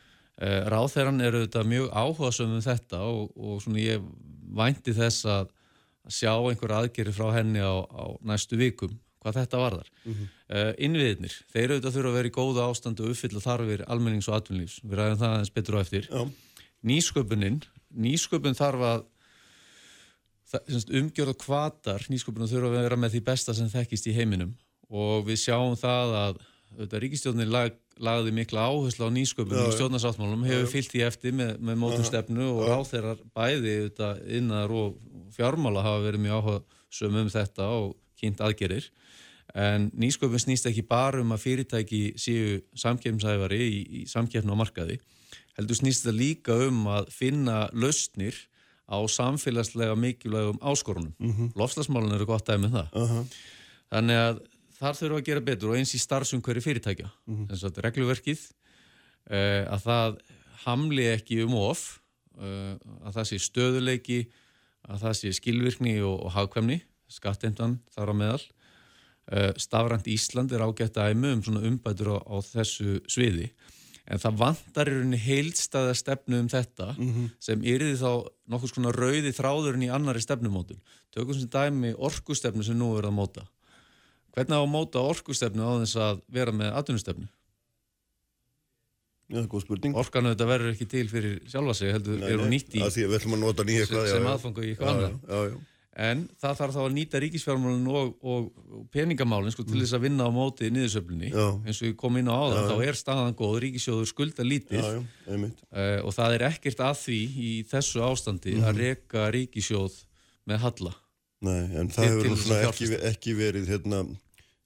[0.40, 4.04] Ráþeirann eru þetta mjög áhugasum um þetta og, og svona ég
[4.56, 5.50] vænti þess að
[6.08, 9.90] sjá einhver aðgeri frá henni á, á næstu vikum hvað þetta varðar.
[10.04, 10.14] Mm
[10.82, 14.80] innviðinir, þeir auðvitað þurfa að vera í góða ástandu og uppfylla þarfir almennings og atvinnlífs.
[14.82, 16.08] Við ræðum það aðeins betur á eftir.
[16.10, 16.22] Já.
[16.90, 17.60] Nýsköpunin,
[17.94, 19.04] nýsköpun þarf að
[20.98, 24.56] umgjörða kvatar nýsköpunum þurfa að vera með því besta sem þekkist í heiminum
[24.90, 26.40] og við sjáum það að
[26.70, 29.76] auðvitað, ríkistjórnin lag, lagði mikla áherslu á nýsköpunum Já, í já.
[29.78, 34.98] stjórnarsáttmálum hefur fyllt í eftir með, með mótum stefnu og ráþeirar bæði auðvitað, innar og
[35.34, 38.90] fjármála hafa verið mjög áhuga um þetta og kynnt aðgerir
[39.54, 45.00] en nýsköpun snýst ekki bara um að fyrirtæki séu samkeppnsæfari í, í samkeppnu á markaði
[45.60, 48.36] heldur snýst þetta líka um að finna lausnir
[48.90, 51.14] á samfélagslega mikilvægum áskorunum.
[51.18, 52.88] Mm Lofslagsmálun eru gott dæmið það.
[53.02, 53.24] Aha.
[53.90, 54.40] Þannig að
[54.80, 57.10] þar þurfum að gera betur og eins í starfsumhverju fyrirtækja.
[57.26, 57.80] Mm -hmm.
[57.84, 58.40] regluverkið,
[59.30, 60.18] uh, að það
[60.64, 62.00] hamli ekki um of,
[62.38, 62.74] uh,
[63.04, 64.20] að það sé stöðuleiki,
[64.88, 68.42] að það sé skilvirkni og, og hagkvæmni, skatteimtan þar á meðal.
[69.30, 73.50] Uh, Stafrænt Ísland er ágætt dæmi um svona umbætur á, á þessu sviði.
[74.10, 76.88] En það vantar í rauninni heilstæða stefnu um þetta
[77.38, 80.80] sem yrði þá nokkuð svona rauði þráðurinn í annari stefnumótun.
[81.14, 83.46] Tökum sem dæmi orkustefnu sem nú er að móta.
[84.34, 87.30] Hvernig á að móta orkustefnu á þess að vera með atvinnustefnu?
[89.30, 89.94] Já, góð spurning.
[89.94, 93.04] Orkan auðvitað verður ekki til fyrir sjálfa sig, heldur er nei, nýtt í að Því
[93.04, 94.08] að við ætlum að nota nýja eitthvað.
[94.08, 95.12] sem, sem aðfangu í eitthvað annað.
[95.22, 95.58] Já, já, já.
[96.00, 98.46] En það þarf þá að nýta ríkisfjármálun og, og,
[98.94, 101.28] peningamálin sko, til þess að vinna á móti niðursöflunni.
[101.28, 101.36] Mm.
[101.36, 101.48] Já.
[101.68, 104.94] Eins og ég kom inn á áðan, þá er staðan góð, ríkisjóður skulda lítið Já,
[104.96, 108.80] já, uh, og það er ekkert að því í þessu ástandi að Mhm.
[108.80, 109.98] reka ríkisjóð
[110.48, 110.94] með halla.
[111.40, 114.00] Nei, en það hefur ekki, ekki verið hérna,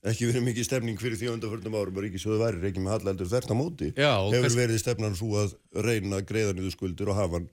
[0.05, 3.51] ekki verið mikið stefning fyrir því undanförnum árum að Ríkisjóðu væri reikið með hallaldur þert
[3.51, 3.91] á móti.
[3.95, 5.55] Já, hefur verið stefnan svo að
[5.87, 7.49] reyna að greiða niður skuldur og hafa hann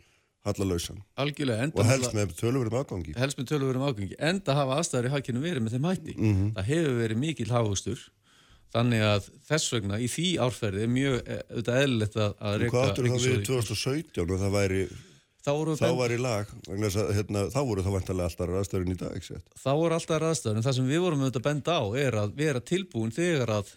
[0.46, 1.02] hallalausan.
[1.18, 3.14] Og helst með töluverum afgangi.
[3.18, 6.16] helst með töluverum ágengi, enda hafa aðstæður í hagkinu verið með þeim hætti.
[6.18, 6.50] Mhm.
[6.58, 8.00] Það hefur verið mikill hagustur,
[8.74, 12.62] þannig að þess vegna í því árferði er mjög eh, auðvitað eðlilegt að, að Og
[12.62, 14.84] reka hvað áttur það við ríkissjóð í- 2017 og það væri
[15.42, 19.22] þá þá var í lag, að hérna, þá voru þá vantarlega alltaf aðstöðurinn í dag,
[19.58, 22.36] þá voru alltaf raðstæður en það sem við vorum auðvitað að benda á er að
[22.38, 23.72] vera tilbúin þegar að,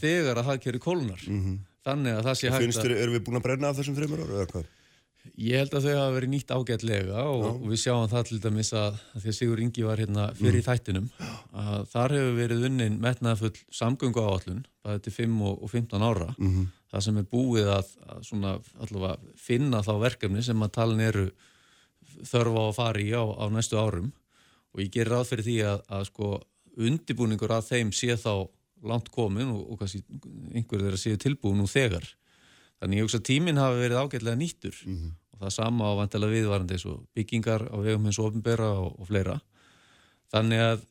[0.00, 1.22] þegar að hagkerri kólunar
[1.84, 2.64] þannig að það sé hægt Mhm.
[2.70, 4.64] Finnst að þér, erum við búin að brenna af þessum þreymur ára, eða hvað?
[5.40, 8.70] Ég held að þau hafa verið nýtt ágætlega og, og við sjáum það til dæmis
[8.76, 11.06] að, að því að Sigur Ingi var hérna fyrir í þættinum
[11.56, 16.28] að þar hefur verið unnin metnaðfull samgöngu áallun bæði til 5 og, og 15 ára.
[16.90, 18.52] Það sem er búið að, að svona,
[18.84, 21.26] allavega, finna þá verkefni sem að talin eru
[22.28, 24.12] þörfa á að fara í á, á næstu árum.
[24.74, 26.32] Og ég gerir ráð fyrir því að, að sko
[26.76, 28.34] undibúningur að þeim sé þá
[28.90, 30.04] langt komin og, og kannski
[30.52, 32.04] einhver þeirra séu tilbúin nú þegar
[32.80, 34.76] Þannig ég hugsa að tíminn hafi verið ágætlega nýttur
[35.32, 39.08] og það sama á vantilega viðvarandi eins og byggingar á vegum hins ofinbera og, og
[39.08, 39.40] fleira.
[40.32, 40.86] Þannig að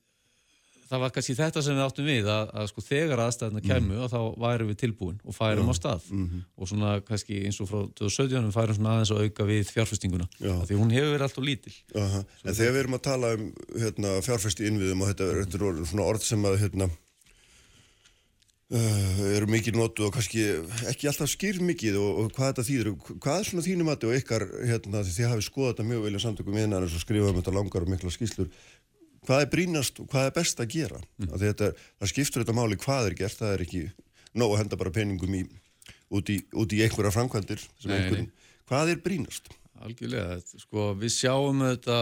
[0.90, 4.10] það var kannski þetta sem við áttum við að, að sko þegar aðstæðina kæmu og
[4.10, 8.56] þá værum við tilbúin og færum á stað og svona kannski eins og frá 2017
[8.56, 10.56] færum svona aðeins að auka við fjárfestinguna Já.
[10.66, 11.76] því hún hefur verið alltaf lítil.
[11.94, 12.24] Aha.
[12.44, 16.26] En þegar við erum að tala um hérna, fjárfæsti innviðum og þetta er svona orð
[16.26, 16.90] sem að hérna,
[18.76, 20.44] uh, eru mikið notuð og kannski
[20.92, 22.92] ekki alltaf skýr mikið og, og hvað þetta þýður.
[23.24, 26.14] Hvað er svona þínum að og ykkar, hérna, því þið hafið skoðað þetta mjög vel
[26.16, 28.52] í samtökum innan og skrifað um þetta langar og mikla skýslur.
[29.28, 31.02] Hvað er brínast og hvað er best að gera?
[31.20, 31.34] Mm.
[31.42, 33.84] Þetta, það skiptur þetta máli hvað er gert, það er ekki
[34.40, 35.44] nóg að henda bara peningum í,
[36.16, 37.66] út, í, út í einhverja framkvæmdir.
[37.90, 38.28] Nei,
[38.70, 39.48] Hvað er brínast?
[39.82, 41.96] Algjörlega, þetta- sko við sjáum þetta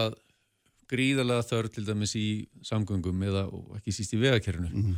[0.88, 2.26] gríðarlega þörf til dæmis í
[2.66, 3.44] samgöngum eða
[3.78, 4.96] ekki síst í vegakerfinu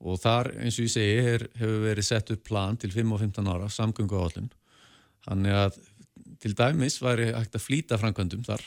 [0.00, 3.22] og þar eins og ég segi er, hefur verið sett upp plan til 5 og
[3.26, 4.50] 15 ára samgöngu áallun
[5.26, 5.80] þannig að
[6.40, 8.62] til dæmis væri hægt að flýta framkvæmdum þar.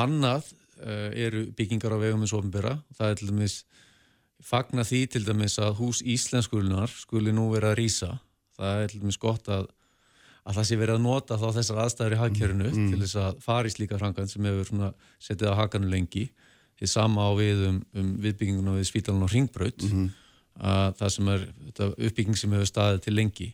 [0.00, 0.50] Annað
[0.84, 3.56] uh, eru byggingar á vegum eins og ofinbera það er til dæmis
[4.44, 8.14] fagna því til dæmis að hús íslenskulinar skuli nú vera að rýsa
[8.56, 9.68] það er til dæmis gott að
[10.40, 13.68] að það sé verið að nota þá þessar aðstæður í hagkerfinu til þess að fara
[13.68, 16.30] í slíka framkvæmd sem hefur setið á hakanu lengi
[16.80, 19.84] því sama á við um, um viðbygginguna við spítalan og ringbraut
[20.60, 23.48] að það sem er þetta uppbygging sem hefur staðið til lengi.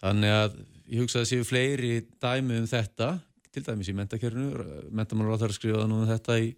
[0.00, 0.58] Þannig að
[0.88, 1.92] ég hugsa að það séu fleiri
[2.22, 3.08] dæmi um þetta
[3.52, 6.54] til dæmis í mentakerfinu mentamálar á þar að skrifa nú um þetta í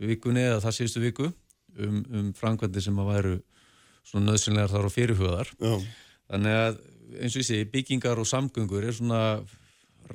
[0.00, 3.34] vikunni eða það síðustu viku um, um framkvæmdi sem að væru
[4.06, 5.50] svona nöðsynlegar þar og fyrirhugaðar.
[6.30, 6.78] Þannig að
[7.20, 9.42] eins og ég segi, byggingar og samgöngur er svona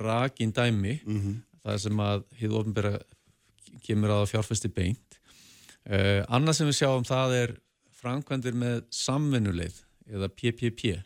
[0.00, 0.98] rakin dæmi.
[1.62, 2.94] Það sem að hið ofnbæra
[3.86, 5.05] kemur að fjárfesti beint.
[5.86, 7.56] Uh, annað sem við sjáum það er
[7.96, 9.80] framkvæmdir með samvinnuleið
[10.10, 10.96] eða PPP,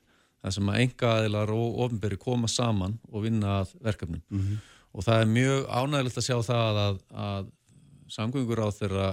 [0.40, 4.22] það sem að enga aðilar og ofnbæri koma saman og vinna að verkefnum.
[4.90, 7.50] Og það er mjög ánægilegt að sjá það að, að
[8.10, 9.10] samgöngur á þeirra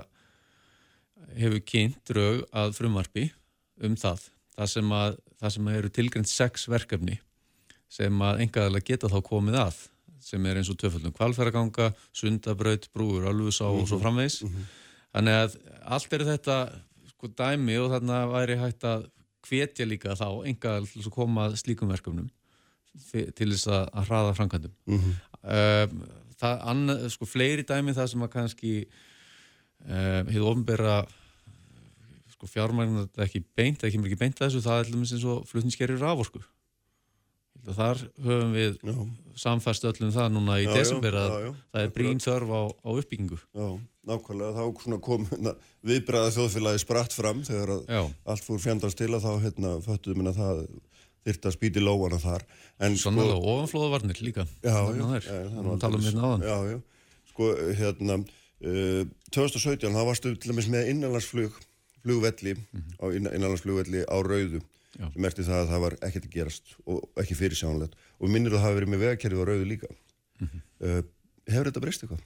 [1.38, 3.28] hefur kynnt drög að frumvarpi
[3.84, 4.24] um það.
[4.58, 7.20] Það sem, að, það sem eru tilgjönd sex verkefni
[7.92, 9.84] sem að engaðalega geta þá komið að
[10.28, 14.42] sem er eins og töföldum kvalfæraganga, sundabraut, brúur, alvusá og svo framvegis.
[15.18, 15.56] Þannig að
[15.98, 16.58] allt eru þetta
[17.10, 19.08] sko dæmi og þarna væri hægt að
[19.48, 22.28] hvetja líka þá engaðalega til að koma að slíkum verkefnum
[23.08, 24.76] til þess að, að hraða framkvæmdum.
[25.42, 26.02] um,
[26.38, 30.98] það annað, sko fleiri dæmi það sem að kannski um, hefur ofnbera
[32.36, 35.98] sko fjármagnar þetta ekki beint, ekki beint að þessu, það er dæmis eins og flutningskerri
[35.98, 36.44] raforku.
[37.68, 38.96] Að Þar höfum við Já.
[39.44, 42.90] samfæst öllum það núna í Já, desember að já, það er brín þörf á, á
[42.96, 43.40] uppbyggingu.
[43.60, 43.68] Já,
[44.08, 45.54] nákvæmlega, þá kom hérna,
[45.84, 50.32] viðbræða þjóðfélagi spratt fram þegar að allt fór fjandast til að þá hérna, föttuðu minna
[50.38, 50.64] það
[51.28, 52.46] þyrfti að spýti lóana þar.
[52.88, 54.46] En Sannlega, og ofanflóðavarnir líka.
[54.64, 55.28] Já, já, Þarna þær.
[55.28, 56.08] já, það er talum aldeilis.
[56.08, 56.46] hérna áðan.
[56.48, 56.80] Já, já,
[57.34, 57.50] sko,
[57.82, 58.18] hérna,
[58.64, 59.04] uh,
[59.36, 61.60] 2017, þá varstu til dæmis með innanlandsflug,
[62.00, 62.56] flugvelli,
[63.04, 64.64] á innan, innanlandsflugvelli á rauðu,
[64.98, 65.10] Já.
[65.14, 67.94] sem erti það að það var ekkert að gerast og ekki fyrirsjánlegt.
[68.18, 69.92] Og minnir að hafa verið með vegakerfið á rauðu líka.
[70.42, 71.00] uh,
[71.48, 72.26] hefur þetta breyst eitthvað?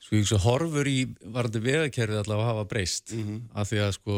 [0.00, 3.12] Sko ég hugsa horfur í varandi vegakerfið allavega hafa breyst
[3.54, 4.16] af því að sko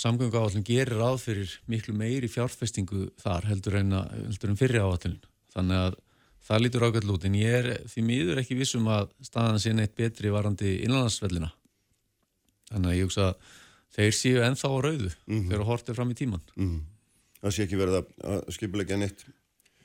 [0.00, 4.80] samgöngu áallin gerir ráð fyrir miklu meiri fjárfestingu þar heldur en, að, heldur en fyrri
[4.80, 5.18] áallin
[5.52, 5.98] þannig að
[6.48, 9.94] það lítur ágætt lút en ég er því miður ekki vissum að staðan sé neitt
[9.98, 11.50] betri varandi innlandsvellina
[12.70, 13.52] þannig að ég hugsa að
[13.94, 16.82] þeir séu ennþá á rauðu þegar hortið fram í tíman Mm.
[17.44, 19.24] Það sé ekki verið að, skipulegja neitt.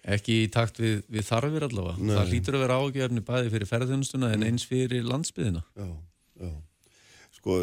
[0.08, 2.16] ekki í takt við, við þarfir allavega Nei.
[2.16, 5.88] það lítur að vera ágefni bæði fyrir ferðunstuna en eins fyrir landsbyðina Já,
[6.40, 6.52] já.
[7.40, 7.58] Sko,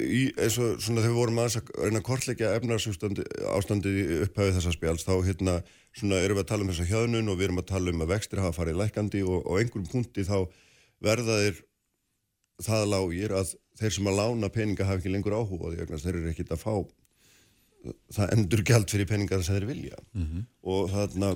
[0.00, 4.72] í, eins og svona þegar við vorum að reyna að kortleggja efnarsástandi í upphæfið þessa
[4.74, 5.54] spjáls, þá hérna
[5.96, 8.10] svona erum við að tala um þessa hjöðnun og við erum að tala um að
[8.12, 10.36] vextir hafa farið lækandi og á einhverjum punkti þá
[11.00, 11.62] verða þeir
[12.66, 16.04] það lágir að þeir sem að lána peninga hafa ekki lengur áhuga því vegna að
[16.06, 16.74] þeir eru ekkit að fá
[18.14, 19.96] það endur gjald fyrir peningar sem þeir vilja.
[20.62, 21.32] Og þarna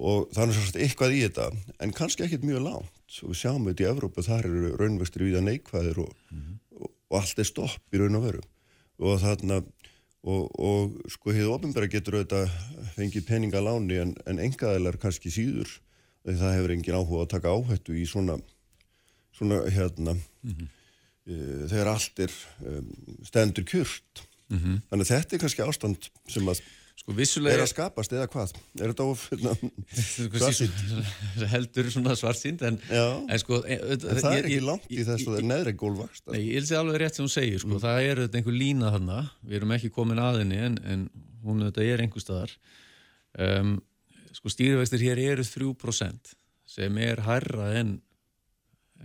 [0.00, 1.48] og þannig svo eitthvað í þetta
[1.82, 5.40] en kannski ekkit mjög lágt og við sjáum þetta í Evrópu, þar eru raunvextir við
[5.40, 6.12] að neikvæðir og,
[6.78, 8.44] og, og allt er stopp í raun og veru.
[9.00, 12.54] Og þarna og, og sko hefur ofinbæra getur auðvitað
[12.94, 15.80] fengið peninga láni en, en engaðilar kannski síður.
[16.22, 18.38] Því það hefur engin áhuga að taka áhættu í svona
[19.32, 20.16] svona hérna
[21.28, 22.34] uh, þegar allt er
[22.66, 22.90] um,
[23.28, 26.62] stendur kjört þannig að þetta er kannski ástand sem að
[27.00, 28.50] Sko er vissulega að skapast eða hvað?
[28.76, 29.52] Er þetta of hérna,
[30.36, 30.80] svartsýnt?
[31.54, 35.22] heldur svona svartsýnd en, en sko e- en það er ég- ekki langt í þess
[35.24, 38.02] að það er neðri gólvakst Nei, ég hilsi alveg rétt sem hún segir, sko, það
[38.04, 39.16] er auðvitað einhver lína þarna,
[39.48, 41.06] við erum ekki komin að henni en, en
[41.46, 42.52] hún auðvitað er einhver staðar.
[43.48, 43.72] Um,
[44.36, 46.34] sko stýrivextir hér eru 3%
[46.76, 47.96] sem er hærra en,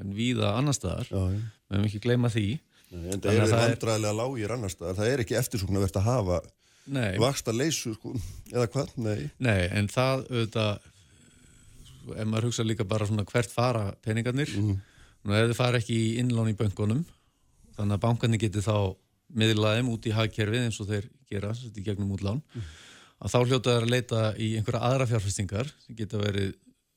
[0.02, 1.40] en víða annar staðar, Já, já.
[1.66, 2.48] Við höfum ekki gleyma því.
[2.96, 6.44] en það er vandræðilega lágir annars það er ekki eftirsókn að hafa
[7.20, 8.14] vaksta leysu sko,
[8.52, 9.30] eða hvað, nei.
[9.42, 10.90] Nei, en það auðvitað,
[12.14, 14.76] ef maður hugsa líka bara svona hvert fara peningarnir, mm.
[15.26, 17.04] ef þið fara ekki í innlán í bönkunum,
[17.76, 18.94] þannig að bankarnir geti þá
[19.36, 22.44] miðlaðum út í hagkerfið eins og þeir gera, í gegnum útlán,
[23.18, 26.54] að þá hljóta þær að leita í einhverja aðra fjárfestingar sem geta verið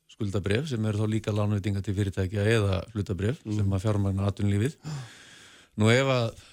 [0.09, 4.77] skuldabref sem eru þá líka lánveitinga til fyrirtækja eða hlutabref sem að fjármagna atvinnulífið.
[5.79, 6.43] Nú ef að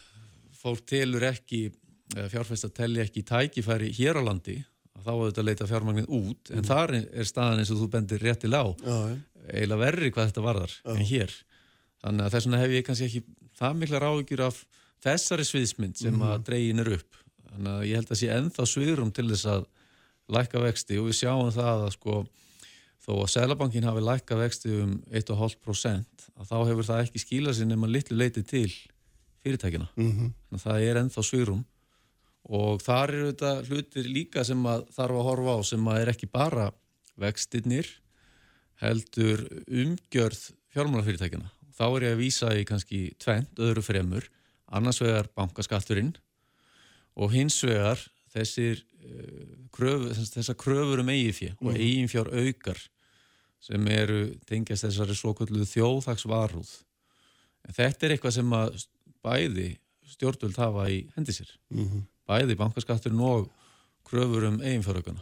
[0.61, 1.67] fólk telur ekki,
[2.15, 4.59] eða fjárfesta telli ekki tækifæri hér á landi,
[4.97, 7.91] að þá er þetta að leita fjármagnið út, en þar er staðan eins og þú
[7.97, 8.97] bendir já, já.
[9.53, 11.37] eiginlega verri hvað þetta varðar en hér.
[12.05, 13.23] Þannig að þess vegna hef ég kannski ekki
[13.57, 14.65] það miklar áhyggjur af
[15.05, 17.21] þessari sviðsmynd sem að dregin er upp.
[17.51, 19.69] Þannig að ég held að sé ennþá sviðrum til þess að
[20.37, 22.17] lækka vexti og við sjáum það að sko
[23.07, 27.71] þó að Sælabankin hafi lækka vexti um 1,5% að þá hefur það ekki skýlað sér
[27.71, 28.71] nema litlu leiti til
[29.47, 29.89] fyrirtækina.
[29.95, 30.33] Mhm.
[30.49, 31.63] Þannig að það er ennþá sviðrum
[32.47, 36.13] og þar eru þetta hlutir líka sem að þarf að horfa á sem að er
[36.13, 36.67] ekki bara
[37.17, 37.89] vextirnir
[38.83, 40.43] heldur umgjörð
[40.75, 41.51] fjármálafyrirtækina.
[41.77, 44.27] Þá er ég að vísa í kannski tvent öðru fremur,
[44.67, 46.15] annars vegar bankaskatturinn
[47.17, 48.01] og hins vegar
[48.35, 52.81] þessir uh, kröfu, þessar kröfur um eigifjö og eiginfjár aukar
[53.61, 56.71] sem eru tengjast þessari svo kvöldu þjóðhagsvarúð.
[57.67, 58.81] En þetta er eitthvað sem að
[59.27, 59.69] bæði
[60.07, 61.51] stjórnvöld hafa í hendi sér.
[62.27, 63.49] Bæði bankaskatturinn og
[64.07, 64.61] kröfur um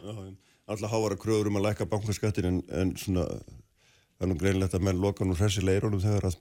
[0.01, 0.33] já.
[0.67, 4.85] Alltaf hávara kröður um að lækka bankaskattin en, en svona það er nú greinlegt að
[4.87, 6.37] menn loka nú hressi leirunum þegar að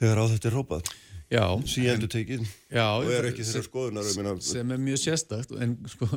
[0.00, 0.90] þegar á þetta er rópað
[1.70, 2.42] síendur tekið.
[2.74, 4.08] Og er ekki þeirra skoðunar
[4.42, 5.52] sem er mjög sérstakt
[5.92, 6.08] sko,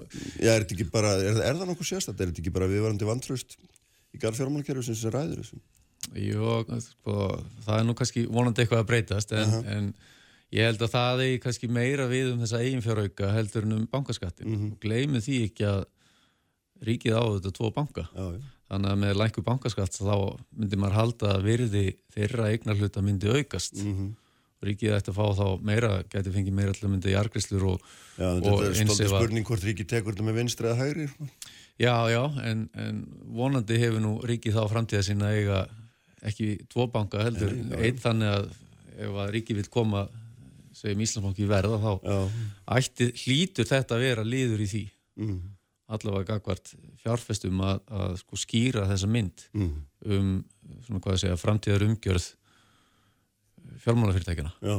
[0.42, 3.58] já, er, bara, er, er það nokkuð sérstætt er þetta ekki bara viðvarandi vantröst
[4.14, 5.62] í garðfjármálkerfi sem sem ræður þessu?
[6.20, 7.28] Jú, sko,
[7.64, 9.92] það er nú kannski vonandi eitthvað að breytast en, en
[10.54, 14.58] ég held að það er kannski meira við um þessa eiginfjárauka heldur en um bankaskattin
[14.58, 15.86] og gleymi því ekki að
[16.84, 18.08] ríkið á þetta tvo banka.
[18.12, 18.42] Já, já.
[18.74, 20.16] þannig að með lænku bankaskatt þá
[20.58, 21.86] myndi maður halda að virði
[22.16, 23.78] þeirra eignarhluta myndi aukast.
[23.80, 24.12] Mhm.
[24.12, 24.23] og
[24.68, 28.28] ríkið ætti að fá þá meira gæti fengið meira til að myndi jargrislur og, Já,
[28.30, 31.30] en og þetta er stoltið spurning hvort ríki tekur þetta með vinstri eða hægri sko.
[31.82, 33.00] Já, já, en, en
[33.34, 35.64] vonandi hefur nú ríkið þá framtíða sína eiga
[36.24, 38.52] ekki tvo banka heldur, einn þannig að
[39.04, 40.06] ef að ríkið vil koma
[40.78, 42.20] segjum Íslandsbanki í verða þá Já,
[42.78, 44.84] ætti hlýtur þetta að vera líður í því
[45.22, 45.42] mm,
[45.98, 49.74] allavega gagvart fjárfestum að, að sko skýra þessa mynd mm,
[50.08, 50.32] um
[50.86, 52.30] svona hvað að segja framtíðar umgjörð
[53.84, 54.78] fjármálafyrirtækina já.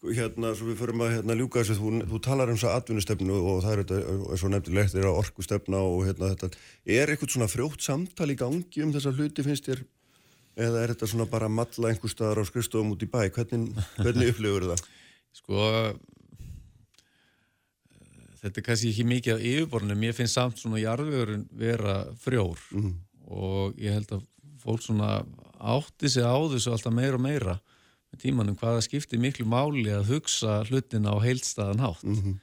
[0.00, 3.58] Hérna, svo við förum að hérna, ljúka þessu, þú, þú talar um að atvinnustefnu og
[3.60, 6.48] það er þetta, og nefndilegt, er að orkustefna og hérna þetta,
[6.96, 9.82] er eitthvað svona frjótt samtal í gangi um þessa hluti finnst þér,
[10.56, 13.76] eða er þetta svona bara að matla einhver staðar á skrifstofum út í bæ, hvernig,
[14.00, 14.86] hvernig upplifur það?
[15.36, 15.68] Sko
[18.40, 22.60] þetta er kannski ekki mikið af yfirborðinu, mér finnst samt svona jarðvegurinn vera frjór.
[22.72, 22.94] Mhm.
[23.30, 24.24] og ég held að
[24.58, 25.20] fólk svona
[25.60, 27.60] átti sig á þessu alltaf meira og meira
[28.22, 32.04] tímanum hvaða skiptir miklu máli að hugsa hlutina á heildstæðan hátt.
[32.04, 32.38] Mhm.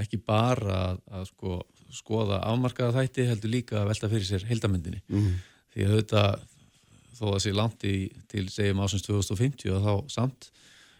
[0.00, 1.54] ekki bara að, að sko,
[1.90, 5.32] skoða afmarkaða þætti heldur líka að velta fyrir sér heildamyndinni Mhm.
[5.74, 6.22] því að þetta
[7.18, 7.94] þó að sé langt í,
[8.28, 10.50] til segjum ásins 2050 að þá samt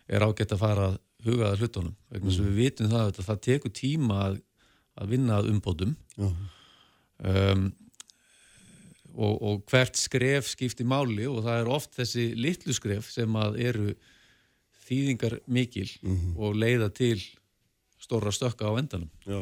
[0.08, 1.94] er ágætt að fara að huga að hlutunum.
[2.10, 4.40] Vegna sem við vitum það að það tekur tíma að,
[4.98, 5.94] að vinna að umbótum.
[7.22, 7.72] Um,
[9.20, 13.58] og, og hvert skref skiptir máli og það er oft þessi litlu skref sem að
[13.68, 13.90] eru
[14.88, 15.88] þýðingar mikil
[16.36, 17.18] og leiða til
[18.00, 19.10] stóra stökka á endanum.
[19.28, 19.38] Já,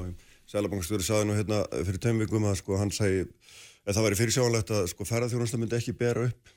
[0.48, 3.26] Sælabankstjóri saði nú hérna fyrir tveim vikum að sko hann segi,
[3.84, 6.52] að það væri fyrir sjáanlegt að sko ferðarþjónasta myndi ekki bera upp,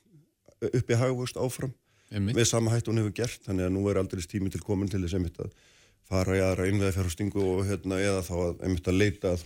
[0.71, 1.73] upp í hagvöxt áfram.
[2.11, 2.35] Einmitt.
[2.35, 4.99] með sama hætt hún hefur gert þannig að nú er aldrei tími til komin til
[4.99, 5.53] þess einmitt að
[6.11, 9.45] fara í aðra innveða fjárhustingu og hérna eða þá að einmitt að leita að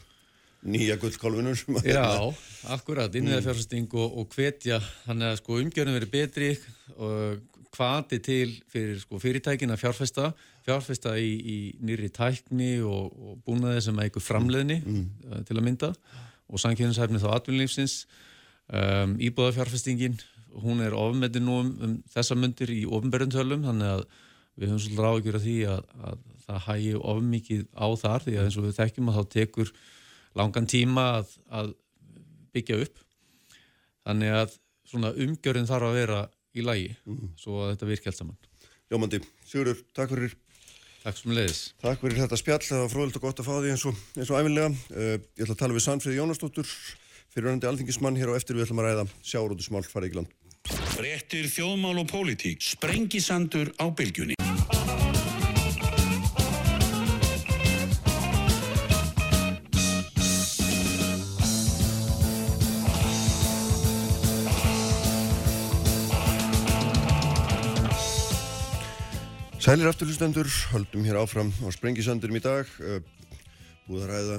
[0.65, 2.05] nýja gullkálfinur sem að Já,
[2.75, 6.49] akkurat, innviða fjárfesting og, og hvetja, þannig að sko umgjörðin verið betri
[6.95, 7.43] og
[7.75, 10.29] hvati til fyrir sko fyrirtækin að fjárfesta,
[10.65, 15.41] fjárfesta í, í nýri tækni og, og búnaði sem eitthvað framleiðni mm.
[15.47, 15.91] til að mynda
[16.45, 17.95] og sankjöðinshæfni þá atvinnlífsins,
[18.69, 20.19] um, íbúðafjárfestingin,
[20.61, 24.05] hún er ofmetin nú um, um þessa myndir í ofnberðuntölum, þannig að
[24.55, 28.45] við höfum svolítið ráðgjör að því að, að það hægi ofmikið á þar því að
[28.45, 29.73] eins og við þekkjum að þá tekur
[30.35, 31.73] langan tíma að, að
[32.55, 33.01] byggja upp.
[34.05, 36.19] Þannig að svona umgjörðin þarf að vera
[36.55, 36.91] í lagi
[37.39, 38.51] svo að þetta virki allt saman.
[38.91, 40.35] Jómandi, Sigurður, takk fyrir.
[41.05, 43.73] Takk sem leiðis Takk fyrir þetta spjall, það var fróðilegt og gott að fá því
[43.75, 46.71] eins og, eins og æfinlega uh, Ég ætla að tala við Sannfríði Jónastóttur
[47.35, 48.17] fyrirvænandi alþingismann.
[48.17, 50.35] Hér á eftir við ætlum að ræða sjárótusmál farið ekki land.
[50.95, 52.63] Fréttir þjóðmál og pólitík.
[52.63, 54.44] Sprengisandur á bylgjunni.
[69.65, 70.45] Sælir afturlustendur,
[70.75, 72.99] höldum hér áfram á Sprengisandurum í dag uh,
[73.87, 74.35] búið að ræða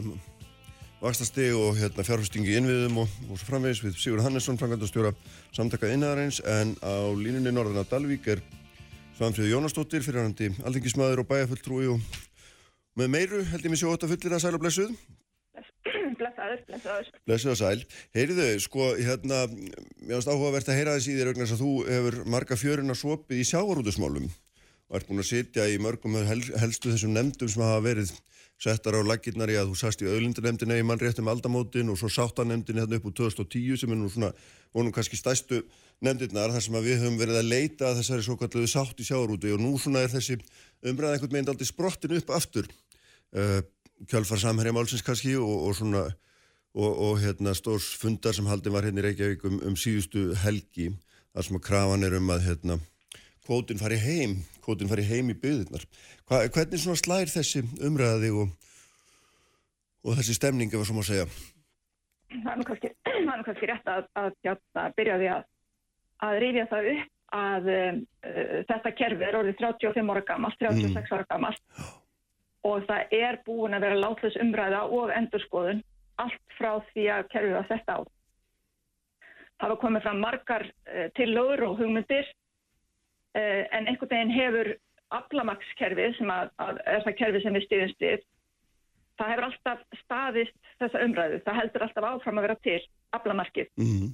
[1.01, 5.11] vakstasti og hérna, fjárfestingi í innviðum og, og svo framvegis við Sigur Hannesson, frangandastjóra
[5.57, 8.45] samtaka innaðarins en á línunni Norðan að Dalvík er
[9.19, 12.17] Svanfríður Jónastóttir, fyrirhandi alþingismæður og bæjarfulltrúi og
[12.95, 14.95] með meiru held ég mig sjóta fullir að sæl og blessuð
[16.17, 17.13] Blessaður, blessaður.
[17.27, 17.81] Blessuð og sæl.
[18.15, 22.23] Heyriðu, sko, hérna, mér finnst áhugavert að heyra þess í þér þess að þú hefur
[22.31, 24.31] marga fjöruna svopið í sjávarútusmálum
[24.87, 28.13] og ert búin að sitja í mörgum hel, helstu þessum nefndum sem hafa verið
[28.63, 32.79] settar á laggirnar í að þú sast í auðlindanemndina í mannréttum aldamótin og svo sáttanemndin
[32.81, 34.31] hérna upp úr 2010 sem er nú svona,
[34.73, 35.61] vonum kannski stæstu
[36.05, 39.53] nefndirnar þar sem við höfum verið að leita að þessari svo kalluðu sátt í sjávarúti
[39.53, 40.39] og nú svona er þessi
[40.87, 42.71] umræða einhvern veginn aldrei sprottin upp aftur.
[43.37, 43.61] Uh,
[44.09, 46.07] kjálfar samherja málsins kannski og, og svona
[46.77, 50.91] og, og hérna stórs fundar sem haldin var hérna í Reykjavík um, um síðustu helgi
[51.33, 52.81] þar sem að krafan er um að hérna
[53.47, 55.37] kvótin fari heim, kvótin fari heim í.
[56.27, 58.55] Hva, hvernig svona slær þessi umræði og,
[60.07, 61.27] og þessi stemning, ef það svo má segja?
[62.33, 65.45] Það er nú kannski, er nú kannski rétt að, að, að, að byrja því að,
[66.27, 71.15] að rifja það upp að um, uh, þetta kerfi er orðið 35 ára gamalt, 36
[71.15, 71.81] ára gamalt
[72.67, 75.83] og það er búin að vera látlis umræða og endurskoðun
[76.23, 77.99] allt frá því að kerfið var sett á.
[79.57, 82.31] Það var komið fram margar uh, tillögur og hugmyndir
[83.37, 84.73] en einhvern veginn hefur
[85.17, 88.25] aflamakskerfið sem að, að er það kerfið sem við stýðumst við
[89.17, 92.81] það hefur alltaf staðist þessa umræðu, það heldur alltaf áfram að vera til
[93.17, 93.69] aflamarkið.
[93.81, 94.09] Mm.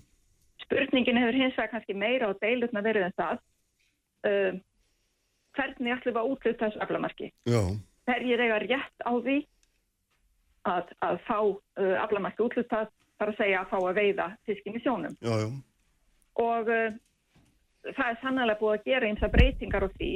[0.62, 3.40] Spurningin hefur hins vegar kannski meira á deilutna verið en það
[4.28, 4.60] uh,
[5.58, 7.32] hvernig ætlum við að útluta þessu aflamarki?
[8.06, 9.38] Hverjir eiga rétt á því
[10.70, 14.82] að, að fá uh, aflamarki útlutað þar að segja að fá að veiða fiskin í
[14.82, 15.48] sjónum já, já.
[16.42, 16.94] og uh,
[17.90, 20.12] það er sannlega búið að gera eins að breytingar á því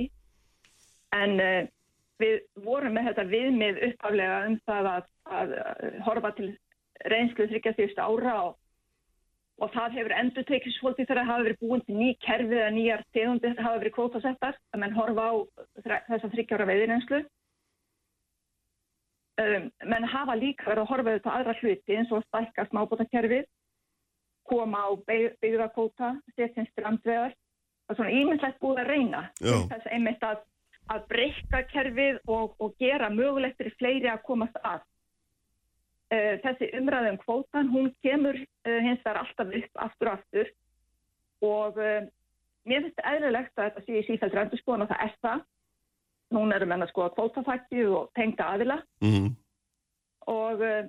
[1.17, 1.65] en uh,
[2.23, 6.53] við vorum með þetta viðmið upphaflega um það að, að, að horfa til
[7.13, 8.55] reynslu þryggjast yfirstu ára og,
[9.61, 12.75] og það hefur endur tekið svolítið þegar það hafa verið búin til ný kerfið eða
[12.77, 15.35] nýjar tegundir hafa verið kvótasettar að menn horfa á
[15.85, 17.23] þessa þryggjára veiðireynslu.
[19.37, 23.45] Um, menn hafa líka verið að horfa á aðra hluti eins og stækka smábótakerfið
[24.49, 26.65] koma á byggð- byggðakvóta setja
[27.93, 30.43] er svona ímyndlegt búið að reyna þess einmitt að,
[30.93, 34.85] að breyka kerfið og, og gera mögulegt fyrir fleiri að komast að.
[36.07, 40.53] Uh, þessi umræði um kvótan hún kemur uh, hins vegar alltaf upp aftur og aftur.
[41.47, 42.05] Og uh,
[42.67, 45.43] mér finnst það eðlilegt að þetta sé í sífældri endurskoðan og það er það.
[46.37, 48.79] Núna erum við að skoða kvótafætti og tengda aðila.
[49.03, 49.35] Mm.
[50.27, 50.87] og uh,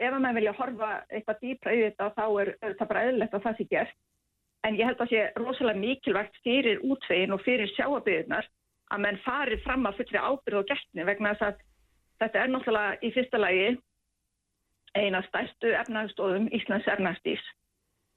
[0.00, 3.36] ef að maður vilja horfa eitthvað dýpra í þetta þá er er það bara eðlilegt
[3.36, 3.98] að það sé gert
[4.64, 8.48] en ég held að sé rosalega mikilvægt fyrir útvegin og fyrir sjáabíðunar
[8.92, 11.60] að menn fari fram að fullri ábyrð og gætni vegna þess að
[12.22, 13.68] þetta er náttúrulega í fyrsta lagi
[14.94, 17.44] eina stærstu efnahagstofum Íslands efnahagstís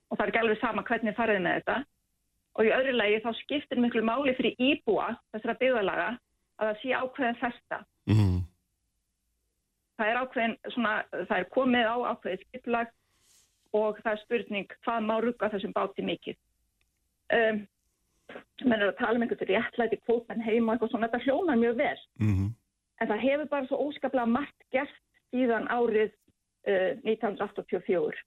[0.07, 1.77] og það er ekki alveg sama hvernig farið með þetta.
[2.57, 6.07] Og í öðru lagi þá skiptir miklu máli fyrir íbúa þessara byggðalaga
[6.57, 7.81] að það sé ákveðin festa.
[8.07, 8.37] Mm.
[9.97, 12.93] það er ákveðin svona, það er komið á ákveðið skiplag
[13.75, 16.37] og það er spurning hvað má rugga þessum báti mikið.
[17.33, 17.65] Um,
[18.63, 21.99] menn er að tala um einhvern réttlæti kvótan heima eitthvað svona, þetta hljónar mjög vel.
[22.21, 22.47] Mm.
[23.01, 26.11] En það hefur bara svo óskaplega margt gert síðan árið
[26.67, 28.23] uh, 1984.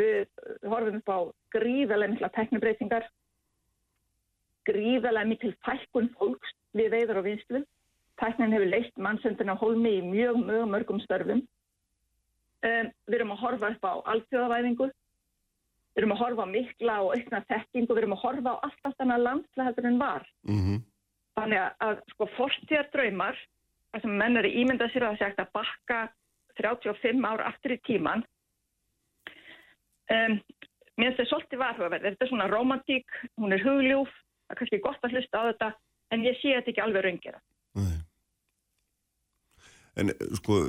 [0.00, 1.18] Við horfum upp á
[1.56, 3.06] gríðarlega mikla teknibreitingar,
[4.68, 7.62] gríðarlega mikil fækkun fólks við veiður og vinslu.
[8.20, 11.40] Tæknin hefur leitt mannsöndin á hólmi í mjög, mjög mörgum störfum
[12.60, 17.14] Um, við erum að horfa upp á alþjóðavæðingu, við erum að horfa á mikla og
[17.16, 20.26] aukna þekkingu, við erum að horfa á allt allt annað landslega heldur en var.
[20.44, 20.82] Mhm.
[21.40, 23.38] Þannig að, að sko fortíðar draumar,
[23.90, 26.00] það sem menn eru ímyndað sér að það sé hægt að bakka
[26.60, 28.24] 35 ár aftur í tíman,
[30.12, 30.36] um,
[31.00, 32.08] mér finnst þetta svolítið varhugaverð.
[32.10, 34.12] Þetta er svona romantík, hún er hugljúf,
[34.44, 35.70] það er kannski gott að hlusta á þetta,
[36.12, 37.40] en ég sé þetta ekki alveg raungera.
[37.80, 37.96] Nei.
[39.96, 40.60] En sko,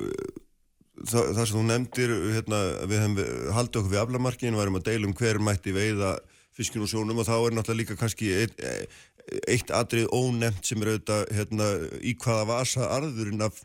[1.07, 5.15] það, það sem þú nefndir, hérna, við hefum haldið okkur við aflamarkiðin, varum að deilum
[5.17, 6.15] hver mætti veiða
[6.57, 8.61] fiskinn og sjónum og þá er náttúrulega líka kannski eitt,
[9.47, 11.69] eitt atrið ónefnt sem er auðvitað hérna,
[12.03, 13.61] í hvaða vasa arðurinn af,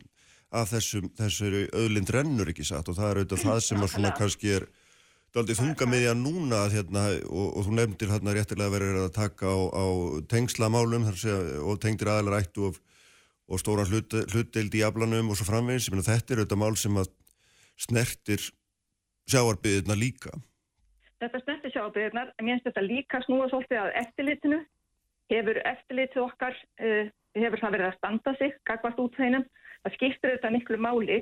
[0.55, 2.87] af þessum, þessari öðlind rennur ekki satt.
[2.87, 4.67] Og það er auðvitað það sem að svona kannski er
[5.35, 9.13] daldið þunga með því að núna hérna, og, og þú nefndir hérna réttilega verið að
[9.17, 9.85] taka á, á
[10.31, 12.79] tengslamálum segja, og tengdir aðalar ættu og,
[13.51, 17.11] og stóran hlut, hlutdeild í aflanum og svo framvegis, þetta er auðvitað mál sem að
[17.77, 18.41] snertir
[19.31, 20.33] sjáarbyðirna líka.
[21.21, 24.59] Þetta snertir sjáabyrðnar, en mér finnst þetta líka snúa svolítið að eftirlitinu.
[25.31, 29.47] Hefur eftirlitið okkar, uh, hefur það verið að standa sig, gagvart út þeinum.
[29.83, 31.19] Það skiptir þetta miklu máli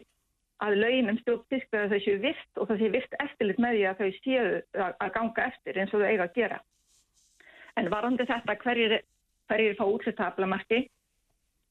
[0.64, 4.02] að launum stjórnfisk þegar þau séu virt og það séu virt eftirlit með því að
[4.02, 4.46] þau séu
[4.86, 6.60] að ganga eftir eins og þau eiga að gera.
[7.76, 8.96] En varandi þetta hverjir,
[9.52, 10.80] hverjir fá útlutaflamarki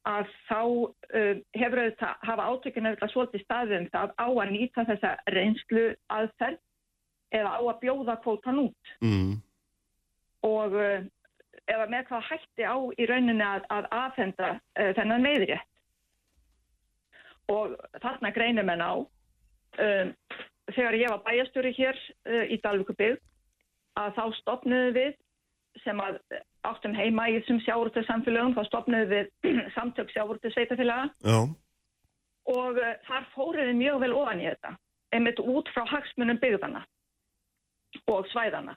[0.05, 5.11] að þá uh, hefur auðvitað hafa átökinu auðvitað svolítið staðum það á að nýta þessa
[5.33, 6.61] reynslu aðferð
[7.35, 9.41] eða á að bjóða kvótan út Mm.
[10.45, 11.05] og uh,
[11.65, 15.71] eða með hvað hætti á í rauninni að, að aðfenda uh, þennan meðrétt.
[17.49, 20.13] Og þarna greinir menn á, um,
[20.73, 21.99] þegar ég var bæjastjóri hér
[22.49, 23.19] í Dalvíkubið,
[24.01, 25.11] að þá stopnuðu við
[25.83, 26.17] sem að
[26.65, 31.37] áttum heima í þessum sjáurtu samfélögum, þá stopnuðu við samtök sjáurtu sveitafélaga Já,
[32.51, 34.75] og uh, þar fóruð við mjög vel ofan í þetta,
[35.15, 36.83] einmitt út frá hagsmunum byggðana
[38.11, 38.75] og svæðana.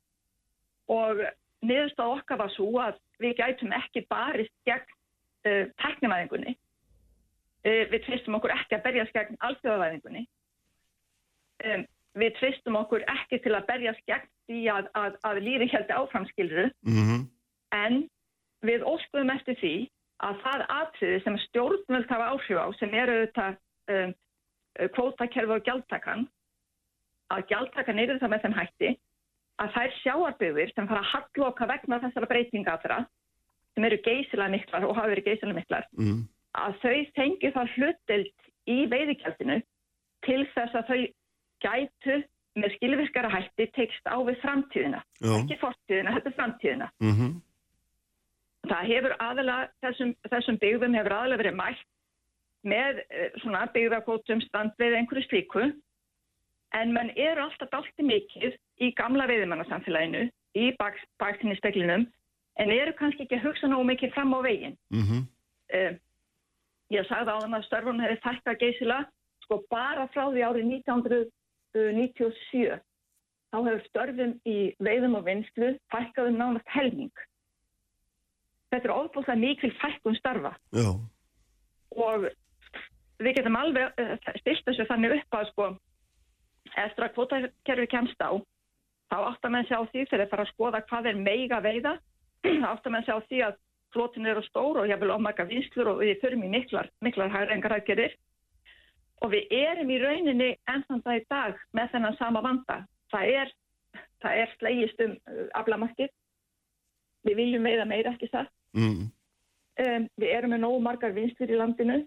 [0.88, 1.20] Og
[1.66, 4.88] niðurstað okkar var svo að við gætum ekki barist gegn
[5.48, 6.56] uh, teknivæðingunni.
[7.66, 10.24] Uh, við tvistum okkur ekki að berjast gegn alþjóðavæðingunni.
[11.68, 11.88] Um,
[12.18, 16.66] við tvistum okkur ekki til að berjast gegn því að, að, að lífi heldi áframskilru
[16.88, 17.26] mhm,
[17.76, 18.00] en
[18.64, 19.74] við óskuðum eftir því
[20.24, 23.46] að það atriði sem stjórnvöld hafa áhrif á sem eru þetta
[23.94, 24.14] um,
[24.96, 26.24] kvótakerfi og gjaldtakan
[27.34, 28.90] að gjaldtakan eru það með þeim hætti
[29.62, 32.98] að þær sjáarbyggðir sem fara að halloka vegna þessara breytinga allra
[33.74, 36.20] sem eru geysilega miklar og hafa verið geysilega miklar mm,
[36.62, 39.58] að þau fengi það hlutild í veiðigjaldinu
[40.26, 41.00] til þess að þau
[41.64, 42.22] gætu
[42.58, 45.02] með skilvirkara hætti tekst á við framtíðina.
[45.22, 46.88] Já, ekki fortíðina, þetta er framtíðina.
[47.04, 47.28] Mhm,
[48.68, 51.84] það hefur aðalega, þessum, þessum byggðum hefur aðalega verið mætt
[52.68, 55.68] með eh, svona byggðakótum standveið einhverju slíku.
[56.76, 60.26] En mann eru alltaf dalti mikið í gamla veiðimannarsamfélaginu
[60.58, 62.04] í bak, baktinni speklinum
[62.58, 64.78] en eru kannski ekki að hugsa nógu mikið fram á veginn.
[64.92, 65.26] mhm,
[65.68, 65.92] Uh,
[66.88, 68.98] ég sagði á þann að störfunum hefur þækkað geysila
[69.44, 70.64] sko bara frá því árið
[71.96, 72.78] 1997
[73.48, 77.24] þá hefur störfum í veiðum og vinslu fækkað um nánast helming.
[78.68, 80.52] Þetta er ofbúðslega mikil fækkun starfa.
[80.76, 80.90] Já,
[81.96, 82.28] og
[83.22, 85.68] við getum alveg uh, stilt þessu þannig upp að sko
[86.78, 88.36] eftir að kvotakerfi kemst á
[89.08, 91.94] þá áttar menn sjá því þegar þeir fara að skoða hvað er meiga veiða.
[92.72, 93.56] Áttar menn sjá því að
[93.96, 97.78] flotin eru stór og ég vil ofmarga vinslur og við þurfum í miklar, miklar hægrengar
[97.78, 98.16] aðgerir
[99.24, 102.78] og við erum í rauninni ennþann það í dag með þennan sama vanda.
[103.12, 103.52] Það er,
[104.22, 106.12] það er slegist um uh, aflamarkið.
[107.26, 108.46] Við viljum veiða meira ekki það
[108.78, 109.00] mm,
[109.84, 111.98] um, við erum með nógu margar vinslur í landinu.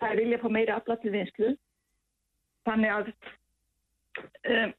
[0.00, 1.52] Það er vilja að fá meira afla til vinslu
[2.66, 3.10] þannig að
[4.50, 4.72] um,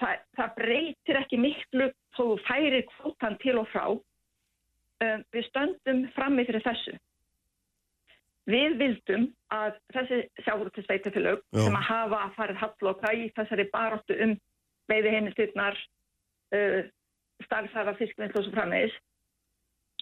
[0.00, 3.86] það, það breytir ekki miklu þó færir kvotan til og frá.
[5.02, 6.98] Um, við stöndum frammi fyrir þessu
[8.50, 11.60] við vildum að þessi sjáfóruti sveitafélög Já.
[11.62, 14.34] sem að hafa að farið hallloka í þessari baróttu um
[14.90, 15.78] veiði heimilstirnar
[16.56, 16.80] uh,
[17.46, 18.96] starfsæfa fiskvinnslu og svo framvegis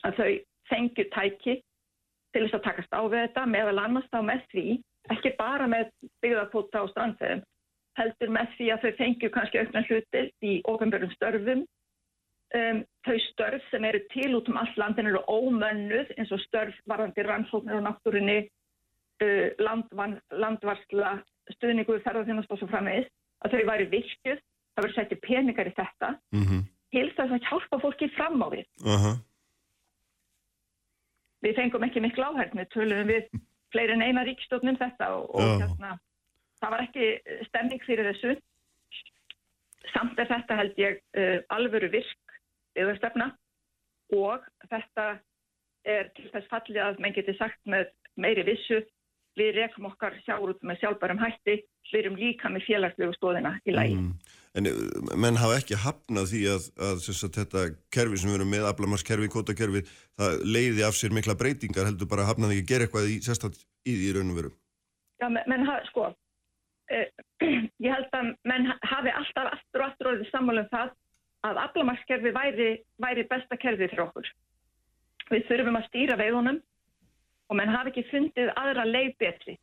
[0.08, 0.30] að þau
[0.70, 1.58] fengju tæki
[2.34, 4.66] til þess að takast á við þetta meðal annars þá með því,
[5.14, 5.90] ekki bara með
[6.22, 7.42] byggðarkvota og strandveðum,
[7.98, 11.64] heldur með því að þau fengju kannski aukna hluti í ofnbjörnum störfum.
[12.50, 16.74] Um, þau störf sem eru til út um all landin eru ómönnuð eins og störf
[16.90, 18.40] varandi rannsóknir á náttúrinni,
[19.22, 21.12] uh, landvan, landvarsla,
[21.54, 23.06] stuðningu ferðarþjónast og svo framvegis,
[23.44, 24.40] að þau væri virkjuð,
[24.74, 28.66] það verður settið peningar í þetta mhm, til þess að hjálpa fólki fram á við.
[28.96, 29.12] aha,
[31.46, 33.28] við fengum ekki miklu áhært, við töluðum við
[33.72, 35.54] fleiri en eina ríkstofnum þetta og, og Já.
[35.62, 35.92] hérna,
[36.58, 37.12] það var ekki
[37.46, 38.34] stemning fyrir þessu
[39.94, 42.29] samt er þetta held ég uh, alvöru virk
[42.78, 43.32] yfirstefna
[44.16, 45.10] og þetta
[45.88, 47.88] er til þess fallið að menn geti sagt með
[48.20, 48.82] meiri vissu
[49.38, 51.60] við rekum okkar sjáurút með sjálfbærum hætti
[51.90, 53.98] við erum líka með félagslegu stóðina í lægi.
[53.98, 54.38] Mm.
[54.58, 54.78] En eh,
[55.18, 57.64] menn hafa ekki hafnað því að, að, að þetta
[57.94, 59.84] kerfi sem við erum með, aflamarskerfi, kvotakerfi,
[60.18, 63.90] það leiði af sér mikla breytingar, heldur bara hafnaði ekki að gera eitthvað í, sérstaklega
[63.90, 64.52] í því raun og veru.
[65.22, 66.08] Já, menn, menn hafa, sko,
[66.90, 67.06] eh,
[67.86, 70.94] ég held að menn hafi alltaf aftur og aftur orðið sammálum það
[71.46, 72.70] að aflamarskerfi væri,
[73.00, 74.28] væri besta kerfið fyrir okkur.
[75.30, 76.60] Við þurfum að stýra veiðunum
[77.50, 79.56] og menn hafi ekki fundið aðra leið betri.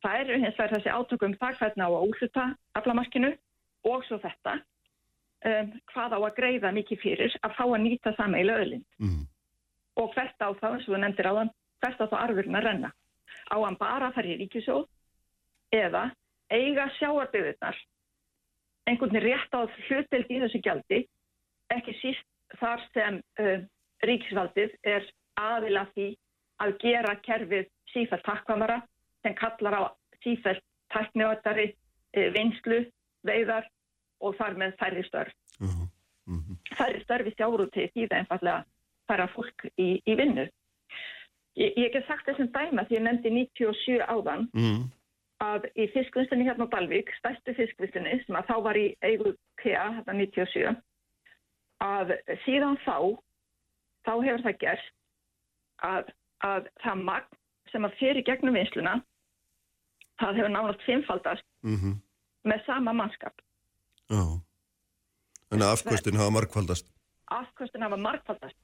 [0.00, 2.46] Það eru hins vegar þessi átökum það hvernig á að úsluta
[2.80, 3.30] aflamarkinu
[3.90, 8.58] og svo þetta um, hvað á að greiða mikið fyrir að fá að nýta sameila
[8.62, 8.86] öðlind.
[9.00, 9.26] Mm.
[10.00, 11.52] Og hvert á þá, eins og þú nefndir á þann,
[11.84, 12.90] hvert á þá arfurinn að renna.
[13.52, 14.86] Á hann bara að fara í ríkisjóð
[15.76, 16.08] eða
[16.50, 17.78] eiga sjáarbygðirnar
[18.88, 21.00] einhvern veginn rétt á hlutild í þessu gjaldi,
[21.74, 22.26] ekki síst
[22.60, 23.58] þar sem uh,
[24.06, 25.06] ríkisvaldið er
[25.40, 26.08] aðila því
[26.60, 28.80] að gera kerfið sífælt takkvamara
[29.24, 29.82] sem kallar á
[30.24, 30.64] sífælt
[30.94, 32.84] takknjóttari uh, vinslu,
[33.26, 33.68] veiðar
[34.20, 35.32] og þar með færri störf.
[35.60, 35.88] Uh -huh.
[36.30, 36.56] Uh -huh.
[36.76, 38.64] Færri störfi sjárúti því það einfallega
[39.08, 40.48] færa fólk í, í vinnu.
[41.58, 44.90] Ég, ég hef sagt þessum dæma því ég nefndi 97 áðan Mm.
[45.40, 49.86] Að í fiskvinnslinni hérna á Dalvík, stærstu fiskvinnslinni sem að þá var í eigu PA,
[49.96, 50.74] hérna 97,
[51.84, 52.14] að
[52.44, 52.96] síðan þá,
[54.04, 54.94] þá hefur það gerst
[55.86, 56.12] að,
[56.44, 57.40] að það magn
[57.72, 58.98] sem að fyrir gegnum vinsluna,
[60.20, 61.98] það hefur nánast fimmfaldast Mm
[62.48, 63.36] með sama mannskap.
[64.10, 64.22] Já.
[65.50, 66.90] Þannig að afkvöstin hafa markfaldast.
[67.36, 68.56] Afkvöstin hafa margfaldast.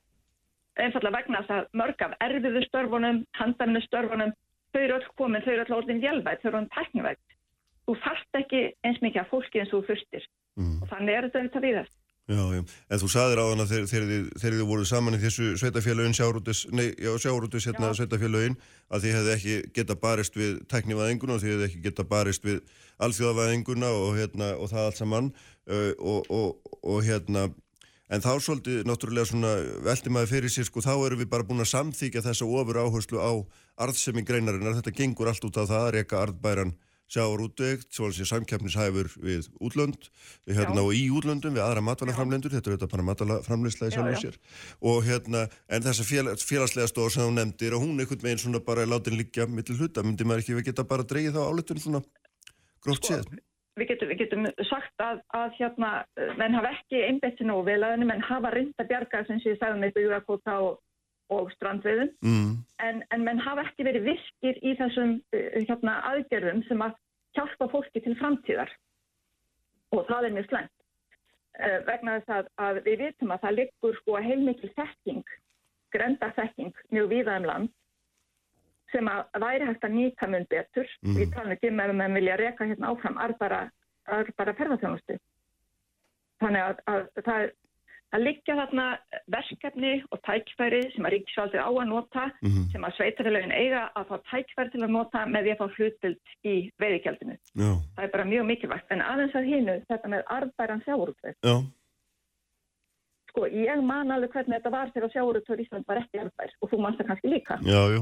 [0.81, 4.35] Einfallega vegna þess að mörg af erfiðu störfunum, handaminu störfunum,
[4.77, 7.37] þau eru öll komin, þau eru öll orðin vélvægt, þau eru orðin tæknivægt.
[7.87, 10.27] Þú þarft ekki eins mikið af fólki eins og þú fyrstir.
[10.61, 10.83] Mm.
[10.83, 11.97] Og þannig er þetta þetta víðast.
[12.27, 12.63] Já, já.
[12.91, 14.09] En þú saðir á hana þegar,
[14.43, 18.57] þið, voruð saman í þessu sveitafélagin, sjáurútis, nei, já, sjáurútis hérna sveitafélagin,
[18.91, 22.59] að þið hefði ekki geta barist við tæknivæðinguna og þið hefði ekki geta barist við
[23.07, 25.31] alþjóðavæðinguna og, hérna, og það allt saman
[25.71, 27.47] uh, og, og, og hérna,
[28.11, 29.53] en þá svolítið náttúrulega svona
[29.87, 33.23] velti maður fyrir sér, sko, þá erum við bara búin að samþýkja þessa ofur áherslu
[33.23, 33.33] á
[33.87, 36.77] arðsemi greinarinnar, þetta gengur allt út á það að reyka arðbæran
[37.07, 40.09] sjáur útvegt, svo að sé samkeppnishæfur við útlönd,
[40.47, 43.95] við hérna og í útlöndum við aðra matvælaframlendur, þetta er þetta bara matvælaframlensla í Já,
[43.95, 44.23] sjálfur já.
[44.25, 44.39] sér.
[44.91, 48.63] Og hérna, en þessa félag, félagslega stóð sem þú nefndir og hún einhvern veginn svona
[48.67, 52.03] bara látin liggja millir hluta, myndi maður ekki við geta bara dreigið þá álutun svona
[52.87, 53.31] Sko, séð?
[53.77, 57.83] Við getum, við getum sagt að, að hérna, eh, menn hafa ekki einbætti nógu vel
[57.85, 60.79] að henni, menn hafa reynd að bjarga sem ég sagði með byggðarkóta og,
[61.37, 62.55] og strandveiðum, Mm.
[62.87, 66.97] en, en menn hafa ekki verið virkir í þessum uh, hérna, aðgerðum sem að
[67.37, 68.73] hjálpa fólki til framtíðar.
[69.93, 70.75] Og það er mjög slæmt.
[71.57, 75.35] Uh, vegna þess að, að við vitum að það liggur sko heilmikil þekking,
[75.93, 77.77] grenda þekking, mjög víða um land,
[78.93, 80.87] sem að væri hægt að nýta mun betur.
[81.03, 81.17] Mhm.
[81.19, 83.71] Við talum ekki um ef menn vilja reka hérna áfram arbara,
[84.07, 85.19] arbara ferðarþjónustu.
[86.41, 87.53] Þannig að, að það er
[88.15, 88.85] að liggja þarna
[89.35, 92.71] verkefni og tækfæri sem að ríkisvaldið á að nota, Mhm.
[92.73, 96.21] sem að sveitarfélagin eiga að fá tækfæri til að nota með því að fá hlutbild
[96.45, 97.37] í veiðigjaldinu.
[97.57, 98.87] Já, Það er bara mjög mikilvægt.
[98.91, 101.35] En aðeins að hinu, þetta með arðbæran sjáurútveg.
[101.43, 101.57] já,
[103.31, 106.79] Sko, ég man alveg hvernig þetta var þegar sjáurútveg Ísland var ekki arðbær og þú
[106.81, 107.59] manst það kannski líka.
[107.61, 108.01] já, já,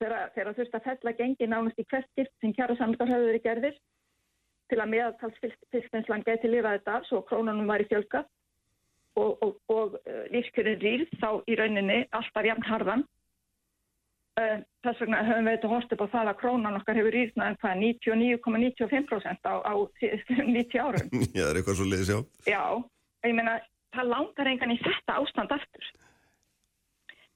[0.00, 3.76] þegar, þurfti að fella gengi nánast í hvert skipt sem kjara samlingar höfðu verið gerðir
[4.70, 5.36] til að meðaltals
[5.72, 8.24] fiskvinnslan geti lifað þetta af svo krónunum var í fjölka
[9.16, 13.04] og, og, og uh, lífskjörin rýrð þá í rauninni alltaf jafn harðan.
[14.36, 17.52] Uh, þess vegna höfum við þetta hort upp á það að krónan okkar hefur rýrðnað
[17.52, 21.14] en hvað 99,95% á, á síðustu 90 árum.
[21.30, 22.18] já, það er eitthvað svo leiðis, já.
[22.50, 22.64] Já,
[23.30, 23.56] ég meina,
[23.96, 25.88] það langar engan í þetta ástand aftur.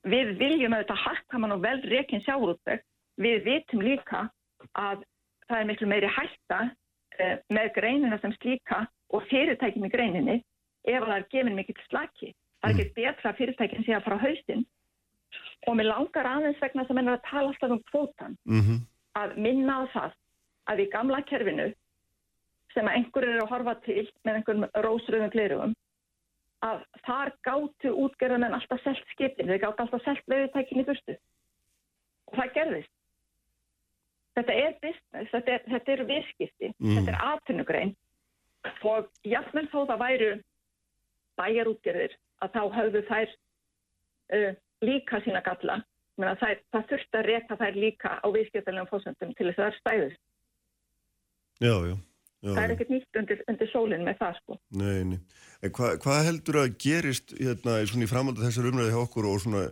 [0.09, 2.85] Við viljum auðvitað harkaman og vel rekin sjáurútveg.
[3.21, 4.27] Við vitum líka
[4.79, 5.03] að
[5.49, 10.37] það er miklu meiri hætta uh, með greinina sem slíka og fyrirtækjum í greininni
[10.89, 12.33] ef það er gefin mikill slaki.
[12.61, 14.65] Það er ekki betra að fyrirtækinn sé að fara á haustinn.
[15.69, 18.81] Og mér langar aðeins vegna sem ennur að tala alltaf um kvótan Mm
[19.19, 20.17] að minna á það
[20.71, 21.69] að í gamla kerfinu
[22.75, 25.73] sem að einhverjir eru að horfa til með einhverjum rósröðum glirugum
[26.67, 31.17] að þar gátu útgerðamenn alltaf selt skipin, þeir gátu alltaf selt veðutækin í fyrstu.
[32.31, 32.95] Og það gerðist.
[34.39, 36.97] Þetta er business, þetta er, þetta er viðskipti, Mm.
[36.97, 37.95] þetta er atvinnugrein
[38.85, 40.31] og jafnvel þó það væru
[41.41, 43.33] bæjarútgerðir að þá höfðu þær
[44.37, 44.53] uh,
[44.85, 45.81] líka sína galla.
[46.21, 49.79] Þær, það þurfti að reka þær líka á viðskiptalegum fósendum til þess að það er
[49.81, 50.23] stæðist.
[51.61, 51.97] Já, já.
[52.41, 54.57] Já, það er ekkert nýtt undir, undir sólinn með það sko.
[54.81, 55.19] Nei, nei.
[55.61, 59.65] En hva, hvað heldur að gerist hérna, í framhaldi þessar umræði hjá okkur og svona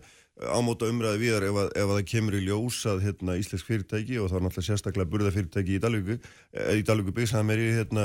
[0.55, 4.19] ámóta umræði viðar ef, að, ef að það kemur í ljós að hérna, íslensk fyrirtæki
[4.23, 6.19] og þá er náttúrulega sérstaklega burðafyrirtæki í Dalvíku,
[6.53, 8.05] eh, í Dalvíku byggs að meiri hérna,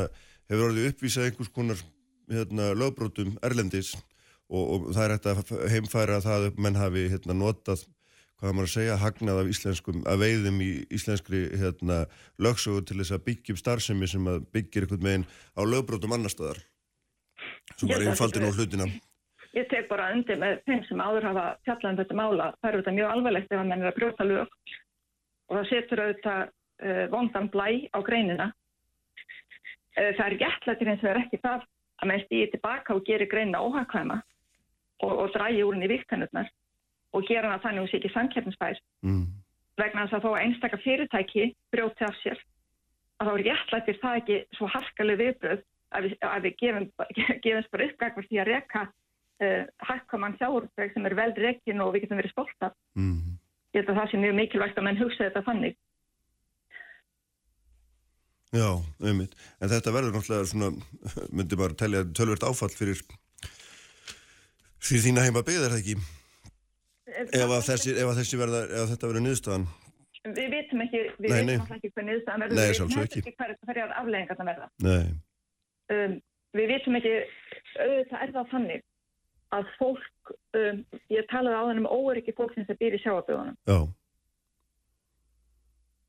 [0.49, 1.83] hefur orðið uppvísað einhvers konar
[2.31, 3.93] hérna, lögbrótum erlendis
[4.49, 7.85] og, og það er hægt að heimfæra það að menn hafi hérna, notað
[8.43, 12.01] hvað maður að segja, hagnað af íslenskum að veiðum í íslenskri hérna,
[12.43, 15.25] lögsögu til þess að byggja upp starfsemi sem að byggir einhvern veginn
[15.55, 16.59] á lögbrótum annar staðar
[17.79, 18.89] sem bara einfaldir á hlutina
[19.53, 22.45] Ég tek bara undir með þeim sem áður hafa fjallað um þetta mála.
[22.57, 24.55] Það eru þetta mjög alvarlegt ef að menn er að brjóta lög
[25.45, 28.47] og það setur auðvitað uh, vondan blæ á greinina.
[29.93, 31.67] Uh, það er réttlættir eins og er ekki það
[32.01, 34.17] að menn stýði tilbaka og gerir greinina óhagkvæma
[35.05, 36.49] og, og drægi úr henni viktennurnar
[37.13, 39.23] og gera hana þannig að hún sé ekki samkeppnisfær mm.
[39.81, 42.41] vegna þess að þó að einstaka fyrirtæki brjóti af sér
[43.19, 45.63] að þá er réttlættir það ekki svo harkaleg viðbröð
[45.93, 46.89] að við, að við gefum,
[47.45, 52.05] gefumst bara uppgagvart í að reka uh, harkamann sjáurveg sem er vel rekin og við
[52.05, 52.77] getum verið stolt af.
[52.97, 53.39] Mm.
[53.73, 55.77] Ég held að það sé mjög mikilvægt að menn hugsa þetta þannig.
[58.53, 58.69] Já,
[59.01, 59.31] einmitt.
[59.57, 60.73] En þetta verður náttúrulega svona,
[61.37, 63.01] myndi bara telja tölvert áfall fyrir
[64.83, 66.22] fyrir þína heima byggð, er það ekki?
[67.13, 69.65] Ef að þessi, ef að þessi verða, ef þetta verður niðurstaðan.
[70.23, 71.55] Við vitum ekki, við Nei, vitum nei.
[71.57, 72.59] alltaf ekki hvað niðurstaðan verður.
[72.59, 73.33] Við vitum ekki.
[73.39, 74.69] hver, hverjar afleggingar það verða.
[74.87, 75.09] Nei.
[75.95, 76.15] um,
[76.59, 77.13] við vitum ekki,
[77.75, 78.85] auðvitað er það þannig
[79.53, 80.79] að fólk, um,
[81.13, 83.59] ég talaði á þannig um óöryggi fólksins sem býr í sjáaböðunum.
[83.67, 83.77] Já.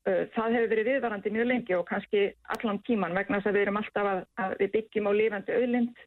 [0.05, 2.25] Uh, það hefur verið viðvarandi mjög lengi og kannski
[2.55, 6.03] allan tíman vegna þess að við erum alltaf að, að við byggjum á lifandi auðlind.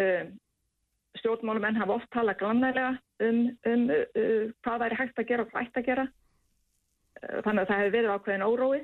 [0.00, 0.34] Um,
[1.18, 2.92] stjórnmálumenn hafa oft talað glannælega
[3.26, 6.06] um, um uh, hvað væri hægt að gera og hvað ætti að gera.
[7.20, 8.80] Uh, þannig að það hefur verið ákveðin órói.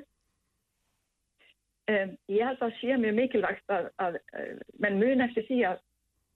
[1.87, 5.83] Um, ég held að sé mjög mikilvægt að, að uh, menn mun eftir því að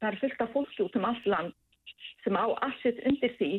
[0.02, 1.58] það er fullt af fólki út um allt land
[2.24, 3.52] sem á allt undir því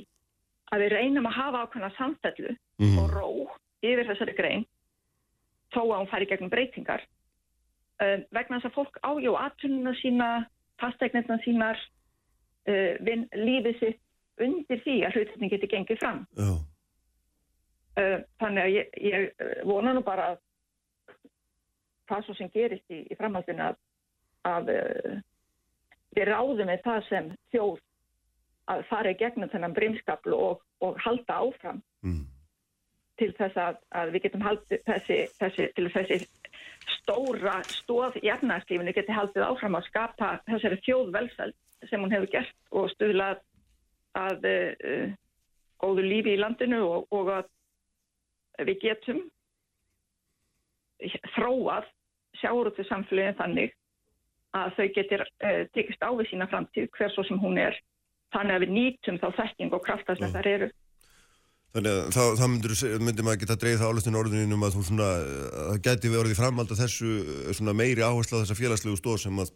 [0.72, 2.98] að við reynum að hafa ákveðna samfellu Mhm.
[2.98, 3.26] og ró
[3.82, 4.64] yfir þessari grein
[5.72, 7.02] þó að hún færi gegnum breytingar
[8.02, 10.30] um, vegna þess að fólk ájó aðtununa sína,
[10.82, 11.78] fasteignirna sínar
[12.68, 12.92] uh,
[13.38, 14.01] lífið sitt
[14.40, 16.22] undir því að hlutinni geti gengið fram
[17.98, 20.40] uh, þannig að ég, ég vona nú bara að
[22.08, 23.76] það svo sem gerist í, í framhaldinu að,
[24.48, 24.72] að
[26.16, 27.80] við ráðum með það sem þjóð
[28.72, 32.26] að fara í gegnum þennan brimskaplu og, og halda áfram Mm.
[33.20, 36.16] til þess að, að við getum haldið þessi, þessi, til þessi
[36.96, 41.54] stóra stóð í efnarslífinu geti haldið áfram að skapa þessari þjóðvelseld
[41.90, 43.38] sem hún hefur gert og stuðlað
[44.18, 45.06] að uh,
[45.82, 49.22] góðu lífi í landinu og, og að við getum
[51.34, 51.88] þróað
[52.40, 53.72] sjáurútið samfélagin þannig
[54.56, 57.78] að þau getur uh, tekist á við sína framtíð hver svo sem hún er
[58.32, 60.68] þannig að við nýtum þá þekking og krafta sem þar eru.
[61.72, 64.82] Þannig að þá, þá myndir, myndir maður geta dreigð það álustinu orðinu um að þú
[64.88, 68.56] svona, að það geti við orðið framhald að þessu eh, svona meiri áherslu á þessa
[68.58, 69.52] félagslegu stóð sem að,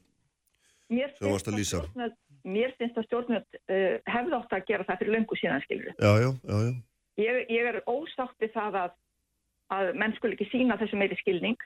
[0.93, 1.81] Mér sem varst að lýsa.
[1.83, 5.95] stjórnvöld, mér finnst að stjórnvöld uh, hefði átt að gera það fyrir löngu síðan skilur.
[5.99, 6.75] já, já, já, já.
[7.17, 8.93] Ég, ég er ósátt við það að,
[9.75, 11.57] að menn skul ekki sína þessu meiri skilning.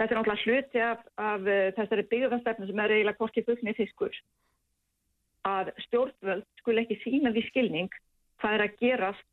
[0.00, 4.16] Þetta er náttúrulega hluti af, af uh, þessari byggðarstefnu sem er eiginlega hvorki bukni fiskur.
[5.48, 7.98] Að stjórnvöld skul ekki sína því skilning
[8.40, 9.26] hvað er að gerast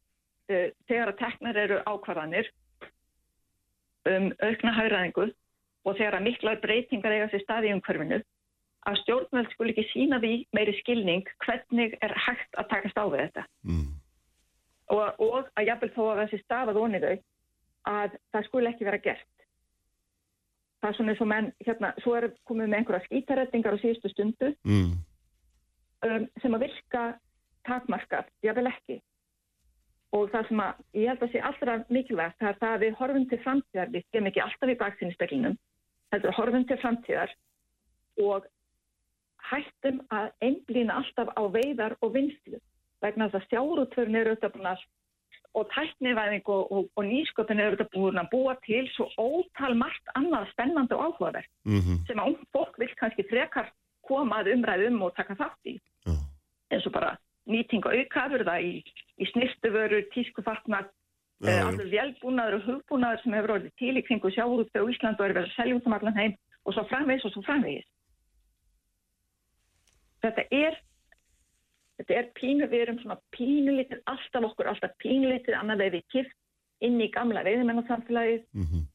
[0.51, 2.51] uh, þegar að teknar eru ákvarðanir
[4.09, 5.29] um aukna hægræðingu
[5.87, 8.19] og þegar að miklar breytingar eiga sér staði í umhverfinu
[8.87, 13.25] að stjórnvöld skul ekki sína því meiri skilning hvernig er hægt að takast á við
[13.25, 13.89] þetta Mm.
[14.89, 17.17] og, og að jafnvel þó að þessi stafað onni þau
[17.89, 19.27] að það skul ekki vera gert.
[20.79, 24.09] Það er svona eins og menn, hérna, svo er komið með einhverja skítarettingar á síðustu
[24.13, 24.93] stundu Mm.
[26.07, 27.03] um, sem að virka
[27.67, 29.01] takmarkað, jafnvel ekki.
[30.15, 32.95] Og það sem að ég held að sé allra mikilvægt það er það að við
[32.99, 35.57] horfum til framtíðar, við stem ekki alltaf í baksinni speklinum,
[36.13, 37.35] heldur horfum til framtíðar
[38.23, 38.47] og
[39.49, 42.59] hættum að einblýna alltaf á veiðar og vinslu
[43.03, 44.87] vegna þess að stjárútvörn eru auðvitað búin að
[45.57, 50.11] og tæknivæðing og, og, og nýsköpun eru auðvitað búin að búa til svo ótal margt
[50.19, 53.71] annað spennandi og áhugaverð Mm sem að fólk vil kannski frekar
[54.05, 55.75] koma að umræðu um og taka þátt í
[56.05, 56.13] Já.
[56.73, 57.17] eins og bara
[57.49, 58.83] nýting og aukafurða í,
[59.17, 60.89] í snirtuvörur, tískufatnar
[61.39, 61.67] Já, já.
[61.67, 65.33] allir velbúnaður og hugbúnaður sem hefur orðið til í kringu sjáurúttu og Ísland og er
[65.37, 66.33] verið að selja út um allan heim
[66.65, 67.87] og svo framvegis og svo framvegis
[70.29, 70.77] þetta er
[71.99, 76.35] þetta er pínu, við erum svona pínulítið alltaf okkur, alltaf pínulítið annað við kipt
[76.81, 78.85] inn í gamla veiðimennarsamfélagið Mhm.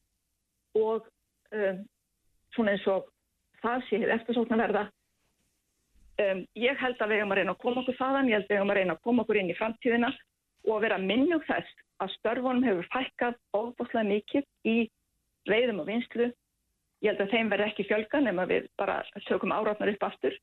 [0.75, 1.05] og
[1.53, 1.83] um,
[2.55, 3.05] svona eins og
[3.61, 4.83] það sé eftirsókn að verða.
[6.15, 8.49] Um, ég held að við hefum að reyna að koma okkur þaðan, ég held að
[8.49, 10.09] við hefum að reyna að koma okkur inn í framtíðina
[10.65, 14.75] og að vera minnug þess að störfunum hefur fækkað óbúslega mikið í
[15.45, 16.31] reyðum og vinslu.
[17.03, 20.33] Ég held að þeim verði ekki fjölga nema við bara tökum árátnar upp aftur.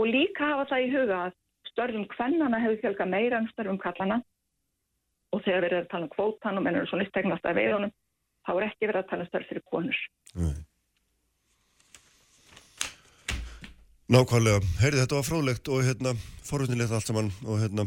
[0.00, 1.34] Og líka hafa það í huga að
[1.70, 4.20] störfum kvennana hefur fjölga meira en störfum kallana
[5.34, 7.92] og þegar við erum að tala um kvótan og mennur svona upptegnast af veiðunum
[8.44, 10.00] þá er ekki verið að tala um störf fyrir konur.
[10.38, 10.54] Nei.
[14.14, 16.10] Nákvæmlega, heyrði þetta var fróðlegt og hérna
[16.44, 17.86] forvöldinlegt allt saman og hérna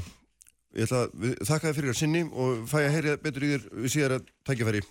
[0.73, 3.93] ég ætla að þakka þið fyrir að sinni og fæ að heyri betur þér við
[3.93, 4.81] síðar að tækja færi.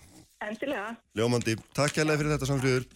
[0.47, 0.87] Endilega.
[1.17, 2.87] Ljómandi, takk kærlega fyrir þetta samfriður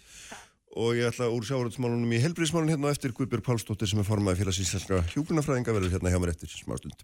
[0.75, 4.61] og ég ætla úr sjáuröldsmálunum í helbriðsmálun hérna eftir Guðbjörg Pálsdóttir sem er formaði félags
[4.63, 7.03] íslenska hjúgrunafræðinga verður hérna hjá mér eftir smá stund.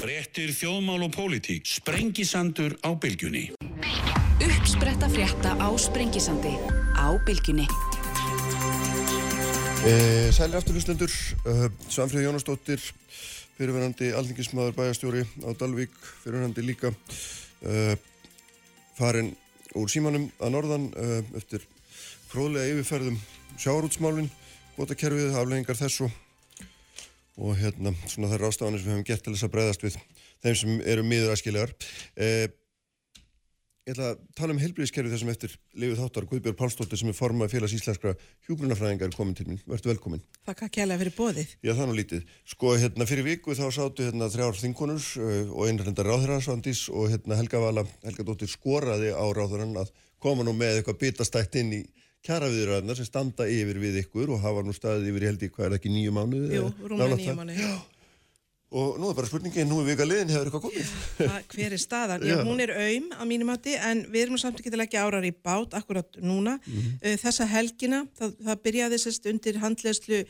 [0.00, 1.66] Frettir þjóðmál og pólitík.
[1.70, 3.44] Sprengisandur á bylgjunni.
[4.42, 6.54] Uppspretta frétta á Sprengisandi
[6.98, 7.68] á bylgjunni.
[9.86, 9.94] E,
[10.34, 11.12] Sælir afturluslendur,
[11.46, 12.82] uh, Samfríð Jónasdóttir,
[13.54, 17.94] fyrirverandi alþingismadur bæjastjóri á Dalvík, fyrirverandi líka, uh,
[18.98, 19.30] farin
[19.78, 21.62] úr símanum að norðan uh, eftir
[22.30, 23.16] fróðlega yfirferðum
[23.56, 24.30] sjáarútsmálinn,
[24.76, 26.10] gótakerfið, afleggingar þessu
[27.36, 29.98] og hérna svona þær rástafanir sem við hefum gert til þess að breyðast við
[30.44, 31.74] þeim sem eru miður aðskilegar.
[32.16, 32.46] Uh,
[33.86, 37.52] Ég ætla að tala um heilbríðiskerfi þessum eftir lifið þáttar Guðbjörg Pálsdóttir sem er formað
[37.52, 38.16] félags íslenskra
[38.48, 39.60] hjúgrunafræðingar komin til mín.
[39.62, 40.24] Vertu velkomin.
[40.48, 41.52] Þakka kjærlega fyrir bóðið.
[41.62, 42.24] Já, það er nú lítið.
[42.50, 47.38] Sko, hérna, fyrir viku þá sátu hérna þrjár þinkonur uh, og einrindar ráðherransvandís og hérna
[47.38, 51.80] Helga Vala, Helga Dóttir skoraði á ráðherran að koma nú með eitthvað bitastætt inn í
[52.26, 55.68] kjaraviðræðnar sem standa yfir við ykkur og hafa nú staðið yfir í held í hvað
[55.68, 56.56] er ekki nýju mánuði?
[56.58, 57.68] Jú, rúmlega nýju mánuði.
[58.76, 60.88] Og nú er bara spurningin, nú er vika liðin, hefur eitthvað komið?
[61.20, 62.24] Hva, hver er staðan?
[62.26, 65.04] Já, hún er auðm á mínum mati en við erum samt ekki til að leggja
[65.06, 66.58] árar í bát akkurat núna.
[66.66, 67.16] Mm -hmm.
[67.22, 70.24] Þessa helgina, það, það byrjaði sérst undir handlegslu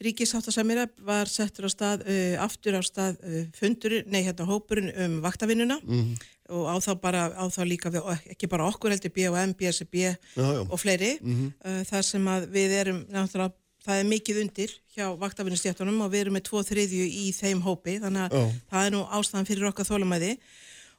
[0.00, 5.18] ríkisáttasamira var settur á stað, uh, aftur á stað uh, fundur, nei hérna hópurinn um
[5.24, 6.28] vaktavinnuna mm -hmm.
[6.50, 10.14] Og á þá bara, á þá líka við, ekki bara okkur heldur B&M, BSB já,
[10.36, 10.60] já.
[10.66, 11.18] og fleiri.
[11.22, 11.50] Mm -hmm.
[11.64, 13.54] uh, þar sem að við erum náttúrulega
[13.84, 17.96] það er mikið undir hjá vaktafinnustjættunum og við erum með tvo þriðju í þeim hópi
[18.02, 18.50] þannig að oh.
[18.72, 20.34] það er nú ástæðan fyrir okkar þólumæði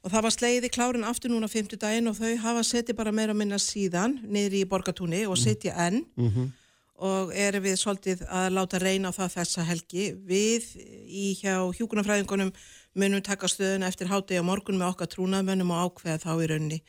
[0.02, 3.36] og það var sleiði klárin aftur núna 50 daginn og þau hafa setið bara meira
[3.38, 6.50] minna síðan niður í borgatúni og setja enn mm -hmm.
[7.02, 10.08] Og erum við svolítið að láta reyna á það þessa helgi.
[10.28, 10.68] Við
[11.10, 12.52] í hjá hjúkunarfræðingunum
[12.98, 16.80] munum taka stöðuna eftir háti og morgun með okkar trúnaðmönnum og ákveða þá í raunni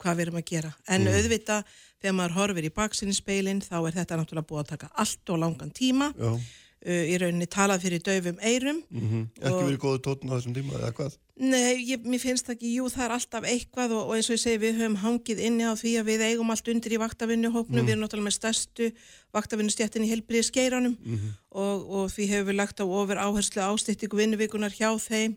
[0.00, 0.72] hvað við erum að gera.
[0.88, 1.18] En mm.
[1.18, 1.60] auðvita
[2.00, 5.72] þegar maður horfir í baksinnspeilin þá er þetta náttúrulega búið að taka allt og langan
[5.76, 6.10] tíma.
[6.16, 6.40] Uh,
[6.80, 9.24] í rauninni talað fyrir döfum eirum mm -hmm.
[9.36, 11.16] Ekki verið góðu tótun á þessum tíma eða hvað?
[11.40, 14.40] Nei, ég, mér finnst ekki, jú það er alltaf eitthvað og, og eins og ég
[14.40, 17.84] segi við höfum hangið inni á því að við eigum allt undir í vaktavinnuhóknu, mm.
[17.84, 18.90] við erum náttúrulega með stærstu
[19.32, 21.30] vaktavinnustjættin í helbriði skeiranum mm -hmm.
[21.50, 25.36] og, og því hefur við lagt á ofur áherslu ástýttingu vinnuvíkunar hjá þeim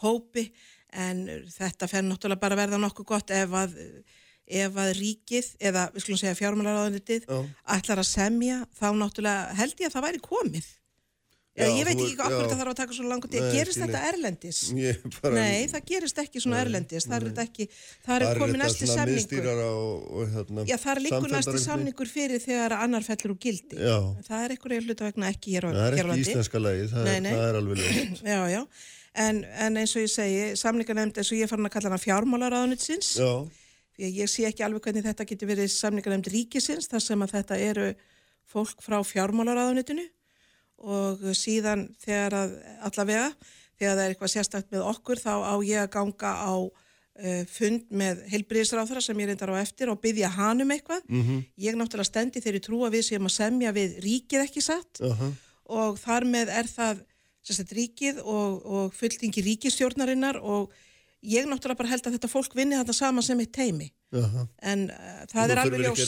[0.00, 0.52] hópi
[0.92, 3.76] en þetta fer náttúrulega bara verða nokkuð gott ef að
[4.44, 7.28] ef að ríkið, eða við skulum segja fjármálaráðanitið,
[7.76, 10.72] ætlar að semja þá náttúrulega held ég að það væri komið.
[11.54, 14.58] Já, ég veit ekki okkur það þarf að taka svo langt tíð, gerist þetta erlendis?
[15.20, 17.66] Bara, Nei, það gerist ekki svona nei, erlendis, það er ekki
[18.08, 19.46] það er komið næstu samningur.
[19.62, 23.78] og, og, hérna, já, það er líku næstu samningur fyrir þegar annar fellur úr gildi.
[23.78, 23.94] Já.
[24.26, 27.30] það er einhverju hluta vegna ekki hér á það er ekki íslenska lagi, það, nei,
[27.30, 28.60] það er alveg lögt já, já,
[29.28, 32.02] en, en eins og ég segi samningar nefnd eins og ég fann að kalla hana
[32.02, 33.14] fjármálaráðanitsins
[33.98, 37.58] ég sé ekki alveg hvernig þetta getur verið samningar nefnd ríkisins þar sem að þetta
[37.58, 37.88] eru
[38.50, 40.04] fólk frá fjármálaráðunitinu
[40.84, 42.56] og síðan þegar að
[42.88, 43.28] allavega,
[43.78, 47.86] þegar það er eitthvað sérstakt með okkur þá á ég að ganga á uh, fund
[47.94, 51.06] með heilbriðisráþara sem ég reyndar á eftir og byggja hann um eitthvað.
[51.08, 51.42] Mm -hmm.
[51.56, 55.20] Ég náttúrulega stendi þeirri trú að við séum að semja við ríkið ekki satt uh
[55.20, 55.32] -huh.
[55.64, 57.04] og þar með er það
[57.44, 60.72] sérstaklega ríkið og, og fulltingi ríkistjórnarinnar og
[61.24, 64.44] ég náttúrulega bara held að þetta fólk vinni þetta sama sem eitt teimi Jaha.
[64.70, 66.06] en uh, það er alveg ljóst Þú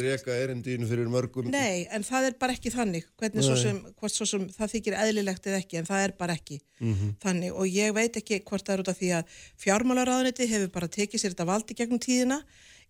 [1.54, 3.80] Nei, en það er bara ekki þannig hvernig svo sem,
[4.12, 7.12] svo sem það þykir eðlilegt eða ekki en það er bara ekki mm -hmm.
[7.24, 10.92] þannig og ég veit ekki hvort það er út af því að fjármálaráðuniti hefur bara
[10.98, 12.40] tekið sér þetta valdi gegnum tíðina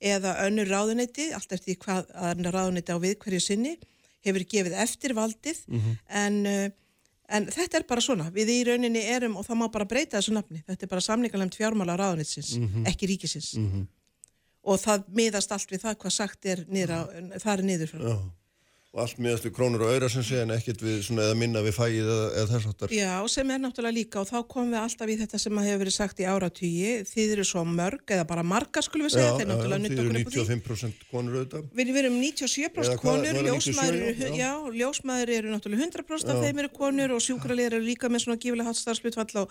[0.01, 3.79] eða önnur ráðuniti, allt eftir hvað önnur ráðuniti á við hverju sinni
[4.27, 5.97] hefur gefið eftir valdið mm -hmm.
[6.09, 6.71] en uh,
[7.29, 10.35] En þetta er bara svona, við í rauninni erum og það má bara breyta þessu
[10.37, 12.89] nafni, þetta er bara samningarlemt fjármála ráðnitsins, mm -hmm.
[12.91, 13.87] ekki ríkisins mm -hmm.
[14.63, 17.01] og það miðast allt við það hvað sagt er á,
[17.43, 18.01] það er niður frá.
[18.03, 18.17] Já.
[18.97, 21.61] Og allt miðast við krónur og öyra sem sé en ekkert við svona eða minna
[21.61, 22.93] við fæið eða, eða þess áttar.
[22.97, 25.83] Já, sem er náttúrulega líka og þá komum við alltaf í þetta sem að hefur
[25.83, 29.51] verið sagt í áratýji, þið eru svo mörg eða bara marga skulum við segja, þeir
[29.53, 30.57] náttúrulega þið nutt eru okkur upp á því.
[30.57, 31.69] 95% konur auðvitað.
[31.77, 34.41] Við erum Eða 97% hvað- konur, ljósmaður 97, eru, já.
[34.41, 36.43] já, ljósmaður eru náttúrulega 100% af Já.
[36.47, 39.51] þeim eru konur og sjúkraliðar eru líka með svona gífilega hatt starfslutvall og,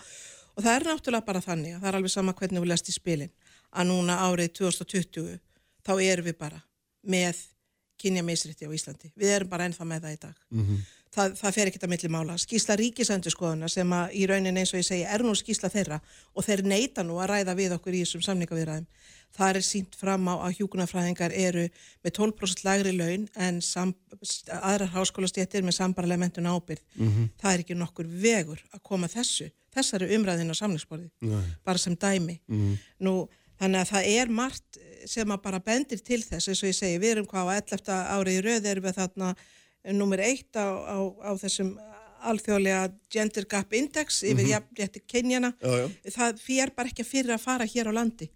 [0.58, 2.94] og það er náttúrulega bara þannig að það er alveg sama hvernig við lest í
[2.98, 3.30] spilin
[3.70, 5.38] að núna árið 2020
[5.86, 6.62] þá erum við bara
[7.06, 7.44] með
[7.98, 9.12] kynja meisrétti á Íslandi.
[9.16, 10.38] Við erum bara ennþá með það í dag.
[11.16, 12.34] Það, það fer ekkert að milli mála.
[12.36, 16.00] Skísla ríkisendurskoðuna sem að í raunin eins og ég segi er nú skísla þeirra
[16.34, 18.86] og þeir neyta nú að ræða við okkur í þessum samningaviðræðum.
[19.36, 21.64] Það er sínt fram á að hjúkunarfræðingar eru
[22.04, 23.94] með 12% lægri laun en sam,
[24.60, 26.84] aðrar háskólastéttir með sambarlega mentun ábyrð.
[27.40, 31.10] Það er ekki nokkur vegur að koma þessu, þessari umræðin á samningsborði,
[31.64, 32.38] bara sem dæmi.
[33.00, 33.28] Nú,
[33.60, 36.98] þannig að það er margt sem að bara bendir til þess, eins og ég segi,
[37.02, 38.00] við erum hvað á 11.
[38.16, 39.34] árið í röð erum við þarna
[39.94, 41.76] nummer eitt á, á, á þessum
[42.26, 45.52] alþjóðlega Gender Gap Index yfir mm jafnrétti kynjana.
[45.62, 45.86] Já, já.
[46.16, 48.28] Það fyrir bara ekki fyrir að fara hér á landi.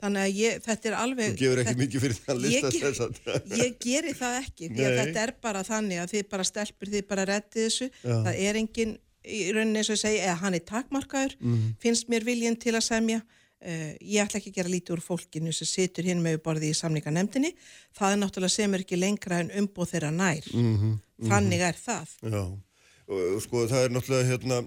[0.00, 1.34] Þannig að ég, þetta er alveg...
[1.34, 3.56] Þú gefur ekki þetta- mikið fyrir þann Ég lista þess að.
[3.60, 7.26] Ég geri það ekki, að þetta er bara þannig að þið bara stelpur, þið bara
[7.28, 7.88] rettið þessu.
[8.00, 8.14] Já.
[8.24, 8.94] Það er engin,
[9.28, 11.66] í rauninni eins og ég segi, eða hann er takmarkaður, Mhm.
[11.84, 13.20] finnst mér viljinn til að semja.
[13.64, 16.76] Uh, ég ætla ekki að gera lítið úr fólkinu sem situr hinn með borðið í
[16.76, 17.54] samninganemdini.
[17.96, 20.50] Það er náttúrulega sem er ekki lengra en umbúð þeirra nær.
[20.52, 20.98] Mhm,
[21.30, 22.10] Þannig er það.
[22.28, 22.42] Já,
[23.14, 24.58] og sko það er náttúrulega hérna,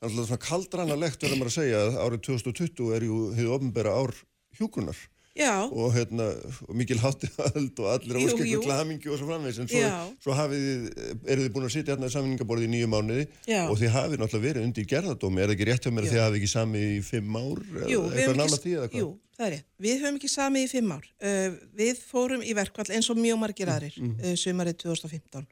[0.00, 4.14] náttúrulega svona kaldranalegt verður maður að segja að árið 2020 er jú hefur ofnbæra ár
[4.58, 4.98] hjúkunar
[5.46, 6.26] og hérna,
[6.66, 8.62] og mikil hátti öld og allir á Jú, óskekku jú.
[8.64, 9.92] klamingi og svo framvegis, en svo,
[10.24, 10.88] svo þið,
[11.30, 13.62] eru þið búin að sitja hérna í samningaborði í nýju mánuði Já.
[13.68, 16.22] og þið hafið náttúrulega verið undir gerðadómi, er það ekki rétt hjá mér að þið
[16.24, 19.02] hafið ekki sami í fimm ár, Jú, eitthvað nála því eða hvað?
[19.02, 19.68] jú, það er rétt.
[19.88, 21.10] Við höfum ekki samið í fimm ár.
[21.22, 25.46] Uh, við fórum í verkvall eins og mjög margir aðrir uh, sumarið 2015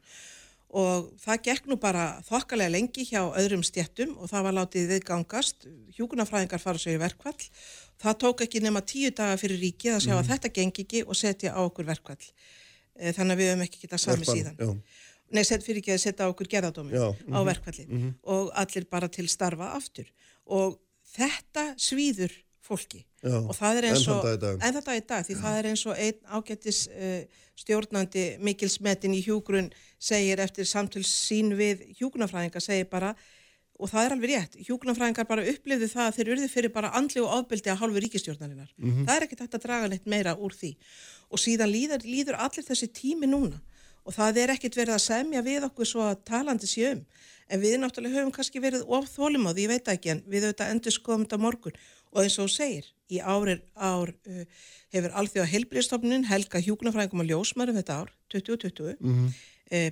[0.77, 5.67] og það gekk nú bara þokkalega lengi hjá öðrum stjettum og það var látið viðgangast.
[5.95, 7.37] Hjúkunarfræðingar fara sér í verkvall.
[8.01, 11.17] Það tók ekki nema tíu daga fyrir ríkið að sjá að þetta gengi ekki og
[11.17, 12.19] setja á okkur verkvall.
[12.97, 14.57] Uh, þannig að við höfum ekki getað Verkbann, síðan.
[14.61, 18.85] Já, Nei, set fyrir ekki að setja á okkur gerðadómi Já, á verkvalli og allir
[18.87, 20.07] bara til starfa aftur.
[20.47, 20.77] Og
[21.17, 22.31] þetta svíður
[22.63, 23.03] fólki.
[23.23, 25.99] Já, og það er eins og enn þetta í dag því það er eins og
[26.03, 33.15] einn ágættis uh, stjórnandi mikilsmetin í hjúgrun segir eftir samtöls sín við hjúgrunafræðinga segir bara
[33.77, 37.21] og það er alveg rétt, hjúgrunafræðingar bara upplifðu það að þeir urðu fyrir bara andli
[37.21, 38.71] og ofbeldi að hálfu ríkistjórnarinnar.
[39.05, 40.71] Það er ekkert hægt að draga neitt meira úr því.
[41.29, 43.61] Og síðan líður, líður allir þessi tími núna.
[44.07, 47.03] Og það er ekkert verið að semja við okkur svo að talandi sé um.
[47.51, 50.95] En við náttúrulega höfum kannski verið of þólimáði, ég veit ekki en við auðvitað endur
[50.95, 51.77] skoðum þetta á morgun.
[52.15, 54.41] Og eins og segir, í árir ár uh,
[54.95, 59.29] hefur alþjóða heilbriðstofnun helga hjúknarfræðingum og ljósmarum þetta ár 2020 mm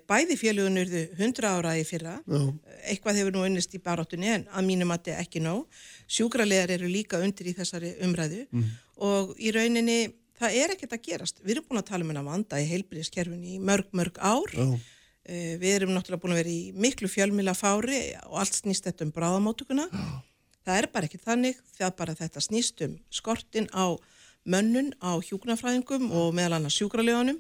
[0.08, 2.18] bæði félugun urðu 100 ára í fyrra.
[2.24, 2.42] Já.
[2.92, 5.66] eitthvað hefur nú unnist í baráttunni en að mínum að þetta ekki nóg.
[6.08, 8.46] Sjúkralegar eru líka undir í þessari umræðu.
[9.04, 12.28] Og í rauninni það er ekkert að gerast, við erum búin að tala um hennar
[12.28, 14.52] vanda í heilbriðskerfinni í mörg, mörg ár.
[14.56, 14.68] Já,
[15.26, 19.08] Uh, við erum náttúrulega búin að vera í miklu fjölmila fári og allt snýst þetta
[19.08, 19.88] um bráðamótuguna.
[20.62, 21.56] Það er bara ekki þannig.
[21.82, 23.98] Er bara þetta snýst um skortin á
[24.46, 27.40] mönnun á hjúknarfræðingum og meðal annars sjúkraljónum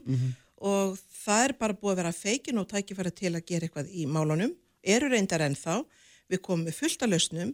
[0.58, 4.06] og það er bara búið að vera feikin og tækifæri til að gera eitthvað í
[4.08, 4.54] málunum.
[4.86, 5.82] Eru reyndar ennþá,
[6.32, 7.54] við komum með fullt af lausnum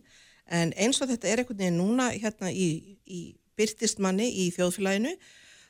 [0.52, 3.22] en eins og þetta er einhvern veginn núna hérna í, í
[3.60, 5.14] byrtistmanni í þjóðfélaginu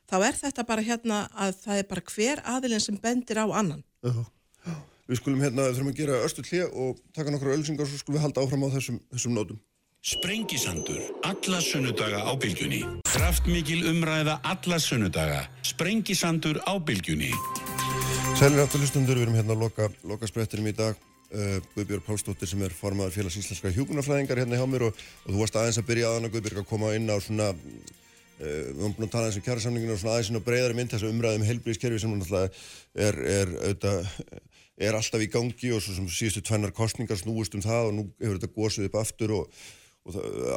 [0.10, 3.84] þá er þetta bara hérna að það er bara hver aðilinn sem bendir á annan.
[4.04, 4.26] já.
[4.66, 4.76] já.
[5.12, 8.16] Við skulum hérna, þurfum að gera östu hlje og taka nokkru ölsingar og svo skulum
[8.16, 9.58] við halda áfram á þessum, þessum nótum.
[10.02, 12.80] Sprengisandur, alla sunnudaga á bylgjunni.
[13.06, 15.44] Kraftmikil umræða alla sunnudaga.
[15.62, 17.30] Sprengisandur á bylgjunni.
[18.34, 20.98] Sælir aftur hlustundur, við erum hérna að loka, loka sprettinum í dag.
[21.30, 25.44] Uh, Guðbjörg Pálsdóttir sem er formaður félags íslenska hjúkunarfræðingar hérna hjá mér og, og þú
[25.44, 27.60] varst aðeins að byrja aðan að Guðbjörg að koma inn á svona uh,
[28.42, 31.06] við höfum búin að tala eins um kjærasamninginu og svona aðeins á breyðari mynd þess
[31.06, 32.50] að umræðum helbriðskerfi sem náttúrulega
[33.06, 34.10] er, er, auðvitað,
[34.82, 38.08] er alltaf í gangi og svo sem síðustu tvennar kostningar snúist um það og nú
[38.18, 39.62] hefur þetta gósið upp aftur og,
[40.10, 40.16] og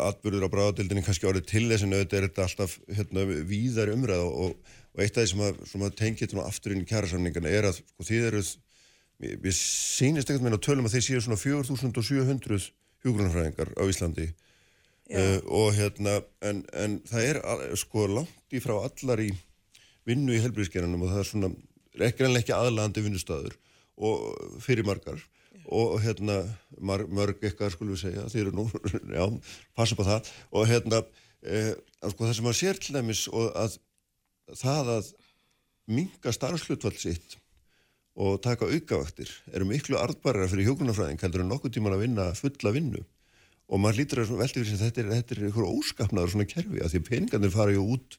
[0.09, 4.29] atbyrður á bráðadildinni kannski árið til þess en auðvitað er þetta alltaf hérna, víðari umræða
[4.29, 4.55] og,
[4.95, 8.07] og eitt af því sem að, tengja þetta aftur inn í kjærasamningana er að sko,
[8.09, 8.53] þið eruð
[9.25, 12.71] mér sýnist ekkert meina tölum að þeir séu svona 4700
[13.05, 14.31] hjúgrunarfræðingar á Íslandi.
[15.13, 17.39] Uh, og hérna, en, en það er
[17.77, 19.29] sko langt í frá allar í
[20.09, 21.51] vinnu í helbriðskerunum og það er svona
[22.09, 23.59] ekki aðlandi vinnustöður
[24.01, 24.25] og
[24.65, 25.21] fyrir margar
[25.73, 26.43] og hérna
[26.81, 28.67] mörg eitthvað skulum við segja, þeir eru nú
[29.19, 29.25] já,
[29.77, 30.33] passa på það.
[30.53, 31.01] Og hérna
[31.43, 31.73] eh,
[32.03, 33.79] sko það sem að sér til dæmis og að
[34.61, 35.11] það að
[35.95, 37.39] minga starfslutvall sitt
[38.15, 42.75] og taka aukavaktir eru miklu arðbæra fyrir hjókunarfræðing heldur en nokkuð tíman að vinna fulla
[42.75, 43.03] vinnu.
[43.73, 46.83] Og maður lítur að velta fyrir að þetta er, þetta er einhver óskapnaður svona kerfi
[46.85, 48.19] að því peningarnir fara ju út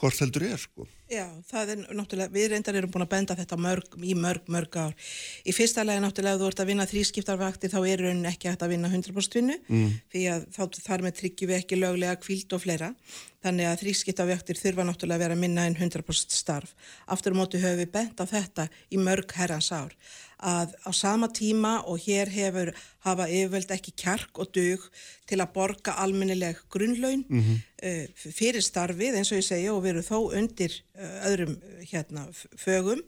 [0.00, 0.86] hvort heldur er sko.
[1.10, 4.76] Já, það er náttúrulega, við reyndar erum búin að benda þetta mörg, í mörg, mörg
[4.78, 5.08] ár.
[5.42, 8.70] Í fyrsta lagi náttúrulega ef þú ert að vinna þrískiptarvakti þá er raunin ekki að
[8.70, 9.90] vinna 100% vinnu mm.
[10.14, 12.92] því að þá, þar með tryggjum við ekki löglega kvíld og fleira.
[13.40, 16.74] Þannig að þrískiptarvaktir þurfa náttúrulega að vera minna en 100% starf.
[17.10, 19.96] Aftur á mótu höfum við bent á þetta í mörg herrans ár
[20.40, 22.72] að á sama tíma og hér hefur
[23.04, 24.86] hafa yfirvöld ekki kjark og dug
[25.28, 27.58] til að borga almennileg grunnlaun mm -hmm.
[27.84, 32.28] uh, fyrir starfið eins og ég segja og veru þó undir uh, öðrum uh, hérna,
[32.56, 33.02] fögum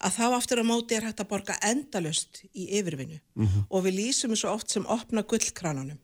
[0.00, 3.64] að þá aftur á móti er hægt að borga endalust í yfirvinnu mm -hmm.
[3.70, 5.98] og við lýsum svo oft sem opna gullkrananum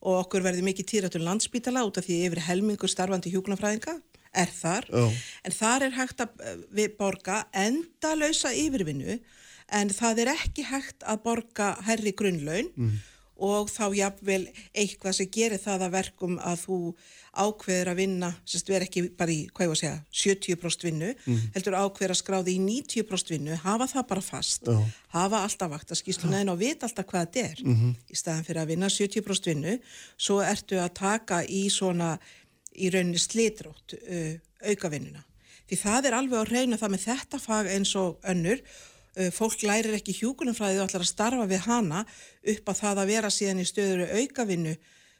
[0.00, 4.00] og okkur verði mikið týratur landsbítala út af því yfir helmingu starfandi hjúknafræðinga
[4.32, 5.12] er þar, oh.
[5.44, 6.28] en þar er hægt að
[6.70, 9.18] við borga endalösa yfirvinnu
[9.72, 12.92] en það er ekki hægt að borga herri grunnlaun mm.
[13.46, 14.42] og þá jafnvel
[14.74, 16.78] eitthvað sem gerir það að verkum að þú
[17.30, 20.86] ákveður að vinna, sérst við erum ekki bara í, hvað ég var að segja, 70%
[20.88, 21.38] vinnu, mm.
[21.54, 24.82] heldur ákveður að skráði í 90% vinnu, hafa það bara fast, oh.
[25.14, 27.62] hafa alltaf vakt að skýsluna en og vita alltaf hvað þetta er.
[27.64, 27.94] Mm -hmm.
[28.10, 29.78] Í staðan fyrir að vinna 70% vinnu,
[30.18, 32.16] svo ertu að taka í svona,
[32.74, 34.34] í rauninni slitrótt uh,
[34.66, 35.22] aukavinnuna.
[35.70, 38.58] Því það er alveg að reyna það með þetta fag eins og önnur
[39.34, 42.04] fólk lærir ekki hjúkunumfræði og ætlar að starfa við hana
[42.54, 44.76] upp að það að vera síðan í stöður aukavinnu,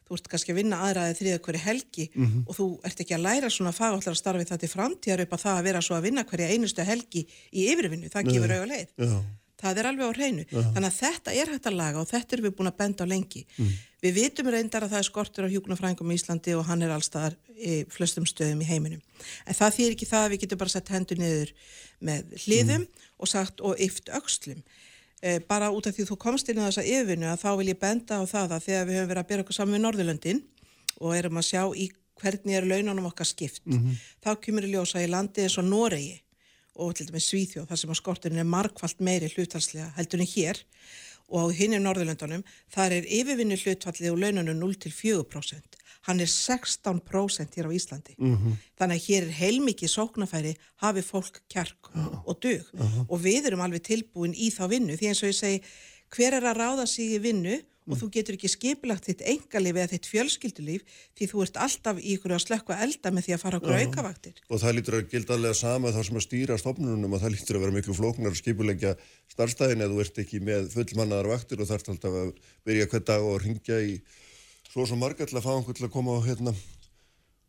[0.06, 2.46] þú ert kannski að vinna aðraðið þriða hverju helgi mm -hmm.
[2.46, 4.72] og þú ert ekki að læra svona fag og ætlar að starfa við það til
[4.74, 8.32] framtíðar upp að það að vera svo að vinna hverja einustu helgi í yfirvinnu, það
[8.32, 8.88] gefur auga leið.
[8.96, 9.22] Já.
[9.60, 10.60] það er alveg á hreinu, Já.
[10.72, 13.12] þannig að þetta er hægt að laga og þetta er við búin að benda á
[13.12, 13.46] lengi.
[13.58, 13.72] Mm.
[14.00, 17.36] við vitum reyndar að það er skortur á hjúkunumfræðingum í Íslandi og hann er allstaðar
[17.60, 19.02] í flestum stöðum í heiminum.
[19.44, 21.52] En það þýr ekki það að við getum bara sett hendur niður
[22.00, 22.88] með hliðum.
[22.88, 24.62] Mm og sagt og yft aukslum.
[25.20, 27.80] E, bara út af því þú komst inn á þessa yfirvinnu að þá vil ég
[27.80, 30.42] benda á það að þegar við höfum verið að byrja okkur saman við Norðurlöndin
[31.01, 31.90] og erum að sjá í
[32.20, 34.01] hvernig er launanum okkar skipt, mm -hmm.
[34.24, 36.20] þá kemur í ljósa í landi eins og Noregi
[36.74, 40.56] og til dæmis Svíþjóð þar sem að skorturinn er markvallt meiri hlutalslega heldur en hér
[41.28, 42.42] og hinn er Norðurlöndunum,
[42.74, 48.14] þar er yfirvinnu hlutfallið og launanum 0-4% hann er 16% hér á Íslandi.
[48.18, 48.52] Mm -hmm.
[48.78, 52.22] Þannig að hér er heilmikið sóknafæri hafi fólk kjark -huh.
[52.24, 53.06] og dög uh -huh.
[53.09, 55.62] og við erum alveg tilbúin í þá vinnu því eins og ég segi
[56.10, 57.60] hver er að ráða sig í vinnu
[57.90, 58.01] og mm.
[58.01, 60.82] þú getur ekki skipilagt þitt engalíf eða þitt fjölskyldulíf
[61.18, 63.86] því þú ert alltaf í ykkur að slökka elda með því að fara okkur -huh.
[63.86, 64.35] aukavaktir.
[64.48, 67.56] Og það lítur að gilda allega sama þá sem að stýra stofnunum og það lítur
[67.56, 68.97] að vera miklu flóknar að skipilegja
[69.32, 72.32] starfstæðin eða þú ert ekki með fullmannaðar vaktir og þarf alltaf að
[72.64, 74.01] byrja hver dag og ringja í
[74.70, 76.55] svo svo margar til að fá einhvern til að koma og hérna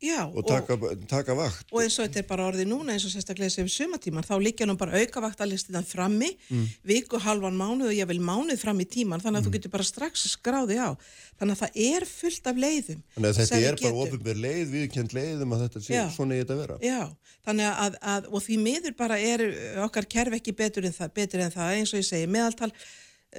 [0.01, 1.67] Já, og taka, og, taka vakt.
[1.69, 4.65] Og eins og þetta er bara orðið núna eins og sérstaklega sem sumatíman þá liggja
[4.65, 6.63] nú bara auka vaktalistinan frammi mm.
[6.89, 9.51] viku, halvan mánuð og ég vil mánuð fram í tíman þannig að mm.
[9.51, 10.89] þú getur bara strax skráði á.
[11.37, 15.15] Þannig að það er fullt af leiðum þannig að þetta er bara ofinbér leið viðkjönd
[15.19, 16.79] leiðum að þetta sé svona í þetta vera.
[16.81, 16.99] Já,
[17.45, 19.45] þannig að, að og því miður bara er
[19.85, 22.73] okkar kerf ekki betur en það, betur en það eins og ég segi meðaltal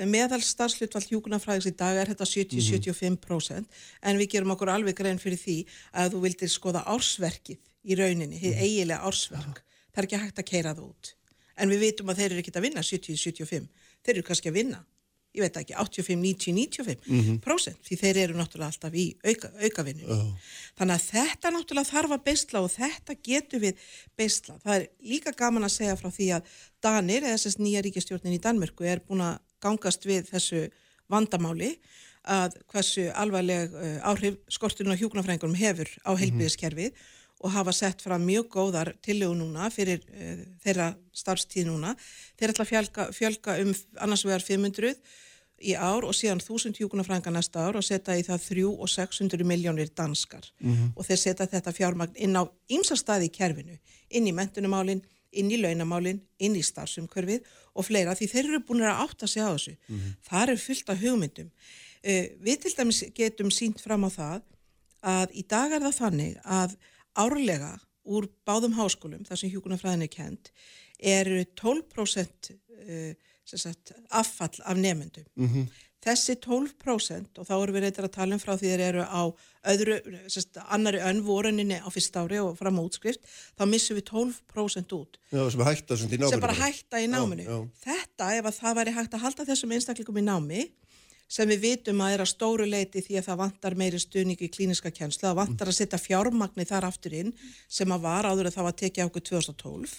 [0.08, 3.66] meðal starfslutvall hjúkunarfræðis í dag er þetta 70-75% mm -hmm.
[4.02, 5.58] en við gerum okkur alveg grein fyrir því
[5.92, 8.62] að þú vildir skoða ársverkið í rauninni, mm -hmm.
[8.62, 9.64] eigilega ársverk ja.
[9.92, 11.14] það er ekki hægt að keira það út
[11.56, 13.68] en við vitum að þeir eru ekki að vinna 70-75
[14.02, 14.84] þeir eru kannski að vinna
[15.32, 17.76] ég veit ekki, 85-90-95% mm -hmm.
[17.86, 20.34] því þeir eru náttúrulega alltaf í auka, aukavinnu oh.
[20.76, 23.74] þannig að þetta náttúrulega þarf að beisla og þetta getur við
[24.16, 26.42] beisla það er líka gaman að segja frá því að
[26.82, 30.66] Danir, eða þess nýja ríkistjórnin í Danmörku er búin að gangast við þessu
[31.12, 31.76] vandamáli
[32.22, 37.40] að hversu alvarleg uh, áhrif skorturinn á hjókunarfrængunum hefur á heilbíðiskerfið mm -hmm.
[37.42, 41.96] og hafa sett fram mjög góðar tillögu núna fyrir uh, þeirra starfstíð núna.
[42.38, 44.94] Þeir ætla að fjölga, fjölga um annars vegar 500
[45.62, 49.44] í ár og síðan 1000 hjókunarfrænga næsta ár og setja í það 3 og 600
[49.46, 50.90] miljónir danskar mm -hmm.
[50.96, 53.78] og þeir setja þetta fjármagn inn á ymsa staði í kerfinu,
[54.10, 55.02] inn í mentunumálinn
[55.32, 59.42] inn í launamálinn, inn í starfsumkörfið og fleira því þeir eru búin að átta sig
[59.44, 59.76] á þessu.
[59.88, 60.14] Mm -hmm.
[60.28, 61.50] Það er fullt af hugmyndum.
[62.02, 64.40] Uh, við til dæmis getum sínt fram á það
[65.02, 66.76] að í dag er það þannig að
[67.14, 67.72] árlega
[68.04, 70.52] úr báðum háskólum, þar sem hjúkunarfræðin er kent,
[70.98, 73.14] er 12% uh,
[73.44, 75.24] sagt, affall af nefnendum.
[75.34, 75.66] Mm -hmm.
[76.02, 79.22] Þessi 12% og þá erum við reyndar að tala um frá því þeir eru á
[79.70, 83.22] öðru, sérst, annari önvoruninni á fyrst ári og fram á útskrift,
[83.54, 85.20] þá missum við 12% út.
[85.30, 86.10] Já, sem hætta sem.
[86.10, 87.46] Sem bara hætta í náminu.
[87.46, 87.84] Já, já.
[87.84, 90.64] Þetta, ef það væri hægt að halda þessum einstakleikum í námi,
[91.30, 94.50] sem við vitum að er að stóru leiti því að það vantar meiri stuðning í
[94.52, 97.30] klíniska kjænsla, það vantar að setja fjármagni þar aftur inn,
[97.70, 99.96] sem að var áður að það var tekið okkur 2012,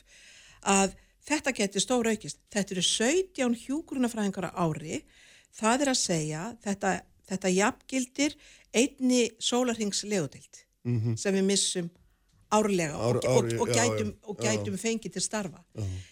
[0.75, 2.41] að Þetta getur stóra aukist.
[2.51, 5.03] Þetta eru 17 hjúgrunafræðingar á ári.
[5.53, 6.91] Það er að segja, þetta,
[7.30, 8.35] þetta jafngildir
[8.73, 11.15] einni sólarhingslegudild Mhm.
[11.17, 11.89] sem við missum
[12.51, 14.43] árlega Ár- og, og, og gætum, já, og já.
[14.51, 15.61] gætum fengið til starfa.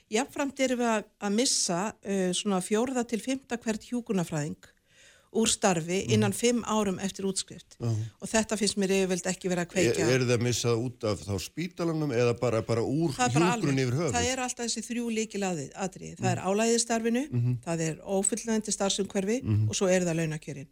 [0.10, 4.56] Jafnframt erum við að, að missa uh, svona fjórða til fymta hvert hjúgrunafræðing
[5.32, 6.12] úr starfi Mhm.
[6.14, 10.08] innan fimm árum eftir útskrift og þetta finnst mér yfirveld ekki verið að Er, kveikja
[10.12, 14.12] er það missað út af þá spítalanum eða bara, bara úr er hjúgrun yfir höfuð?
[14.12, 17.54] það eru alltaf þessi þrjú líkil aðrið, það er álæðistarfinu, Mhm.
[17.66, 19.70] það er ófullnæðandi starfsumhverfi Mhm.
[19.70, 20.68] og svo er það launakjörin.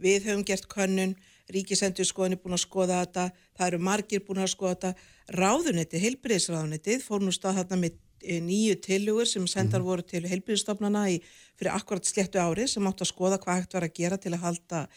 [0.00, 1.16] Við höfum gert könnun,
[1.50, 4.94] ríkisendur skoðin er búin að skoða þetta, það eru margir búin að skoða þetta,
[5.32, 9.86] ráðunetið, heilbriðisráðunetið fór nú stað þarna með nýju tilugur sem sendar Mhm.
[9.86, 11.20] voru til heilbriðistofnana í,
[11.58, 14.40] fyrir akkurat sléttu ári sem áttu að skoða hvað hægt var að gera til að
[14.40, 14.88] halda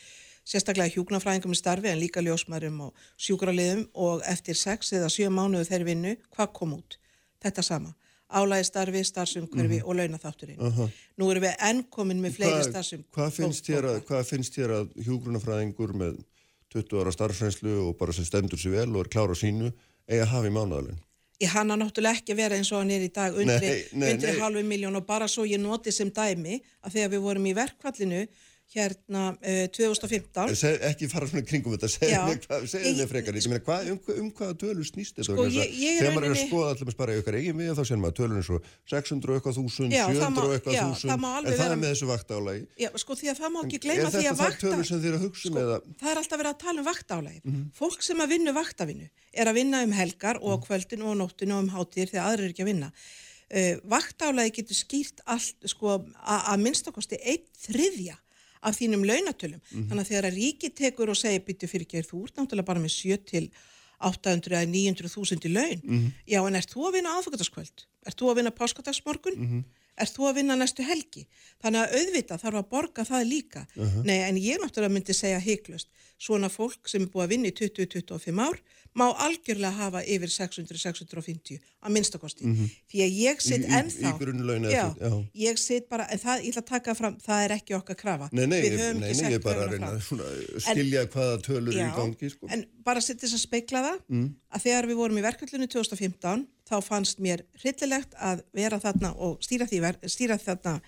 [0.45, 5.65] sérstaklega hjúknafræðingum í starfi en líka ljósmarum og sjúkraliðum og eftir sex eða sjö mánuðu
[5.68, 6.97] þeirri vinnu, hvað kom út?
[7.43, 7.95] Þetta sama.
[8.31, 9.85] Álægi starfi, starfsumhverfi Mhm.
[9.88, 10.60] og launaþátturinn.
[10.60, 10.89] Aha.
[11.18, 13.03] Nú erum við enn komin með fleiri Hvað- starfsum.
[13.14, 14.06] Hvað finnst þér að,
[14.81, 16.23] að hjúgrunafræðingur með
[16.73, 19.72] 20 ára starfsreynslu og bara sem stendur sér vel og er klára sínu
[20.10, 20.99] eiga í mánuðalinn?
[21.44, 24.62] Ég hann að náttúrulega ekki vera eins og hann er í dag undri, undri halvu
[24.64, 28.22] miljón og bara svo ég noti sem dæmi að þegar við vorum í verkvallinu
[28.74, 32.24] hérna uh, 2015 Seg, ekki fara svona kringum þetta, segðu Já.
[32.28, 32.48] mér,
[33.12, 35.28] frekar, ég meina, hvað, um, um hvaða tölur snýst þetta?
[35.30, 37.38] Sko, að ég- ég er Þegar maður er að skoða allir með bara í okkar
[37.40, 40.36] eigin við, þá sér maður tölur eins og 600 og eitthvað þúsund, Já, það 700
[40.36, 42.66] má- og eitthvað já, þúsund, en það vera- er með þessu vaktálægi.
[43.06, 44.80] Sko því að það má ekki Er gleyma því að vakta að um
[45.62, 45.78] eða?
[46.02, 47.64] það er alltaf verið að tala um vaktálægir Mhm.
[47.80, 50.66] fólk sem að vinna vaktavinnu er að vinna um helgar og á Mhm.
[50.68, 52.92] kvöldin og nóttinu og um hátíðir þegar aðrir er ekki að vinna
[53.56, 58.18] uh, vaktálægi getur skýrt allt sko að að minnstakosti einn þriðja
[58.66, 59.88] af þínum launatölum Mhm.
[59.90, 62.80] þannig að þegar að ríki tekur og segir byttu fyrir ekki þú ert náttúrulega bara
[62.84, 63.50] með 7 til
[64.02, 66.12] 800 eða 900 þúsund í laun Mhm.
[66.28, 69.64] já en ert þú að vinna aðfokataskvöld ert þú að vinna páskadagsmorgun Mhm.
[69.98, 71.26] ert þú að vinna næstu helgi
[71.64, 74.04] þannig að auðvita þarf að borga það líka Uh-huh.
[74.04, 75.88] nei en ég náttúrulega myndi segja heiklust
[76.20, 78.60] svona fólk sem er búið að vinna í 20-25 ár
[78.95, 82.69] má algjörlega hafa yfir 600-650 að minnstakosti Mhm.
[82.91, 85.26] því að ég sitt Í- í- ennþá í grunnlaun eða já, já.
[85.35, 88.30] ég sitt bara, en það, ég ætla að taka fram það er ekki okkar krafa
[88.31, 91.80] Nei, nei, ég, nei, nei, ég er bara að reyna að skilja hvaða tölur eru
[91.80, 92.47] í Já, gangi, sko.
[92.49, 94.35] en bara sitt þess að speikla það Mm.
[94.55, 99.39] að þegar við vorum í verkvöldinu 2015 þá fannst mér hryllilegt að vera þarna og
[99.41, 100.81] stýra, því, stýra þarna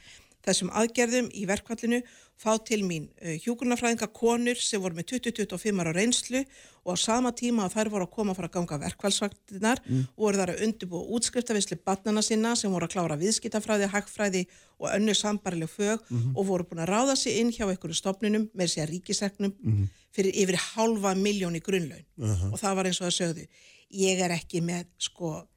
[0.48, 2.00] þessum aðgerðum í verkvallinu,
[2.38, 6.42] fá til mín uh, hjúgrunafræðinga konur sem voru með 20-25 ára reynslu
[6.86, 10.04] og á sama tíma að þær voru að koma að fara að ganga verkvallsvaktinar Mm.
[10.16, 14.46] og voru þar að undirbúa útskriftafislu barnana sinna sem voru að klára viðskiptafræði, hagfræði
[14.80, 16.36] og önnu sambarileg fög Mhm.
[16.38, 19.88] og voru búin að ráða sig inn hjá einhverju stopnunum með sér ríkiseknum Mhm.
[20.14, 22.50] fyrir yfir halva miljón í grunnlaun Aha.
[22.54, 23.48] og það var eins og það sögðu
[23.94, 25.48] ég er ekki með sko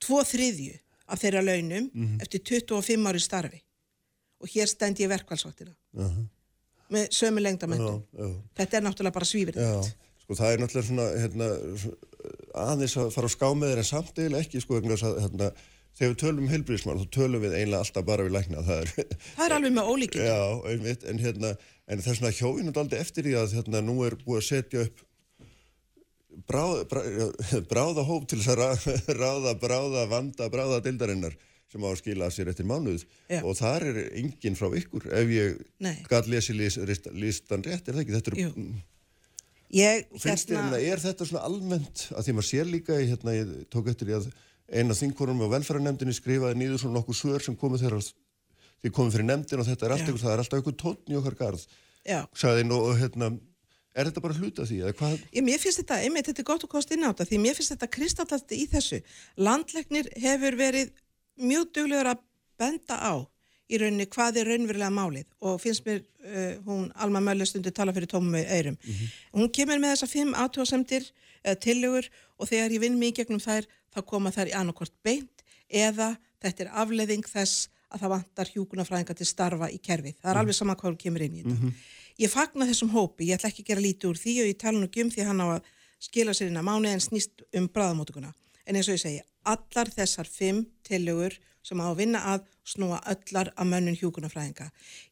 [0.00, 2.20] tvo þriðju af þeirra launum Mhm.
[2.22, 3.62] eftir 25 ári starfi
[4.38, 6.26] og hér stend ég verkvælsvaktina Aha.
[6.94, 8.28] með sömu já.
[8.60, 9.72] þetta er náttúrulega bara svífrið Já,
[10.24, 11.48] sko það er náttúrulega svona hérna,
[12.68, 15.50] aðeins að fara á ská með þeir en samt eiginlega ekki sko þess að hérna,
[15.98, 19.18] þegar við tölum um heilbríðismál þá tölum við eiginlega alltaf bara við lækna það er,
[19.34, 19.92] það er alveg með
[20.72, 21.52] einmitt, en hérna
[21.88, 24.86] en það er svona hjóinu aldrei eftir því að hérna, nú er búið að setja
[24.86, 25.04] upp
[26.48, 27.12] bráð, bráð,
[27.70, 31.36] bráða hóp til þess að ráða, ráða bráða vanda bráða dildarinnar
[31.68, 33.42] sem á að skila sér eftir mánuð Já.
[33.42, 35.96] og þar er enginn frá ykkur ef ég Nei.
[36.08, 38.14] gæt lesi list, list, listan rétt, er það ekki?
[38.16, 38.62] Þetta er,
[39.76, 40.78] ég Finnst þér, hérna...
[40.80, 44.16] er þetta svona almennt að því maður sér líka, í, hérna, ég tók eftir í
[44.16, 44.30] að
[44.68, 48.00] eina þingkorum á velferðarnemdini skrifaði nýður svona nokkuð svör sem komið þeirra
[48.78, 51.36] því komið fyrir nefndin og þetta er alltaf, það er alltaf eitthvað tónn í okkar
[51.38, 51.64] garð,
[52.36, 53.30] sagði nú hérna,
[53.98, 55.16] er þetta bara hluta því eða hvað?
[55.34, 57.58] Ég, mér finnst þetta, einmitt þetta er gott að kosta inn á þetta því mér
[57.58, 59.00] finnst þetta kristallast í þessu
[59.48, 60.92] landlegnir hefur verið
[61.38, 62.22] mjög duglegur að
[62.58, 63.14] benda á
[63.68, 67.92] í rauninni hvað er raunverulega málið og finnst mér uh, hún Alma Möller stundu tala
[67.92, 68.76] fyrir tómum eirum
[69.34, 72.08] hún kemur með þessa fimm aðtóðasemdir uh, tillögur
[72.38, 76.16] og þegar ég vinn mig í gegnum þær þá koma þær í annarkort beint eða
[76.42, 80.14] þetta er afleðing þess að það vantar hjúkunafræðinga til starfa í kerfið.
[80.20, 80.40] Það er Mhm.
[80.42, 81.70] alveg sama hvað hún kemur inn í þetta.
[82.20, 84.78] Ég fagna þessum hópi, ég ætla ekki að gera lítið úr því og ég tala
[84.78, 85.62] nú ekki um því hann á að
[85.98, 88.34] skila sér inn að mánu en snýst um bráðamótukuna.
[88.68, 91.38] En eins og ég segi, allar þessar fimm tillögur
[91.68, 94.68] sem á að vinna að snúa öllar að mönnun hjúkunafræðinga.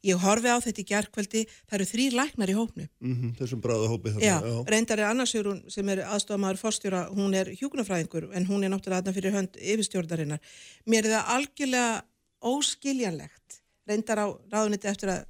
[0.07, 2.87] Ég horfi á þetta í gerðkvöldi, það eru þrýr læknar í hópnu.
[3.01, 4.37] Mm þessum bráða hópi Já,
[4.69, 9.03] reyndar er annarsjör hún sem er aðstofamaður fórstjóra, hún er hjúkunafræðingur en hún er náttúrulega
[9.03, 10.41] aðna fyrir hönd yfirstjórnarinnar.
[10.87, 12.03] Mér er það algjörlega
[12.41, 15.25] óskiljanlegt, reyndar á ráðuniti eftir að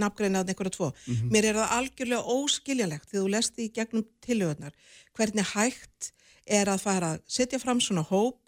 [0.00, 0.92] nafngreina að einhverja tvo.
[1.06, 1.30] Mhm.
[1.30, 4.72] Mér er það algjörlega óskiljanlegt þegar þú lest í gegnum tilhjóðnar
[5.14, 6.12] hvernig hægt
[6.46, 8.40] er að fara að setja fram svona hóp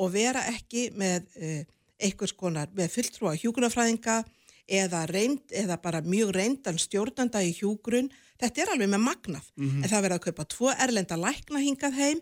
[0.00, 1.62] og vera ekki með uh,
[2.00, 4.22] einhvers konar með fulltrúa hjúgrunafræðinga
[4.70, 8.10] eða, reynd, eða bara mjög reyndan stjórnanda í hjúgrun,
[8.40, 9.48] þetta er alveg með magnað.
[9.82, 12.20] En það verður að kaupa tvo erlenda lækna hingað heim,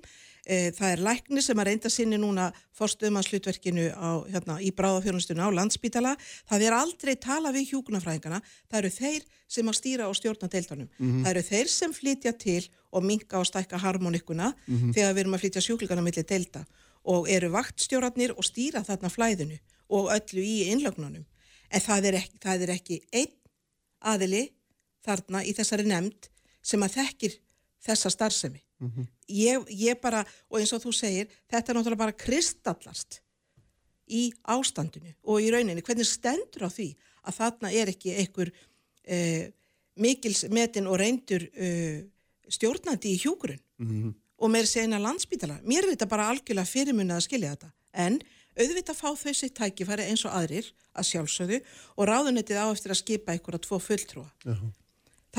[0.48, 2.48] það er lækni sem að reynda sinni núna
[2.78, 3.88] forstuðmannshlutverkinu
[4.32, 6.14] hérna, í bráðafjörnustunum á landsbítala,
[6.48, 10.88] það er aldrei tala við hjúgrunafræðingana, það eru þeir sem að stýra og stjórna deildunum.
[11.24, 12.62] Það eru þeir sem flytja til
[12.92, 14.52] og minka og stækka harmonikuna
[14.94, 16.64] þegar við erum að flytja sjúklingarna millir deilda.
[17.08, 19.58] Og eru vaktstjórarnir og stýra þarna flæðinu
[19.88, 21.24] og öllu í innlögnunum.
[21.68, 23.36] En það er ekki, það er ekki einn
[24.00, 24.44] aðili
[25.04, 26.28] þarna í þessari nefnd
[26.64, 27.38] sem að þekkir
[27.84, 28.62] þessa starfsemi.
[29.28, 33.20] Ég, ég bara, og eins og þú segir, þetta er náttúrulega bara kristallast
[34.08, 36.94] í ástandinu og í rauninni, hvernig stendur á því
[37.28, 39.44] að þarna er ekki einhver uh,
[39.98, 41.98] mikils metin og reyndur uh,
[42.48, 43.60] stjórnandi í hjúgrun
[44.38, 45.58] og meir segna landsbítala.
[45.66, 47.72] Mér er þetta bara algjörlega fyrirmunna að skilja þetta.
[47.92, 48.20] En
[48.58, 51.58] auðvitað fá þau sitt tækifæri eins og aðrir að sjálfsögðu
[51.96, 54.30] og ráðunettið á eftir að skipa að tvo fulltrúa.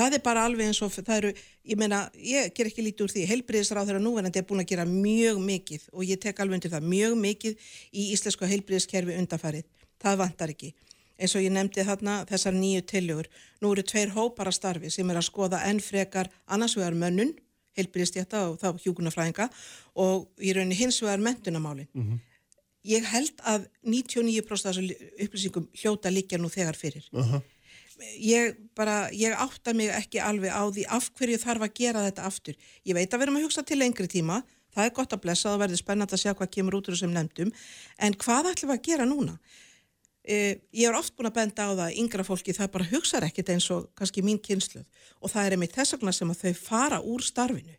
[0.00, 1.30] Það er bara alveg eins og það eru,
[1.68, 4.86] ég meina, ég ger ekki lítið úr því, heilbriðisráð þeirra núverandi er búin að gera
[4.88, 9.66] mjög mikið og ég tek alveg undir það, mjög mikið í íslensku heilbriðiskerfi undanfarið.
[10.00, 10.70] Það vantar ekki.
[11.20, 13.28] Eins og ég nefndi þarna þessar nýju tillögur.
[13.60, 17.36] Nú eru tveir hópar að starfi sem er að skoða enn frekar annars vegar mönnun,
[17.76, 19.50] heilbriðistjætta og þá hjúkunafræðinga
[20.00, 21.92] og í rauninni hins vegar mentunamálin.
[22.88, 27.04] Ég held að 99% af þessu upplýsingum hljóta líkja nú þegar fyrir.
[28.20, 32.26] Ég bara, ég átta mig ekki alveg á því af hverju þarf að gera þetta
[32.28, 32.56] aftur.
[32.88, 34.40] Ég veit að við erum að hugsa til lengri tíma,
[34.74, 37.16] það er gott að blessa, það verður spennand að sjá hvað kemur út úr þessum
[37.16, 37.52] nefndum,
[37.98, 39.36] en hvað ætlum við að gera núna?
[40.20, 43.26] Uh, ég er oft búin að benda á það að yngra fólki það bara hugsaður
[43.30, 44.84] ekkit eins og kannski mín kynsluð
[45.24, 47.78] og það er einmitt þess vegna sem að þau fara úr starfinu.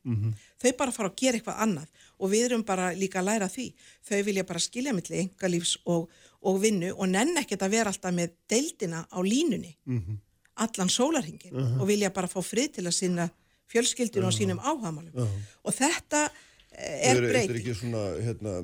[0.61, 1.87] Þau bara fara að gera eitthvað annað.
[2.17, 3.67] Og við erum bara líka að læra því.
[4.09, 6.09] Þau vilja bara skilja milli engalífs og,
[6.41, 9.75] og vinnu og nenn ekkit að vera alltaf með deildina á línunni.
[10.61, 13.29] Allan sólarhingin og vilja bara fá frið til að sinna
[13.71, 15.13] fjölskyldinu og sínum áhagamálum
[15.63, 17.59] og þetta eh, er Þetta er breyting.
[17.61, 18.55] ekki svona, hérna,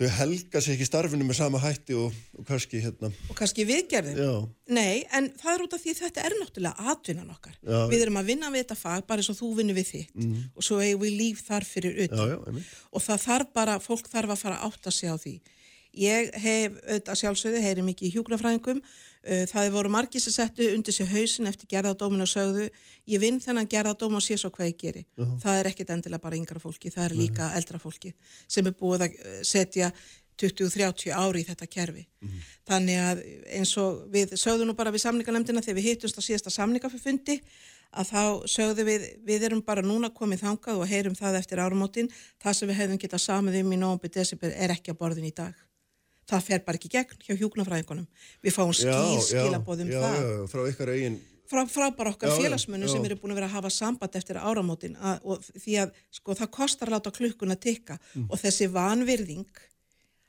[0.00, 4.16] þau helga sig ekki starfinu með sama hætti og, og kannski, hérna, og kannski viðgerðum
[4.16, 4.32] já,
[4.70, 7.56] Nei, en það er út af því að þetta er náttúrulega atvinnan okkar.
[7.58, 7.78] Já.
[7.90, 10.26] Við erum að vinna við þetta fag bara eins og þú vinnur við þitt.
[10.54, 12.30] Og svo eigum við líf þar fyrir utan.
[12.30, 15.34] Já, og það þarf bara, fólk þarf að fara að átta sig á því.
[15.98, 18.82] Ég hef auðvitað sjálfsögðu, heyri mikið í hjúgrafræðingum,
[19.20, 22.68] það hefur voru margir sem settu undir sér hausin eftir gerðadómin og sögðu,
[23.10, 25.02] ég vinn þennan gerðadóm og sé svo hvað ég geri.
[25.42, 28.14] Það er ekkit endilega bara yngra fólki, það er líka eldra fólki
[28.48, 29.90] sem er búið að uh, setja
[30.40, 32.06] 20-30 ári í þetta kerfi.
[32.68, 33.20] Þannig að
[33.58, 37.40] eins og við sögðum nú bara við samninganemdina þegar við hittumst á síðasta samningafundi
[37.90, 42.08] að þá sögðu við, við erum bara núna komið þangað og heyrum það eftir árumótin,
[42.40, 44.54] það sem við hefðum getað samið um í nógumbi desember
[46.30, 48.06] Það fer bara ekki gegn hjá hjúknafræðingunum.
[48.44, 50.14] Við fáum skýr skilabóðum það.
[50.14, 51.18] Já, já, frá ykkar eigin,
[51.50, 52.58] Frá, frá bara okkar já.
[52.62, 52.74] sem
[53.04, 56.50] eru búin að vera að hafa samband eftir áramótin að, og því að sko það
[56.54, 58.28] kostar að láta klukkuna tikka Mm.
[58.30, 59.46] og þessi vanvirðing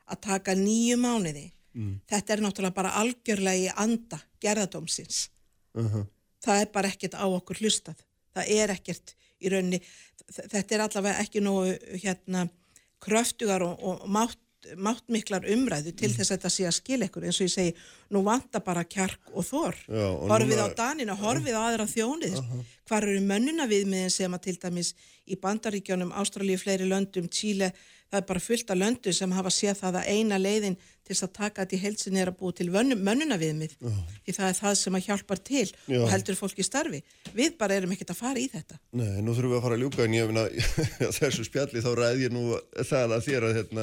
[0.10, 2.02] að taka nýju mánuði Mm.
[2.10, 5.30] þetta er náttúrulega bara algjörlega í anda gerðadómsins
[6.44, 8.02] það er bara ekkert á okkur hlustað
[8.36, 9.80] það er ekkert í rauninni
[10.26, 12.50] þ- þetta er allavega ekki nógu hérna
[13.02, 14.38] kröftugar og, og mátt,
[14.78, 15.98] máttmiklar umræðu Mm.
[15.98, 17.74] til þess að þetta sé að skilja ykkur eins og ég segi,
[18.12, 19.76] nú vantar bara kjark og þor.
[19.88, 22.38] Já, og horfið núna- á Danina, horfið á aðra þjónið.
[22.88, 24.94] Hvar eru mönnuna viðmiðin sem að til dæmis
[25.28, 27.72] í bandaríkjónum, Ástralíu, fleiri löndum, Tíle,
[28.12, 30.76] það er bara fullt af löndum sem hafa séð það að eina leiðin
[31.06, 34.50] til þess að taka þetta í heilsinni er að búa til mönnuna viðmið því það
[34.50, 36.02] er það sem að hjálpar til Já.
[36.04, 37.02] og heldur fólk í starfi.
[37.34, 38.78] Við bara erum ekkert að fara í þetta.
[38.94, 40.08] Nei, nú þurfum við að fara að ljúka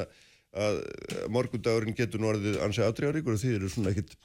[0.55, 0.83] að að,
[1.19, 4.15] að morgundagurinn getur nú orðið ansið atriðaríkur og þið eru svona ekkit,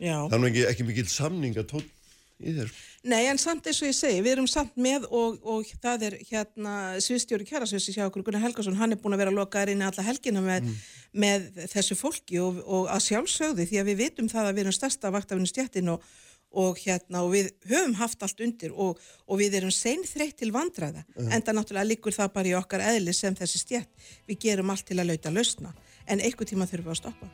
[0.00, 0.16] Já.
[0.32, 1.96] nú ekki, ekki mikill samningatótt
[2.40, 2.70] í þér.
[3.10, 6.16] Nei, en samt eins og ég segi, við erum samt með og, og það er
[6.30, 6.74] hérna
[7.04, 10.06] sviðstjóri kjærasviðsi hjá okkur Gunnar Helgason, hann er búin að vera lokaður inn í alla
[10.06, 10.70] helgina með,
[11.12, 14.76] með þessu fólki og, og að sjálfsögðu því að við vitum það að við erum
[14.78, 16.08] stærsta vaktafinu stjættin og,
[16.50, 20.50] og hérna og við höfum haft allt undir og, og við erum sein þreytt til
[20.54, 23.90] vandræða en það náttúrulega liggur það bara í okkar eðli sem þessi stjætt,
[24.26, 25.74] við gerum allt til að lauta lausna,
[26.10, 27.30] en einhver tíma þurfum við að stoppa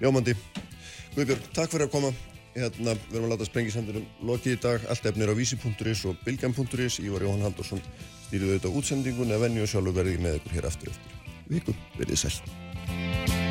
[0.00, 0.34] Ljómandi,
[1.16, 2.10] Guðbjörg, takk fyrir að koma.
[2.56, 7.00] Hérna, við erum að láta sprengisendunum lokið í dag, allt efnir á vísi.is og bilgjan.is.
[7.04, 7.82] Ívar Jóhann Haldursson
[8.26, 11.18] stýrið auðvitað útsendingun eða venni og sjálfur verði með ykkur hér aftur eftir
[11.52, 11.76] viku.
[11.96, 13.45] Verðið sæl.